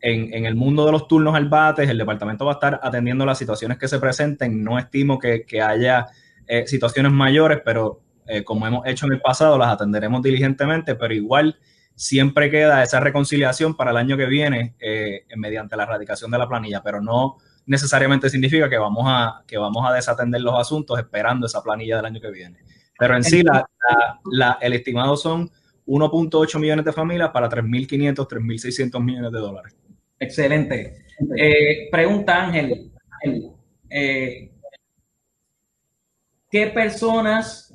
en, 0.07 0.35
en 0.35 0.45
el 0.45 0.55
mundo 0.55 0.85
de 0.85 0.93
los 0.93 1.09
turnos 1.09 1.35
al 1.35 1.49
bates, 1.49 1.89
el 1.89 1.97
departamento 1.97 2.45
va 2.45 2.53
a 2.53 2.55
estar 2.57 2.79
atendiendo 2.83 3.25
las 3.25 3.39
situaciones 3.39 3.79
que 3.79 3.89
se 3.89 3.99
presenten. 3.99 4.63
No 4.63 4.79
estimo 4.79 5.19
que, 5.19 5.47
haya 5.63 6.07
eh, 6.47 6.67
situaciones 6.67 7.11
mayores, 7.11 7.63
pero 7.65 8.03
eh, 8.27 8.45
como 8.45 8.67
hemos 8.67 8.87
hecho 8.87 9.07
en 9.07 9.15
el 9.15 9.23
pasado, 9.23 9.57
las 9.57 9.69
atenderemos 9.69 10.21
diligentemente, 10.23 10.95
pero 10.95 11.15
igual 11.15 11.57
siempre 11.95 12.51
queda 12.51 12.83
esa 12.83 13.01
reconciliación 13.01 13.79
para 13.79 13.93
el 13.93 13.97
año 13.97 14.19
que 14.19 14.27
viene 14.27 14.75
eh, 14.79 15.25
mediante 15.37 15.75
la 15.75 15.85
erradicación 15.85 16.31
de 16.31 16.37
la 16.37 16.47
planilla, 16.47 16.83
pero 16.83 17.01
no 17.01 17.39
necesariamente 17.65 18.29
significa 18.29 18.69
que 18.69 18.77
vamos 18.77 19.05
a, 19.07 19.43
que 19.47 19.57
vamos 19.57 19.89
a 19.89 19.95
desatender 19.95 20.43
los 20.43 20.61
asuntos 20.61 20.99
esperando 20.99 21.47
esa 21.47 21.63
planilla 21.63 21.97
del 21.97 22.05
año 22.05 22.21
que 22.21 22.31
viene. 22.31 22.59
Pero 22.99 23.17
en 23.17 23.25
sí, 23.25 23.43
la- 23.43 24.59
el 24.61 24.75
estimado 24.75 25.17
son 25.17 25.51
1.8 25.87 26.59
millones 26.59 26.85
de 26.85 26.93
familias 26.93 27.31
para 27.31 27.49
3.500, 27.49 28.29
3.600 28.29 29.03
millones 29.03 29.33
de 29.33 29.39
dólares. 29.39 29.75
Excelente. 30.19 31.07
Eh, 31.37 31.89
pregunta 31.91 32.45
Ángel, 32.45 32.93
eh, 33.91 34.53
¿qué 36.51 36.67
personas 36.69 37.75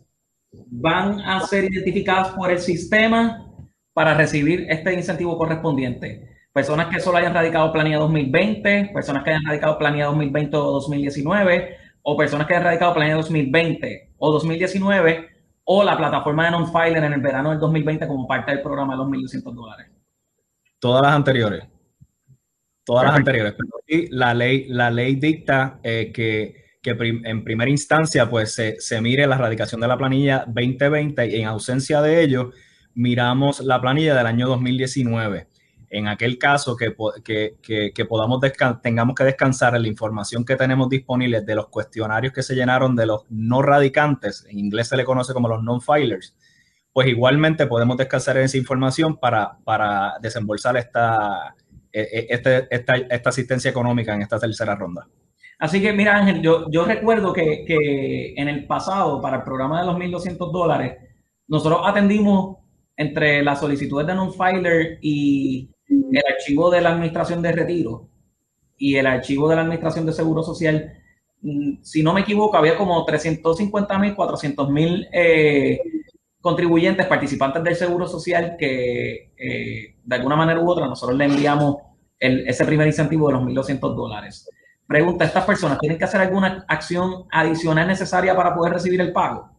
van 0.52 1.20
a 1.22 1.42
ser 1.42 1.66
identificadas 1.66 2.30
por 2.30 2.52
el 2.52 2.60
sistema 2.60 3.46
para 3.94 4.14
recibir 4.14 4.66
este 4.70 4.94
incentivo 4.94 5.38
correspondiente? 5.38 6.30
Personas 6.52 6.88
que 6.88 7.00
solo 7.00 7.18
hayan 7.18 7.34
radicado 7.34 7.72
planilla 7.72 8.00
2020, 8.00 8.92
personas 8.94 9.24
que 9.24 9.30
hayan 9.30 9.46
radicado 9.46 9.78
planilla 9.78 10.06
2020 10.06 10.58
o 10.58 10.72
2019, 10.72 11.78
o 12.02 12.18
personas 12.18 12.48
que 12.48 12.54
hayan 12.54 12.66
radicado 12.66 12.94
planilla 12.94 13.16
2020 13.16 14.14
o 14.18 14.32
2019, 14.32 15.30
o 15.64 15.84
la 15.84 15.96
plataforma 15.96 16.46
de 16.46 16.52
non-filer 16.52 17.04
en 17.04 17.14
el 17.14 17.22
verano 17.22 17.52
del 17.52 17.60
2020 17.60 18.08
como 18.08 18.28
parte 18.28 18.52
del 18.52 18.62
programa 18.62 18.94
de 18.94 18.98
los 18.98 19.08
1.200 19.08 19.54
dólares. 19.54 19.88
Todas 20.80 21.04
las 21.04 21.14
anteriores. 21.14 21.79
Todas 22.94 23.06
las 23.06 23.16
anteriores. 23.16 23.54
Pero 23.58 23.70
sí, 23.88 24.08
la 24.12 24.34
ley, 24.34 24.66
la 24.70 24.90
ley 24.92 25.16
dicta 25.16 25.80
eh, 25.84 26.12
que, 26.14 26.56
que 26.82 26.96
prim- 26.96 27.26
en 27.26 27.44
primera 27.44 27.70
instancia 27.70 28.30
pues 28.30 28.54
se, 28.54 28.80
se 28.80 29.00
mire 29.02 29.28
la 29.28 29.36
erradicación 29.36 29.80
de 29.82 29.88
la 29.88 29.98
planilla 29.98 30.44
2020 30.48 31.28
y 31.28 31.42
en 31.42 31.48
ausencia 31.48 32.02
de 32.02 32.22
ello 32.22 32.52
miramos 32.96 33.60
la 33.62 33.80
planilla 33.80 34.16
del 34.16 34.26
año 34.28 34.48
2019. 34.48 35.48
En 35.92 36.08
aquel 36.08 36.38
caso 36.38 36.76
que, 36.76 36.94
que, 37.24 37.56
que- 37.62 37.92
que 37.94 38.06
podamos 38.06 38.40
tengamos 38.84 39.16
que 39.16 39.24
descansar 39.24 39.76
en 39.76 39.82
la 39.82 39.88
información 39.88 40.46
que 40.46 40.56
tenemos 40.56 40.88
disponible 40.90 41.42
de 41.42 41.56
los 41.56 41.68
cuestionarios 41.70 42.32
que 42.34 42.44
se 42.44 42.54
llenaron 42.56 42.96
de 42.96 43.06
los 43.08 43.24
no 43.30 43.62
radicantes, 43.62 44.46
en 44.50 44.60
inglés 44.60 44.88
se 44.90 44.98
le 44.98 45.04
conoce 45.06 45.34
como 45.34 45.48
los 45.48 45.64
non-filers, 45.64 46.36
pues 46.94 47.08
igualmente 47.08 47.66
podemos 47.66 47.98
descansar 47.98 48.38
en 48.38 48.44
esa 48.44 48.58
información 48.58 49.18
para, 49.18 49.58
para 49.64 50.14
desembolsar 50.22 50.78
esta, 50.78 51.56
este- 51.92 52.68
esta, 52.70 53.30
asistencia 53.30 53.72
económica 53.72 54.14
en 54.14 54.22
esta 54.22 54.40
tercera 54.40 54.76
ronda. 54.76 55.08
Así 55.60 55.82
que, 55.82 55.92
mira, 55.92 56.16
Ángel, 56.16 56.42
yo, 56.42 56.86
recuerdo 56.86 57.34
que, 57.34 58.34
en 58.38 58.48
el 58.48 58.66
pasado, 58.66 59.22
para 59.22 59.38
el 59.38 59.44
programa 59.44 59.82
de 59.82 59.88
los 59.88 59.98
1.200 59.98 60.52
dólares, 60.52 60.98
nosotros 61.48 61.82
atendimos 61.84 62.58
entre 62.96 63.44
las 63.44 63.60
solicitudes 63.60 64.08
de 64.08 64.16
non-filer 64.16 65.00
y 65.02 65.70
el 65.90 66.24
archivo 66.34 66.70
de 66.70 66.82
la 66.82 66.92
Administración 66.92 67.42
de 67.42 67.52
Retiro 67.52 68.10
y 68.78 68.96
el 68.96 69.06
archivo 69.06 69.50
de 69.50 69.56
la 69.56 69.62
Administración 69.62 70.06
de 70.06 70.14
Seguro 70.14 70.44
Social, 70.44 70.94
mm, 71.42 71.82
si 71.82 72.02
no 72.02 72.14
me 72.14 72.22
equivoco, 72.22 72.58
había 72.58 72.78
como 72.78 73.06
350.000, 73.06 74.16
400.000 74.16 75.08
eh, 75.12 75.80
contribuyentes, 76.42 77.06
participantes 77.08 77.64
del 77.64 77.76
Seguro 77.76 78.08
Social 78.08 78.56
que 78.58 79.32
eh, 79.38 79.96
de 80.04 80.16
alguna 80.16 80.36
manera 80.36 80.60
u 80.60 80.70
otra 80.70 80.88
nosotros 80.88 81.18
le 81.18 81.26
enviamos 81.26 81.78
el- 82.20 82.48
ese 82.48 82.66
primer 82.66 82.88
incentivo 82.88 83.28
de 83.28 83.34
los 83.34 83.44
1.200 83.44 83.96
dólares. 83.96 84.50
Pregunta, 84.88 85.26
¿estas 85.26 85.46
personas 85.46 85.78
tienen 85.80 85.98
que 85.98 86.06
hacer 86.06 86.20
alguna 86.22 86.66
acción 86.68 87.26
adicional 87.32 87.88
necesaria 87.88 88.36
para 88.36 88.56
poder 88.56 88.74
recibir 88.74 89.00
el 89.02 89.12
pago? 89.14 89.50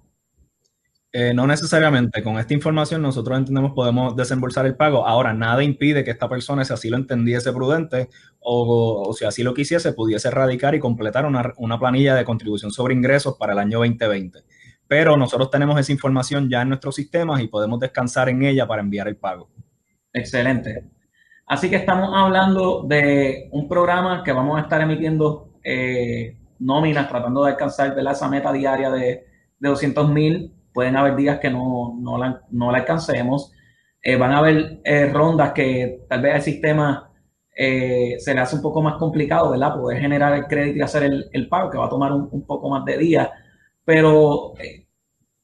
Eh, 1.12 1.34
no 1.34 1.44
necesariamente, 1.44 2.22
con 2.22 2.38
esta 2.38 2.54
información 2.54 3.02
nosotros 3.02 3.36
entendemos 3.36 3.72
podemos 3.72 4.14
desembolsar 4.14 4.64
el 4.66 4.76
pago. 4.76 5.06
Ahora, 5.06 5.34
nada 5.34 5.62
impide 5.64 6.04
que 6.04 6.12
esta 6.12 6.28
persona, 6.28 6.64
si 6.64 6.72
así 6.72 6.88
lo 6.88 6.96
entendiese 6.96 7.52
prudente 7.52 8.08
o, 8.38 9.04
o 9.08 9.12
si 9.12 9.24
así 9.24 9.42
lo 9.42 9.52
quisiese, 9.52 9.92
pudiese 9.92 10.30
radicar 10.30 10.74
y 10.76 10.78
completar 10.78 11.26
una, 11.26 11.52
una 11.56 11.80
planilla 11.80 12.14
de 12.14 12.24
contribución 12.24 12.70
sobre 12.70 12.94
ingresos 12.94 13.36
para 13.36 13.54
el 13.54 13.58
año 13.58 13.78
2020. 13.78 14.38
Pero 14.90 15.16
nosotros 15.16 15.52
tenemos 15.52 15.78
esa 15.78 15.92
información 15.92 16.50
ya 16.50 16.62
en 16.62 16.68
nuestros 16.70 16.96
sistemas 16.96 17.40
y 17.40 17.46
podemos 17.46 17.78
descansar 17.78 18.28
en 18.28 18.42
ella 18.42 18.66
para 18.66 18.82
enviar 18.82 19.06
el 19.06 19.16
pago. 19.16 19.48
Excelente. 20.12 20.90
Así 21.46 21.70
que 21.70 21.76
estamos 21.76 22.10
hablando 22.12 22.82
de 22.88 23.48
un 23.52 23.68
programa 23.68 24.24
que 24.24 24.32
vamos 24.32 24.58
a 24.58 24.62
estar 24.62 24.80
emitiendo 24.80 25.52
eh, 25.62 26.36
nóminas, 26.58 27.08
tratando 27.08 27.44
de 27.44 27.52
alcanzar 27.52 27.94
¿verdad? 27.94 28.14
esa 28.14 28.28
meta 28.28 28.52
diaria 28.52 28.90
de, 28.90 29.26
de 29.60 29.68
200 29.68 30.10
mil. 30.10 30.52
Pueden 30.74 30.96
haber 30.96 31.14
días 31.14 31.38
que 31.38 31.50
no, 31.50 31.96
no, 31.96 32.18
la, 32.18 32.42
no 32.50 32.72
la 32.72 32.78
alcancemos. 32.78 33.52
Eh, 34.02 34.16
van 34.16 34.32
a 34.32 34.38
haber 34.38 34.80
eh, 34.82 35.06
rondas 35.06 35.52
que 35.52 36.04
tal 36.08 36.20
vez 36.20 36.34
el 36.34 36.42
sistema 36.42 37.12
se 37.54 38.34
le 38.34 38.40
hace 38.40 38.56
un 38.56 38.62
poco 38.62 38.82
más 38.82 38.94
complicado, 38.94 39.50
¿verdad? 39.50 39.74
Poder 39.74 40.00
generar 40.00 40.34
el 40.34 40.46
crédito 40.46 40.78
y 40.78 40.82
hacer 40.82 41.04
el, 41.04 41.28
el 41.32 41.48
pago, 41.48 41.70
que 41.70 41.78
va 41.78 41.86
a 41.86 41.90
tomar 41.90 42.10
un, 42.10 42.28
un 42.32 42.44
poco 42.44 42.68
más 42.70 42.84
de 42.84 42.98
días. 42.98 43.28
Pero 43.84 44.54
eh, 44.58 44.86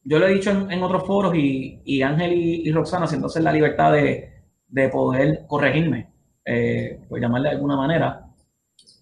yo 0.05 0.19
lo 0.19 0.27
he 0.27 0.35
dicho 0.35 0.51
en, 0.51 0.83
otros 0.83 1.07
foros 1.07 1.35
y, 1.35 1.81
y 1.85 2.03
Ángel 2.03 2.33
y, 2.33 2.71
Roxana, 2.71 3.07
siéndose 3.07 3.41
en 3.41 3.45
la 3.45 3.53
libertad 3.53 3.93
de, 3.93 4.31
de 4.69 4.89
poder 4.89 5.45
corregirme, 5.47 6.11
eh, 6.45 7.01
por 7.09 7.21
llamarle 7.21 7.49
de 7.49 7.55
alguna 7.57 7.77
manera. 7.77 8.27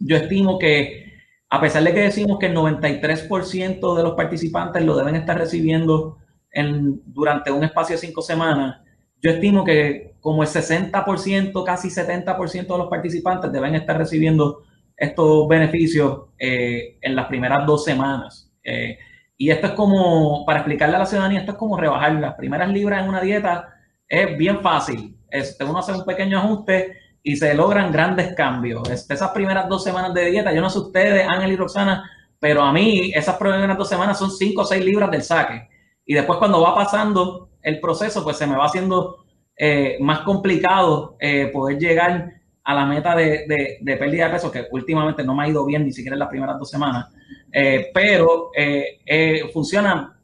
Yo 0.01 0.17
estimo 0.17 0.59
que, 0.59 1.13
a 1.51 1.61
pesar 1.61 1.83
de 1.83 1.93
que 1.93 2.01
decimos 2.01 2.39
que 2.39 2.47
el 2.47 2.57
93% 2.57 3.97
de 3.97 4.03
los 4.03 4.15
participantes 4.15 4.83
lo 4.85 4.97
deben 4.97 5.17
estar 5.17 5.37
recibiendo 5.39 6.19
en, 6.51 7.03
durante 7.07 7.51
un 7.51 7.65
espacio 7.65 7.97
de 7.97 8.01
cinco 8.01 8.23
semanas, 8.23 8.81
yo 9.21 9.31
estimo 9.31 9.65
que 9.65 10.15
como 10.21 10.43
el 10.43 10.49
60%, 10.49 11.65
casi 11.65 11.89
70% 11.89 12.67
de 12.67 12.79
los 12.79 12.89
participantes 12.89 13.53
deben 13.53 13.75
estar 13.75 13.97
recibiendo 13.99 14.63
estos 14.97 15.49
beneficios 15.49 16.29
eh, 16.39 16.99
en 17.01 17.15
las 17.15 17.27
primeras 17.27 17.67
dos 17.67 17.85
semanas. 17.85 18.51
Eh, 18.63 18.99
y 19.45 19.51
esto 19.51 19.67
es 19.67 19.73
como, 19.75 20.43
para 20.47 20.61
explicarle 20.61 20.97
a 20.97 21.01
la 21.01 21.05
ciudadanía, 21.05 21.41
esto 21.41 21.53
es 21.53 21.59
como 21.59 21.77
rebajar 21.77 22.15
las 22.15 22.33
primeras 22.33 22.71
libras 22.71 23.03
en 23.03 23.11
una 23.11 23.21
dieta, 23.21 23.75
es 24.09 24.39
bien 24.39 24.63
fácil. 24.63 25.19
Este, 25.29 25.65
uno 25.65 25.81
hace 25.81 25.93
un 25.93 26.07
pequeño 26.07 26.39
ajuste 26.39 26.97
y 27.23 27.37
se 27.37 27.53
logran 27.53 27.93
grandes 27.93 28.35
cambios. 28.35 28.89
Este, 28.89 29.13
esas 29.13 29.33
primeras 29.33 29.69
dos 29.69 29.85
semanas 29.85 30.15
de 30.15 30.31
dieta, 30.31 30.51
yo 30.51 30.63
no 30.63 30.71
sé 30.71 30.79
ustedes, 30.79 31.29
Ángel 31.29 31.53
y 31.53 31.57
Roxana, 31.57 32.11
pero 32.41 32.63
a 32.63 32.73
mí 32.73 33.13
esas 33.15 33.37
primeras 33.37 33.77
dos 33.77 33.87
semanas 33.87 34.19
son 34.19 34.31
5 34.31 34.63
o 34.63 34.65
6 34.65 34.83
libras 34.83 35.11
del 35.11 35.23
saque. 35.23 35.69
Y 36.07 36.15
después 36.15 36.39
cuando 36.39 36.63
va 36.63 36.75
pasando 36.75 37.51
el 37.61 37.81
proceso, 37.81 38.25
pues 38.25 38.39
se 38.39 38.47
me 38.47 38.57
va 38.57 38.65
haciendo 38.65 39.27
eh, 39.59 39.99
más 40.01 40.21
complicado 40.21 41.19
eh, 41.21 41.51
poder 41.53 41.79
llegar 41.79 42.33
a 42.65 42.75
la 42.75 42.87
meta 42.87 43.15
de, 43.15 43.45
de, 43.47 43.79
de, 43.81 43.97
pérdida 43.97 44.27
de 44.27 44.33
peso, 44.33 44.51
que 44.51 44.67
últimamente 44.71 45.23
no 45.23 45.35
me 45.35 45.45
ha 45.45 45.49
ido 45.49 45.65
bien 45.67 45.85
ni 45.85 45.93
siquiera 45.93 46.15
en 46.15 46.21
las 46.21 46.29
primeras 46.29 46.59
dos 46.59 46.71
semanas, 46.71 47.09
eh, 47.53 47.91
pero 47.93 48.51
eh, 48.57 49.49
funciona 49.53 50.19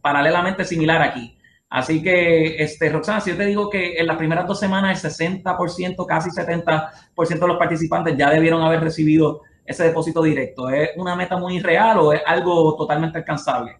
paralelamente 0.00 0.64
similar 0.64 1.02
aquí. 1.02 1.36
Así 1.68 2.02
que, 2.02 2.62
este, 2.62 2.90
Roxana, 2.90 3.20
si 3.20 3.30
yo 3.30 3.36
te 3.36 3.46
digo 3.46 3.70
que 3.70 3.94
en 3.96 4.06
las 4.06 4.16
primeras 4.16 4.46
dos 4.46 4.60
semanas 4.60 5.04
el 5.04 5.10
60%, 5.10 6.06
casi 6.06 6.30
70% 6.30 6.90
de 7.40 7.46
los 7.46 7.56
participantes 7.56 8.16
ya 8.16 8.30
debieron 8.30 8.62
haber 8.62 8.80
recibido 8.80 9.42
ese 9.64 9.84
depósito 9.84 10.22
directo? 10.22 10.68
¿Es 10.68 10.90
una 10.96 11.16
meta 11.16 11.36
muy 11.36 11.60
real 11.60 11.98
o 11.98 12.12
es 12.12 12.22
algo 12.26 12.76
totalmente 12.76 13.18
alcanzable? 13.18 13.78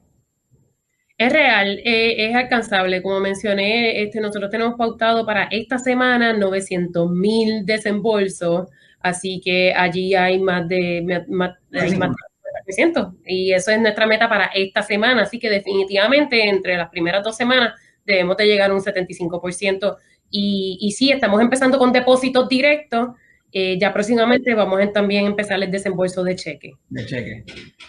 Es 1.22 1.32
real, 1.32 1.78
eh, 1.84 2.26
es 2.26 2.34
alcanzable. 2.34 3.00
Como 3.00 3.20
mencioné, 3.20 4.02
este, 4.02 4.20
nosotros 4.20 4.50
tenemos 4.50 4.74
pautado 4.74 5.24
para 5.24 5.44
esta 5.44 5.78
semana 5.78 6.32
900 6.32 7.08
mil 7.12 7.64
desembolsos, 7.64 8.68
así 8.98 9.40
que 9.40 9.72
allí 9.72 10.16
hay 10.16 10.40
más 10.40 10.66
de, 10.66 11.24
más, 11.28 11.52
hay 11.72 11.94
más 11.94 12.10
de 12.10 12.16
300 12.64 13.14
y 13.24 13.52
eso 13.52 13.70
es 13.70 13.80
nuestra 13.80 14.04
meta 14.04 14.28
para 14.28 14.46
esta 14.46 14.82
semana, 14.82 15.22
así 15.22 15.38
que 15.38 15.48
definitivamente 15.48 16.48
entre 16.48 16.76
las 16.76 16.90
primeras 16.90 17.22
dos 17.22 17.36
semanas 17.36 17.74
debemos 18.04 18.36
de 18.36 18.46
llegar 18.46 18.72
a 18.72 18.74
un 18.74 18.80
75% 18.80 19.96
y, 20.28 20.78
y 20.80 20.90
sí, 20.90 21.12
estamos 21.12 21.40
empezando 21.40 21.78
con 21.78 21.92
depósitos 21.92 22.48
directos, 22.48 23.10
eh, 23.52 23.78
ya 23.78 23.92
próximamente 23.92 24.54
vamos 24.54 24.80
a 24.80 24.90
también 24.90 25.26
empezar 25.26 25.62
el 25.62 25.70
desembolso 25.70 26.24
de 26.24 26.34
cheque. 26.34 26.72
De 26.88 27.06
cheque. 27.06 27.44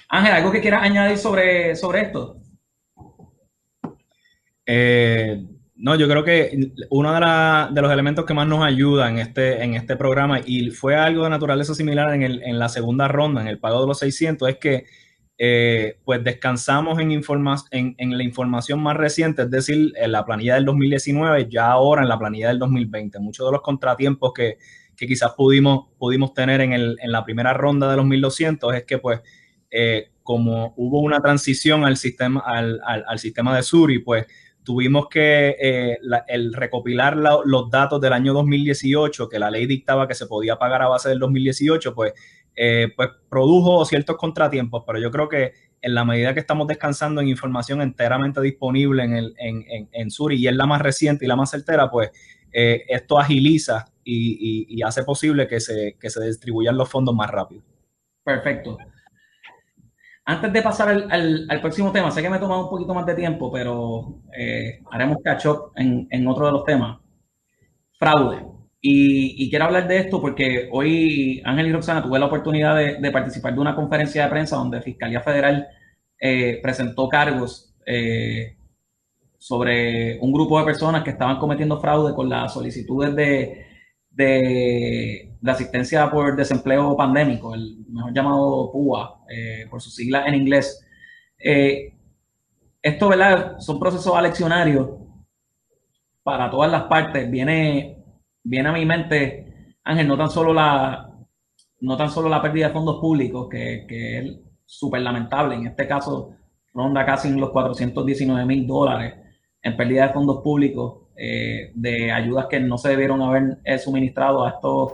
Ángel, 0.10 0.34
¿algo 0.34 0.52
que 0.52 0.62
quieras 0.62 0.84
añadir 0.84 1.18
sobre, 1.18 1.76
sobre 1.76 2.02
esto? 2.02 2.43
Eh, 4.66 5.44
no, 5.76 5.96
yo 5.96 6.08
creo 6.08 6.24
que 6.24 6.72
uno 6.92 7.14
de, 7.14 7.82
los 7.82 7.92
elementos 7.92 8.26
que 8.26 8.34
más 8.34 8.48
nos 8.48 8.64
ayuda 8.64 9.10
en 9.10 9.18
este, 9.18 9.64
en 9.64 9.74
este 9.74 9.96
programa, 9.96 10.40
y 10.46 10.70
fue 10.70 10.96
algo 10.96 11.24
de 11.24 11.30
naturaleza 11.30 11.74
similar 11.74 12.14
en, 12.14 12.24
el, 12.24 12.44
en 12.44 12.60
la 12.60 12.70
segunda 12.70 13.08
ronda, 13.08 13.42
en 13.42 13.48
el 13.48 13.60
pago 13.60 13.82
de 13.82 13.88
los 13.88 14.00
600, 14.00 14.50
es 14.50 14.58
que 14.58 14.86
eh, 15.38 15.98
pues 16.06 16.24
descansamos 16.24 17.00
en, 17.00 17.12
en, 17.12 17.96
en, 17.98 18.18
la 18.18 18.24
información 18.24 18.82
más 18.82 18.96
reciente, 18.96 19.42
es 19.42 19.52
decir, 19.52 19.92
en 19.96 20.12
la 20.12 20.26
planilla 20.26 20.56
del 20.56 20.66
2019, 20.66 21.50
ya 21.50 21.72
ahora 21.72 22.04
en 22.04 22.10
la 22.10 22.20
planilla 22.20 22.50
del 22.50 22.60
2020. 22.60 23.20
Muchos 23.20 23.48
de 23.48 23.52
los 23.52 23.62
contratiempos 23.62 24.32
que, 24.34 24.58
quizás 24.96 25.32
pudimos, 25.36 25.88
pudimos 25.98 26.34
tener 26.34 26.62
en, 26.62 26.72
el, 26.72 26.98
en, 27.02 27.12
la 27.12 27.26
primera 27.26 27.52
ronda 27.52 27.92
de 27.92 27.98
los 27.98 28.06
1200 28.06 28.74
es 28.74 28.86
que 28.86 29.00
pues 29.00 29.20
eh, 29.70 30.12
como 30.22 30.74
hubo 30.78 31.02
una 31.02 31.20
transición 31.20 31.84
al 31.84 31.98
sistema, 31.98 32.42
al 32.46 33.20
sistema 33.20 33.54
de 33.54 33.64
Suri, 33.64 34.00
pues 34.00 34.26
tuvimos 34.64 35.08
que 35.10 35.56
eh, 35.60 35.98
el 36.28 36.54
recopilar 36.54 37.18
los 37.18 37.70
datos 37.70 38.00
del 38.02 38.14
año 38.14 38.34
2018, 38.34 39.30
que 39.30 39.40
la 39.40 39.52
ley 39.52 39.66
dictaba 39.66 40.08
que 40.08 40.16
se 40.16 40.26
podía 40.26 40.58
pagar 40.58 40.82
a 40.82 40.88
base 40.88 41.10
del 41.10 41.20
2018, 41.20 41.94
pues, 41.94 42.14
eh, 42.56 42.92
pues 42.96 43.10
produjo 43.30 43.86
ciertos 43.86 44.18
contratiempos, 44.18 44.84
pero 44.86 45.00
yo 45.00 45.12
creo 45.12 45.28
que 45.28 45.54
en 45.82 45.94
la 45.94 46.06
medida 46.06 46.34
que 46.34 46.40
estamos 46.40 46.68
descansando 46.68 47.20
en 47.22 47.28
información 47.28 47.82
enteramente 47.82 48.42
disponible 48.42 49.04
en, 49.04 49.14
el, 49.14 49.36
en, 49.38 49.90
en, 49.92 50.12
Suri 50.12 50.38
y 50.38 50.48
es 50.48 50.56
la 50.56 50.66
más 50.66 50.82
reciente 50.82 51.26
y 51.26 51.28
la 51.28 51.36
más 51.36 51.52
certera, 51.52 51.90
pues 51.90 52.12
eh, 52.54 52.84
esto 52.88 53.20
agiliza 53.20 53.92
y, 54.04 54.66
y, 54.70 54.82
hace 54.82 55.04
posible 55.04 55.48
que 55.48 55.60
se, 55.60 55.98
que 56.00 56.10
se 56.10 56.24
distribuyan 56.26 56.78
los 56.78 56.90
fondos 56.90 57.16
más 57.16 57.30
rápido. 57.30 57.64
Perfecto. 58.24 58.78
Antes 60.26 60.54
de 60.54 60.62
pasar 60.62 60.90
al, 60.90 61.60
próximo 61.62 61.92
tema, 61.92 62.10
sé 62.10 62.22
que 62.22 62.30
me 62.30 62.38
he 62.38 62.40
tomado 62.40 62.64
un 62.64 62.70
poquito 62.70 62.94
más 62.94 63.06
de 63.06 63.16
tiempo, 63.16 63.52
pero 63.52 64.22
eh, 64.38 64.80
haremos 64.90 65.18
catch 65.22 65.46
up 65.48 65.72
en, 65.76 66.28
otro 66.28 66.46
de 66.46 66.52
los 66.54 66.64
temas. 66.64 67.00
Fraude. 68.00 68.46
Y, 68.80 69.50
quiero 69.50 69.66
hablar 69.66 69.88
de 69.88 69.98
esto 69.98 70.22
porque 70.22 70.70
hoy 70.72 71.42
Ángel 71.46 71.68
y 71.68 71.74
Roxana 71.74 72.04
tuve 72.04 72.20
la 72.20 72.28
oportunidad 72.28 72.76
de, 72.76 73.12
participar 73.12 73.54
de 73.54 73.60
una 73.60 73.76
conferencia 73.76 74.24
de 74.24 74.30
prensa 74.30 74.56
donde 74.56 74.82
Fiscalía 74.82 75.22
Federal 75.22 75.68
eh, 76.20 76.60
presentó 76.62 77.10
cargos 77.10 77.74
eh, 77.86 78.56
sobre 79.38 80.20
un 80.20 80.32
grupo 80.32 80.58
de 80.60 80.66
personas 80.66 81.04
que 81.04 81.12
estaban 81.12 81.38
cometiendo 81.38 81.82
fraude 81.82 82.14
con 82.14 82.30
las 82.30 82.54
solicitudes 82.54 83.14
de, 83.14 83.73
de, 84.14 85.36
asistencia 85.46 86.10
por 86.10 86.36
desempleo 86.36 86.96
pandémico, 86.96 87.54
el 87.54 87.86
mejor 87.90 88.14
llamado 88.14 88.72
PUA, 88.72 89.26
eh, 89.30 89.68
por 89.70 89.82
sus 89.82 89.96
siglas 89.96 90.28
en 90.28 90.36
inglés. 90.36 90.86
Eh, 91.38 91.94
esto, 92.82 93.10
¿verdad? 93.10 93.60
Son 93.60 93.80
procesos 93.80 94.16
aleccionarios 94.16 94.90
para 96.24 96.50
todas 96.50 96.72
las 96.72 96.84
partes. 96.84 97.30
Viene, 97.30 97.98
viene 98.44 98.70
a 98.70 98.74
mi 98.74 98.86
mente, 98.86 99.76
Ángel, 99.84 100.08
no 100.08 100.18
tan 100.18 100.30
solo 100.30 100.54
la, 100.54 101.10
no 101.82 101.98
tan 101.98 102.10
solo 102.10 102.30
la 102.30 102.42
pérdida 102.42 102.68
de 102.68 102.74
fondos 102.74 103.00
públicos, 103.02 103.48
que, 103.50 103.86
que 103.88 104.20
es 104.20 104.40
súper 104.66 105.02
lamentable, 105.02 105.56
en 105.56 105.68
este 105.68 105.88
caso 105.88 106.36
ronda 106.74 107.06
casi 107.06 107.28
en 107.28 107.40
los 107.40 107.52
419 107.52 108.46
mil 108.46 108.66
dólares 108.66 109.14
en 109.62 109.78
pérdida 109.78 110.08
de 110.08 110.14
fondos 110.14 110.42
públicos, 110.42 111.03
eh, 111.16 111.72
de 111.76 112.12
ayudas 112.12 112.48
que 112.48 112.60
no 112.60 112.78
se 112.78 112.90
debieron 112.90 113.22
haber 113.22 113.58
eh, 113.64 113.78
suministrado 113.78 114.46
a, 114.46 114.50
estos, 114.50 114.94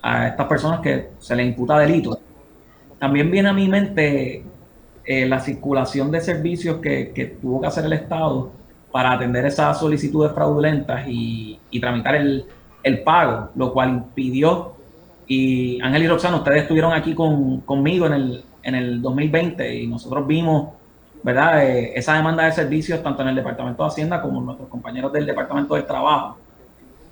a 0.00 0.28
estas 0.28 0.46
personas 0.46 0.80
que 0.80 1.10
se 1.18 1.36
les 1.36 1.46
imputa 1.46 1.78
delito. 1.78 2.18
También 2.98 3.30
viene 3.30 3.48
a 3.48 3.52
mi 3.52 3.68
mente 3.68 4.44
eh, 5.04 5.26
la 5.26 5.40
circulación 5.40 6.10
de 6.10 6.20
servicios 6.20 6.78
que, 6.80 7.36
tuvo 7.40 7.60
que 7.60 7.66
hacer 7.66 7.84
el 7.84 7.92
Estado 7.92 8.52
para 8.90 9.12
atender 9.12 9.44
esas 9.44 9.78
solicitudes 9.78 10.32
fraudulentas 10.32 11.04
y, 11.06 11.58
tramitar 11.80 12.14
el, 12.14 12.46
pago, 13.04 13.50
lo 13.54 13.72
cual 13.72 13.90
impidió, 13.90 14.74
y 15.26 15.80
Ángel 15.80 16.02
y 16.02 16.08
Roxana, 16.08 16.38
ustedes 16.38 16.62
estuvieron 16.62 16.92
aquí 16.92 17.14
conmigo 17.14 18.06
en 18.06 18.12
el, 18.12 18.44
en 18.62 18.74
el 18.74 19.00
2020 19.00 19.74
y 19.74 19.86
nosotros 19.86 20.26
vimos 20.26 20.70
¿verdad? 21.22 21.64
Eh, 21.64 21.92
esa 21.94 22.14
demanda 22.14 22.44
de 22.44 22.52
servicios 22.52 23.02
tanto 23.02 23.22
en 23.22 23.28
el 23.28 23.36
Departamento 23.36 23.82
de 23.82 23.88
Hacienda 23.88 24.20
como 24.22 24.40
en 24.40 24.46
nuestros 24.46 24.68
compañeros 24.68 25.12
del 25.12 25.26
Departamento 25.26 25.74
del 25.74 25.84
Trabajo. 25.84 26.38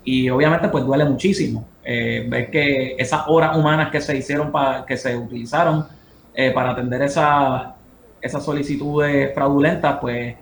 Y 0.03 0.29
obviamente 0.29 0.69
pues 0.69 0.85
duele 0.85 1.05
muchísimo 1.05 1.67
eh, 1.83 2.25
ver 2.27 2.49
que 2.49 2.95
esas 2.97 3.23
horas 3.27 3.55
humanas 3.57 3.91
que 3.91 4.01
se 4.01 4.17
hicieron, 4.17 4.51
para, 4.51 4.85
que 4.85 4.97
se 4.97 5.15
utilizaron 5.15 5.85
eh, 6.33 6.51
para 6.51 6.71
atender 6.71 7.01
esas 7.01 7.73
esas 8.21 8.43
solicitudes 8.43 9.33
fraudulentas, 9.33 9.97
pues 10.01 10.35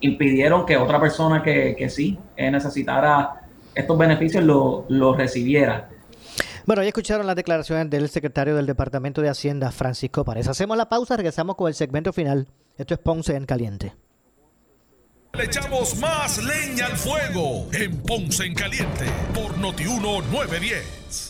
impidieron 0.00 0.66
que 0.66 0.76
otra 0.76 0.98
persona 0.98 1.44
que, 1.44 1.76
que 1.78 1.88
sí 1.88 2.18
necesitara 2.36 3.42
estos 3.72 3.96
beneficios 3.96 4.42
lo, 4.42 4.84
lo 4.88 5.14
recibiera. 5.14 5.88
Bueno, 6.66 6.82
ya 6.82 6.88
escucharon 6.88 7.26
las 7.26 7.36
declaraciones 7.36 7.90
del 7.90 8.08
secretario 8.08 8.56
del 8.56 8.66
Departamento 8.66 9.22
de 9.22 9.28
Hacienda, 9.28 9.70
Francisco 9.70 10.24
Párez. 10.24 10.48
Hacemos 10.48 10.76
la 10.76 10.88
pausa, 10.88 11.16
regresamos 11.16 11.56
con 11.56 11.68
el 11.68 11.74
segmento 11.74 12.12
final. 12.12 12.48
Esto 12.76 12.94
es 12.94 13.00
Ponce 13.00 13.34
en 13.36 13.46
Caliente. 13.46 13.94
Le 15.32 15.44
echamos 15.44 15.96
más 15.98 16.42
leña 16.42 16.86
al 16.86 16.96
fuego 16.96 17.68
en 17.72 17.96
Ponce 18.02 18.44
en 18.44 18.54
Caliente 18.54 19.06
por 19.32 19.56
Notiuno 19.58 20.20
910. 20.22 21.29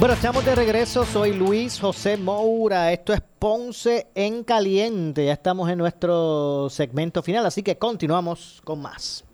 Bueno, 0.00 0.14
estamos 0.14 0.46
de 0.46 0.54
regreso. 0.54 1.04
Soy 1.04 1.34
Luis 1.34 1.78
José 1.78 2.16
Moura. 2.16 2.90
Esto 2.90 3.12
es 3.12 3.20
Ponce 3.38 4.06
en 4.14 4.44
Caliente. 4.44 5.26
Ya 5.26 5.34
estamos 5.34 5.68
en 5.68 5.76
nuestro 5.76 6.70
segmento 6.70 7.22
final, 7.22 7.44
así 7.44 7.62
que 7.62 7.76
continuamos 7.76 8.62
con 8.64 8.80
más. 8.80 9.26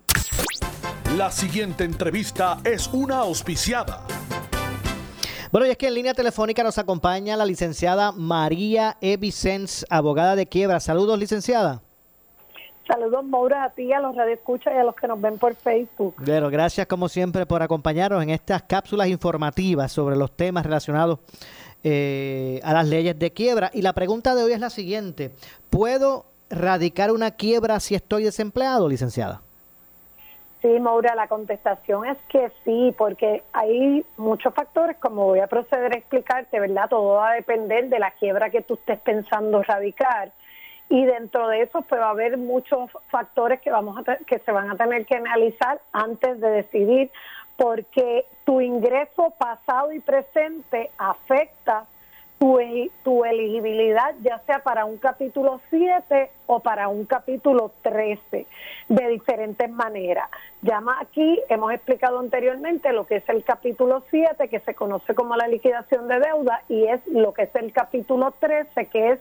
La 1.15 1.31
siguiente 1.31 1.85
entrevista 1.85 2.57
es 2.65 2.89
una 2.91 3.19
auspiciada. 3.19 4.05
Bueno, 5.53 5.67
y 5.67 5.69
es 5.69 5.77
que 5.77 5.87
en 5.87 5.93
línea 5.93 6.13
telefónica 6.13 6.63
nos 6.63 6.77
acompaña 6.77 7.37
la 7.37 7.45
licenciada 7.45 8.11
María 8.11 8.97
E. 8.99 9.15
Vicens, 9.15 9.85
abogada 9.89 10.35
de 10.35 10.47
quiebra. 10.47 10.81
Saludos, 10.81 11.17
licenciada. 11.17 11.81
Saludos, 12.87 13.25
Maura, 13.25 13.65
a 13.65 13.69
ti, 13.71 13.91
a 13.91 13.99
los 13.99 14.15
radioescuchas 14.15 14.73
y 14.73 14.77
a 14.77 14.83
los 14.83 14.95
que 14.95 15.07
nos 15.07 15.19
ven 15.19 15.37
por 15.37 15.53
Facebook. 15.55 16.15
Bueno, 16.25 16.49
gracias 16.49 16.87
como 16.87 17.09
siempre 17.09 17.45
por 17.45 17.61
acompañarnos 17.61 18.23
en 18.23 18.29
estas 18.29 18.63
cápsulas 18.63 19.09
informativas 19.09 19.91
sobre 19.91 20.15
los 20.15 20.31
temas 20.31 20.65
relacionados 20.65 21.19
eh, 21.83 22.61
a 22.63 22.73
las 22.73 22.87
leyes 22.87 23.19
de 23.19 23.31
quiebra. 23.31 23.71
Y 23.73 23.81
la 23.81 23.91
pregunta 23.91 24.35
de 24.35 24.43
hoy 24.43 24.53
es 24.53 24.61
la 24.61 24.69
siguiente. 24.69 25.31
¿Puedo 25.69 26.27
radicar 26.49 27.11
una 27.11 27.31
quiebra 27.31 27.81
si 27.81 27.93
estoy 27.93 28.23
desempleado, 28.23 28.87
licenciada? 28.87 29.41
Sí, 30.61 30.79
Maura, 30.79 31.13
la 31.13 31.27
contestación 31.27 32.05
es 32.05 32.17
que 32.29 32.51
sí, 32.63 32.95
porque 32.97 33.43
hay 33.53 34.05
muchos 34.15 34.53
factores, 34.53 34.97
como 34.97 35.25
voy 35.25 35.39
a 35.39 35.47
proceder 35.47 35.93
a 35.93 35.97
explicarte, 35.97 36.59
¿verdad? 36.59 36.89
Todo 36.89 37.15
va 37.15 37.31
a 37.31 37.35
depender 37.35 37.89
de 37.89 37.99
la 37.99 38.11
quiebra 38.11 38.49
que 38.49 38.61
tú 38.61 38.75
estés 38.75 38.99
pensando 38.99 39.61
radicar. 39.61 40.31
Y 40.89 41.05
dentro 41.05 41.47
de 41.49 41.61
eso, 41.61 41.81
pues 41.81 41.99
va 41.99 42.07
a 42.07 42.11
haber 42.11 42.37
muchos 42.37 42.89
factores 43.09 43.59
que, 43.59 43.71
vamos 43.71 43.97
a 43.97 44.15
que 44.17 44.39
se 44.39 44.51
van 44.51 44.71
a 44.71 44.75
tener 44.75 45.05
que 45.05 45.15
analizar 45.15 45.81
antes 45.91 46.39
de 46.39 46.49
decidir, 46.49 47.11
porque 47.57 48.25
tu 48.45 48.61
ingreso 48.61 49.33
pasado 49.37 49.91
y 49.91 49.99
presente 49.99 50.91
afecta 50.97 51.85
tu, 52.39 52.59
tu 53.03 53.25
elegibilidad 53.25 54.15
ya 54.21 54.39
sea 54.45 54.59
para 54.59 54.85
un 54.85 54.97
capítulo 54.97 55.59
7 55.69 56.29
o 56.45 56.59
para 56.59 56.87
un 56.87 57.05
capítulo 57.05 57.71
13 57.81 58.45
de 58.89 59.07
diferentes 59.07 59.69
maneras. 59.69 60.29
Llama 60.61 60.97
aquí, 61.01 61.41
hemos 61.49 61.73
explicado 61.73 62.19
anteriormente 62.19 62.93
lo 62.93 63.05
que 63.05 63.17
es 63.17 63.29
el 63.29 63.43
capítulo 63.43 64.03
7 64.09 64.47
que 64.49 64.59
se 64.59 64.75
conoce 64.75 65.15
como 65.15 65.35
la 65.35 65.47
liquidación 65.47 66.07
de 66.07 66.19
deuda 66.19 66.61
y 66.69 66.85
es 66.85 67.05
lo 67.07 67.33
que 67.33 67.43
es 67.43 67.55
el 67.55 67.73
capítulo 67.73 68.33
13 68.39 68.85
que 68.85 69.11
es 69.13 69.19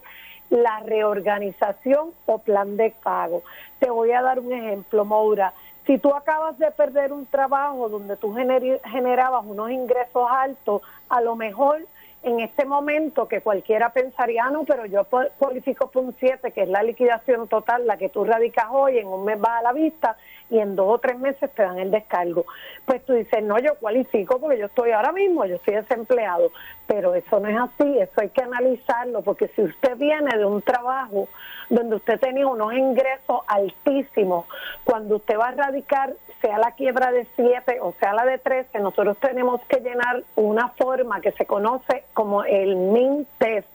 la 0.51 0.81
reorganización 0.81 2.11
o 2.27 2.39
plan 2.39 2.77
de 2.77 2.95
pago. 3.03 3.43
Te 3.79 3.91
voy 3.91 4.13
a 4.13 4.23
dar 4.23 4.39
un 4.39 4.53
ejemplo, 4.53 5.05
Moura. 5.05 5.53
Si 5.87 5.99
tú 5.99 6.15
acabas 6.15 6.59
de 6.59 6.71
perder 6.73 7.13
un 7.13 7.27
trabajo 7.27 7.89
donde 7.89 8.17
tú 8.17 8.35
generabas 8.35 9.45
unos 9.45 9.71
ingresos 9.71 10.29
altos, 10.31 10.83
a 11.09 11.21
lo 11.21 11.37
mejor 11.37 11.87
en 12.27 12.41
este 12.41 12.65
momento 12.65 13.29
que 13.29 13.41
cualquiera 13.41 13.91
pensaría, 13.91 14.47
ah, 14.47 14.51
no, 14.51 14.65
pero 14.65 14.85
yo 14.85 15.07
cualifico 15.39 15.89
por 15.93 16.03
un 16.03 16.17
7, 16.19 16.51
que 16.51 16.63
es 16.63 16.69
la 16.69 16.83
liquidación 16.83 17.47
total, 17.47 17.87
la 17.87 17.97
que 17.97 18.09
tú 18.09 18.25
radicas 18.25 18.67
hoy, 18.69 18.99
en 18.99 19.07
un 19.07 19.25
mes 19.25 19.39
va 19.39 19.59
a 19.59 19.63
la 19.63 19.73
vista 19.73 20.17
y 20.51 20.59
en 20.59 20.75
dos 20.75 20.89
o 20.89 20.99
tres 20.99 21.17
meses 21.21 21.49
te 21.55 21.63
dan 21.63 21.79
el 21.79 21.93
descargo. 21.93 22.45
Pues 22.85 23.05
tú 23.05 23.13
dices, 23.13 23.45
no, 23.45 23.61
yo 23.61 23.77
cualifico 23.77 24.41
porque 24.41 24.59
yo 24.59 24.67
estoy 24.67 24.91
ahora 24.91 25.13
mismo, 25.13 25.45
yo 25.45 25.55
estoy 25.55 25.75
desempleado, 25.75 26.51
pero 26.89 27.15
eso 27.15 27.39
no 27.39 27.49
es 27.49 27.57
así, 27.59 27.97
eso 27.97 28.21
hay 28.21 28.31
que 28.31 28.43
analizarlo, 28.43 29.23
porque 29.23 29.47
si 29.55 29.63
usted 29.63 29.97
viene 29.97 30.37
de 30.37 30.45
un 30.45 30.63
trabajo 30.63 31.29
donde 31.71 31.95
usted 31.95 32.19
tenía 32.19 32.49
unos 32.49 32.73
ingresos 32.73 33.43
altísimos, 33.47 34.47
cuando 34.83 35.17
usted 35.17 35.39
va 35.39 35.51
a 35.51 35.53
radicar 35.53 36.13
sea 36.41 36.59
la 36.59 36.73
quiebra 36.73 37.13
de 37.13 37.27
7 37.37 37.79
o 37.81 37.93
sea 37.99 38.13
la 38.15 38.25
de 38.25 38.39
13, 38.39 38.79
nosotros 38.81 39.17
tenemos 39.19 39.61
que 39.69 39.81
llenar 39.81 40.23
una 40.35 40.69
forma 40.71 41.21
que 41.21 41.33
se 41.33 41.47
conoce 41.47 42.05
como 42.13 42.45
el 42.45 42.77
MIN 42.77 43.27
test, 43.39 43.69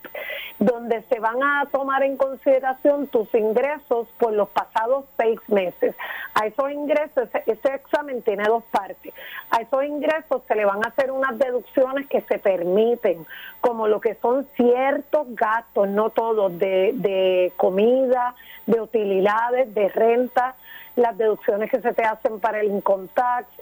donde 0.59 1.01
se 1.09 1.19
van 1.19 1.41
a 1.41 1.65
tomar 1.71 2.03
en 2.03 2.17
consideración 2.17 3.07
tus 3.07 3.33
ingresos 3.33 4.07
por 4.19 4.33
los 4.33 4.49
pasados 4.49 5.05
seis 5.17 5.39
meses. 5.47 5.95
A 6.35 6.45
esos 6.45 6.71
ingresos, 6.71 7.29
ese, 7.47 7.73
examen 7.73 8.21
tiene 8.21 8.43
dos 8.43 8.63
partes. 8.65 9.13
A 9.49 9.61
esos 9.61 9.83
ingresos 9.83 10.41
se 10.47 10.55
le 10.55 10.65
van 10.65 10.85
a 10.85 10.89
hacer 10.89 11.11
unas 11.11 11.37
deducciones 11.37 12.07
que 12.07 12.21
se 12.21 12.37
permiten, 12.37 13.25
como 13.59 13.87
lo 13.87 13.99
que 13.99 14.15
son 14.15 14.45
ciertos 14.55 15.27
gastos, 15.35 15.87
no 15.89 16.11
todos, 16.11 16.57
de, 16.59 16.91
de 16.93 17.53
comida, 17.57 18.35
de 18.67 18.81
utilidades, 18.81 19.73
de 19.73 19.89
renta, 19.89 20.55
las 20.95 21.17
deducciones 21.17 21.69
que 21.69 21.81
se 21.81 21.93
te 21.93 22.03
hacen 22.03 22.39
para 22.39 22.59
el 22.59 22.67
income 22.67 23.07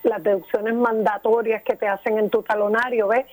las 0.04 0.24
deducciones 0.24 0.74
mandatorias 0.76 1.64
que 1.64 1.76
te 1.76 1.88
hacen 1.88 2.18
en 2.18 2.30
tu 2.30 2.42
talonario, 2.44 3.08
¿ves? 3.08 3.26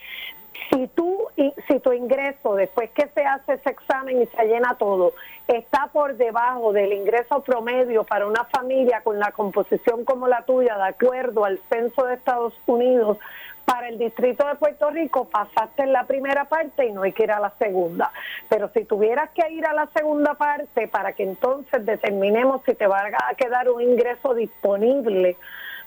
Si 0.70 0.86
tú, 0.88 1.28
si 1.68 1.80
tu 1.80 1.92
ingreso 1.92 2.54
después 2.54 2.90
que 2.90 3.08
se 3.08 3.24
hace 3.24 3.54
ese 3.54 3.70
examen 3.70 4.22
y 4.22 4.26
se 4.26 4.44
llena 4.46 4.74
todo, 4.78 5.12
está 5.46 5.88
por 5.92 6.16
debajo 6.16 6.72
del 6.72 6.92
ingreso 6.92 7.40
promedio 7.40 8.04
para 8.04 8.26
una 8.26 8.44
familia 8.44 9.02
con 9.02 9.18
la 9.18 9.32
composición 9.32 10.04
como 10.04 10.26
la 10.28 10.42
tuya, 10.42 10.76
de 10.76 10.88
acuerdo 10.88 11.44
al 11.44 11.60
censo 11.68 12.04
de 12.06 12.14
Estados 12.14 12.54
Unidos, 12.66 13.18
para 13.66 13.88
el 13.88 13.98
distrito 13.98 14.46
de 14.46 14.54
Puerto 14.54 14.88
Rico 14.90 15.28
pasaste 15.28 15.82
en 15.82 15.92
la 15.92 16.04
primera 16.04 16.46
parte 16.46 16.86
y 16.86 16.92
no 16.92 17.02
hay 17.02 17.12
que 17.12 17.24
ir 17.24 17.32
a 17.32 17.40
la 17.40 17.52
segunda. 17.58 18.12
Pero 18.48 18.70
si 18.72 18.84
tuvieras 18.84 19.30
que 19.30 19.50
ir 19.50 19.66
a 19.66 19.74
la 19.74 19.88
segunda 19.88 20.34
parte 20.34 20.88
para 20.88 21.12
que 21.12 21.24
entonces 21.24 21.84
determinemos 21.84 22.62
si 22.64 22.74
te 22.74 22.86
va 22.86 23.02
a 23.28 23.34
quedar 23.34 23.68
un 23.68 23.82
ingreso 23.82 24.34
disponible 24.34 25.36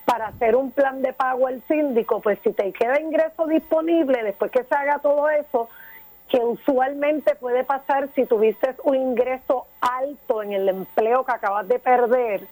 para 0.05 0.27
hacer 0.27 0.55
un 0.55 0.71
plan 0.71 1.01
de 1.01 1.13
pago 1.13 1.47
al 1.47 1.63
síndico, 1.67 2.19
pues 2.19 2.37
si 2.43 2.51
te 2.51 2.71
queda 2.73 2.99
ingreso 2.99 3.47
disponible 3.47 4.23
después 4.23 4.51
que 4.51 4.63
se 4.63 4.75
haga 4.75 4.99
todo 4.99 5.29
eso, 5.29 5.69
que 6.27 6.37
usualmente 6.37 7.35
puede 7.35 7.63
pasar 7.63 8.09
si 8.13 8.25
tuviste 8.25 8.75
un 8.83 8.95
ingreso 8.95 9.67
alto 9.79 10.43
en 10.43 10.51
el 10.51 10.67
empleo 10.67 11.23
que 11.23 11.31
acabas 11.31 11.67
de 11.67 11.79
perder, 11.79 12.47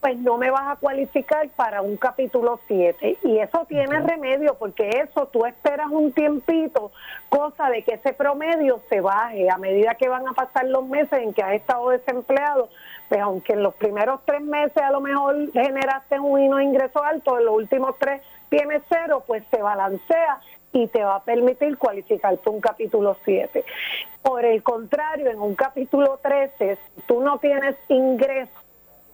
pues 0.00 0.18
no 0.18 0.36
me 0.36 0.50
vas 0.50 0.68
a 0.68 0.76
cualificar 0.76 1.48
para 1.50 1.82
un 1.82 1.96
capítulo 1.96 2.60
7. 2.66 3.18
Y 3.24 3.38
eso 3.38 3.64
tiene 3.68 4.00
remedio, 4.00 4.54
porque 4.58 4.88
eso 4.88 5.26
tú 5.28 5.46
esperas 5.46 5.88
un 5.90 6.12
tiempito, 6.12 6.92
cosa 7.28 7.70
de 7.70 7.82
que 7.82 7.94
ese 7.94 8.12
promedio 8.12 8.80
se 8.88 9.00
baje 9.00 9.50
a 9.50 9.58
medida 9.58 9.94
que 9.94 10.08
van 10.08 10.28
a 10.28 10.32
pasar 10.32 10.66
los 10.66 10.86
meses 10.86 11.20
en 11.20 11.32
que 11.32 11.42
has 11.42 11.54
estado 11.54 11.90
desempleado. 11.90 12.68
Pues 13.08 13.20
aunque 13.20 13.54
en 13.54 13.62
los 13.62 13.74
primeros 13.74 14.20
tres 14.24 14.42
meses 14.42 14.78
a 14.82 14.90
lo 14.90 15.00
mejor 15.00 15.52
generaste 15.52 16.18
un 16.20 16.60
ingreso 16.60 17.02
alto, 17.02 17.38
en 17.38 17.46
los 17.46 17.54
últimos 17.54 17.96
tres 17.98 18.22
tienes 18.48 18.82
cero, 18.88 19.24
pues 19.26 19.42
se 19.50 19.60
balancea 19.62 20.40
y 20.72 20.88
te 20.88 21.02
va 21.02 21.16
a 21.16 21.24
permitir 21.24 21.78
cualificar 21.78 22.36
para 22.36 22.50
un 22.50 22.60
capítulo 22.60 23.16
7. 23.24 23.64
Por 24.22 24.44
el 24.44 24.62
contrario, 24.62 25.30
en 25.30 25.40
un 25.40 25.54
capítulo 25.54 26.18
13, 26.22 26.76
si 26.76 27.00
tú 27.02 27.22
no 27.22 27.38
tienes 27.38 27.76
ingreso 27.88 28.65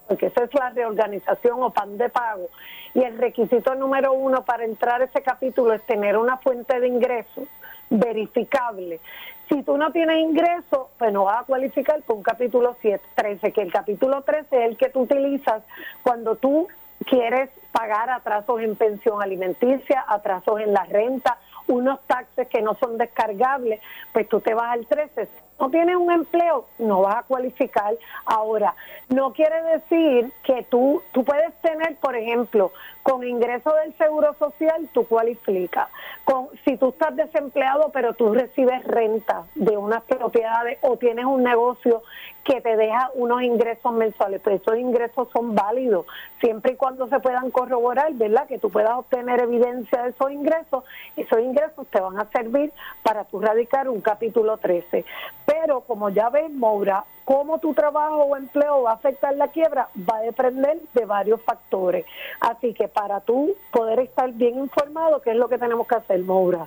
porque 0.08 0.26
esa 0.26 0.44
es 0.44 0.54
la 0.54 0.70
reorganización 0.70 1.62
o 1.62 1.70
pan 1.70 1.96
de 1.98 2.08
pago. 2.08 2.48
Y 2.94 3.02
el 3.02 3.18
requisito 3.18 3.74
número 3.74 4.12
uno 4.12 4.44
para 4.44 4.64
entrar 4.64 5.00
a 5.00 5.04
ese 5.04 5.22
capítulo 5.22 5.72
es 5.72 5.82
tener 5.82 6.16
una 6.16 6.36
fuente 6.38 6.78
de 6.80 6.88
ingresos 6.88 7.48
verificable. 7.90 9.00
Si 9.48 9.62
tú 9.62 9.76
no 9.76 9.92
tienes 9.92 10.18
ingresos, 10.18 10.88
pues 10.98 11.12
no 11.12 11.24
vas 11.24 11.42
a 11.42 11.44
cualificar 11.44 12.00
por 12.02 12.16
un 12.16 12.22
capítulo 12.22 12.76
7, 12.80 13.04
13, 13.14 13.52
que 13.52 13.62
el 13.62 13.72
capítulo 13.72 14.22
13 14.22 14.46
es 14.50 14.70
el 14.70 14.76
que 14.76 14.88
tú 14.88 15.00
utilizas 15.00 15.62
cuando 16.02 16.36
tú 16.36 16.68
quieres 17.04 17.50
pagar 17.70 18.10
atrasos 18.10 18.60
en 18.60 18.76
pensión 18.76 19.22
alimenticia, 19.22 20.04
atrasos 20.08 20.60
en 20.60 20.72
la 20.72 20.84
renta, 20.84 21.38
unos 21.66 22.00
taxes 22.06 22.48
que 22.48 22.62
no 22.62 22.74
son 22.74 22.98
descargables, 22.98 23.80
pues 24.12 24.28
tú 24.28 24.40
te 24.40 24.54
vas 24.54 24.72
al 24.72 24.86
13 24.86 25.28
no 25.58 25.70
tienes 25.70 25.96
un 25.96 26.10
empleo, 26.10 26.66
no 26.78 27.02
vas 27.02 27.16
a 27.16 27.22
cualificar. 27.22 27.94
Ahora, 28.24 28.74
no 29.08 29.32
quiere 29.32 29.62
decir 29.62 30.32
que 30.42 30.64
tú, 30.64 31.02
tú 31.12 31.24
puedes 31.24 31.54
tener, 31.60 31.96
por 31.96 32.16
ejemplo, 32.16 32.72
con 33.02 33.26
ingreso 33.26 33.72
del 33.74 33.96
Seguro 33.96 34.34
Social, 34.34 34.88
tú 34.92 35.06
cualificas. 35.06 35.88
Con, 36.24 36.48
si 36.64 36.76
tú 36.76 36.90
estás 36.90 37.14
desempleado, 37.16 37.90
pero 37.92 38.14
tú 38.14 38.32
recibes 38.32 38.84
renta 38.84 39.44
de 39.54 39.76
unas 39.76 40.02
propiedades 40.02 40.78
o 40.82 40.96
tienes 40.96 41.24
un 41.24 41.42
negocio 41.42 42.02
que 42.44 42.60
te 42.60 42.76
deja 42.76 43.10
unos 43.14 43.42
ingresos 43.42 43.92
mensuales, 43.92 44.40
pues 44.42 44.60
esos 44.60 44.76
ingresos 44.76 45.28
son 45.32 45.54
válidos, 45.54 46.06
siempre 46.40 46.72
y 46.72 46.76
cuando 46.76 47.06
se 47.08 47.20
puedan 47.20 47.50
corroborar, 47.50 48.12
¿verdad? 48.14 48.46
Que 48.46 48.58
tú 48.58 48.70
puedas 48.70 48.96
obtener 48.98 49.40
evidencia 49.40 50.02
de 50.02 50.10
esos 50.10 50.30
ingresos, 50.32 50.84
esos 51.16 51.40
ingresos 51.40 51.86
te 51.88 52.00
van 52.00 52.18
a 52.18 52.28
servir 52.30 52.72
para 53.02 53.24
tú 53.24 53.40
radicar 53.40 53.88
un 53.88 54.00
capítulo 54.00 54.56
13. 54.56 55.04
Pero 55.46 55.82
como 55.82 56.08
ya 56.08 56.30
ves, 56.30 56.50
Moura, 56.50 57.04
cómo 57.24 57.58
tu 57.58 57.74
trabajo 57.74 58.24
o 58.24 58.36
empleo 58.36 58.82
va 58.82 58.90
a 58.90 58.94
afectar 58.94 59.34
la 59.36 59.48
quiebra 59.48 59.88
va 59.96 60.18
a 60.18 60.22
depender 60.22 60.80
de 60.94 61.04
varios 61.04 61.40
factores. 61.42 62.04
Así 62.40 62.74
que 62.74 62.88
para 62.88 63.20
tú 63.20 63.54
poder 63.70 64.00
estar 64.00 64.32
bien 64.32 64.58
informado, 64.58 65.20
¿qué 65.22 65.30
es 65.30 65.36
lo 65.36 65.48
que 65.48 65.58
tenemos 65.58 65.86
que 65.86 65.94
hacer, 65.94 66.20
Moura? 66.20 66.66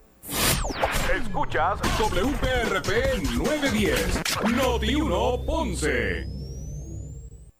Escuchas 1.15 1.79
WPRP 1.99 3.23
910, 3.37 4.23
Noti 4.57 4.95
1 4.95 5.43
Ponce. 5.47 6.44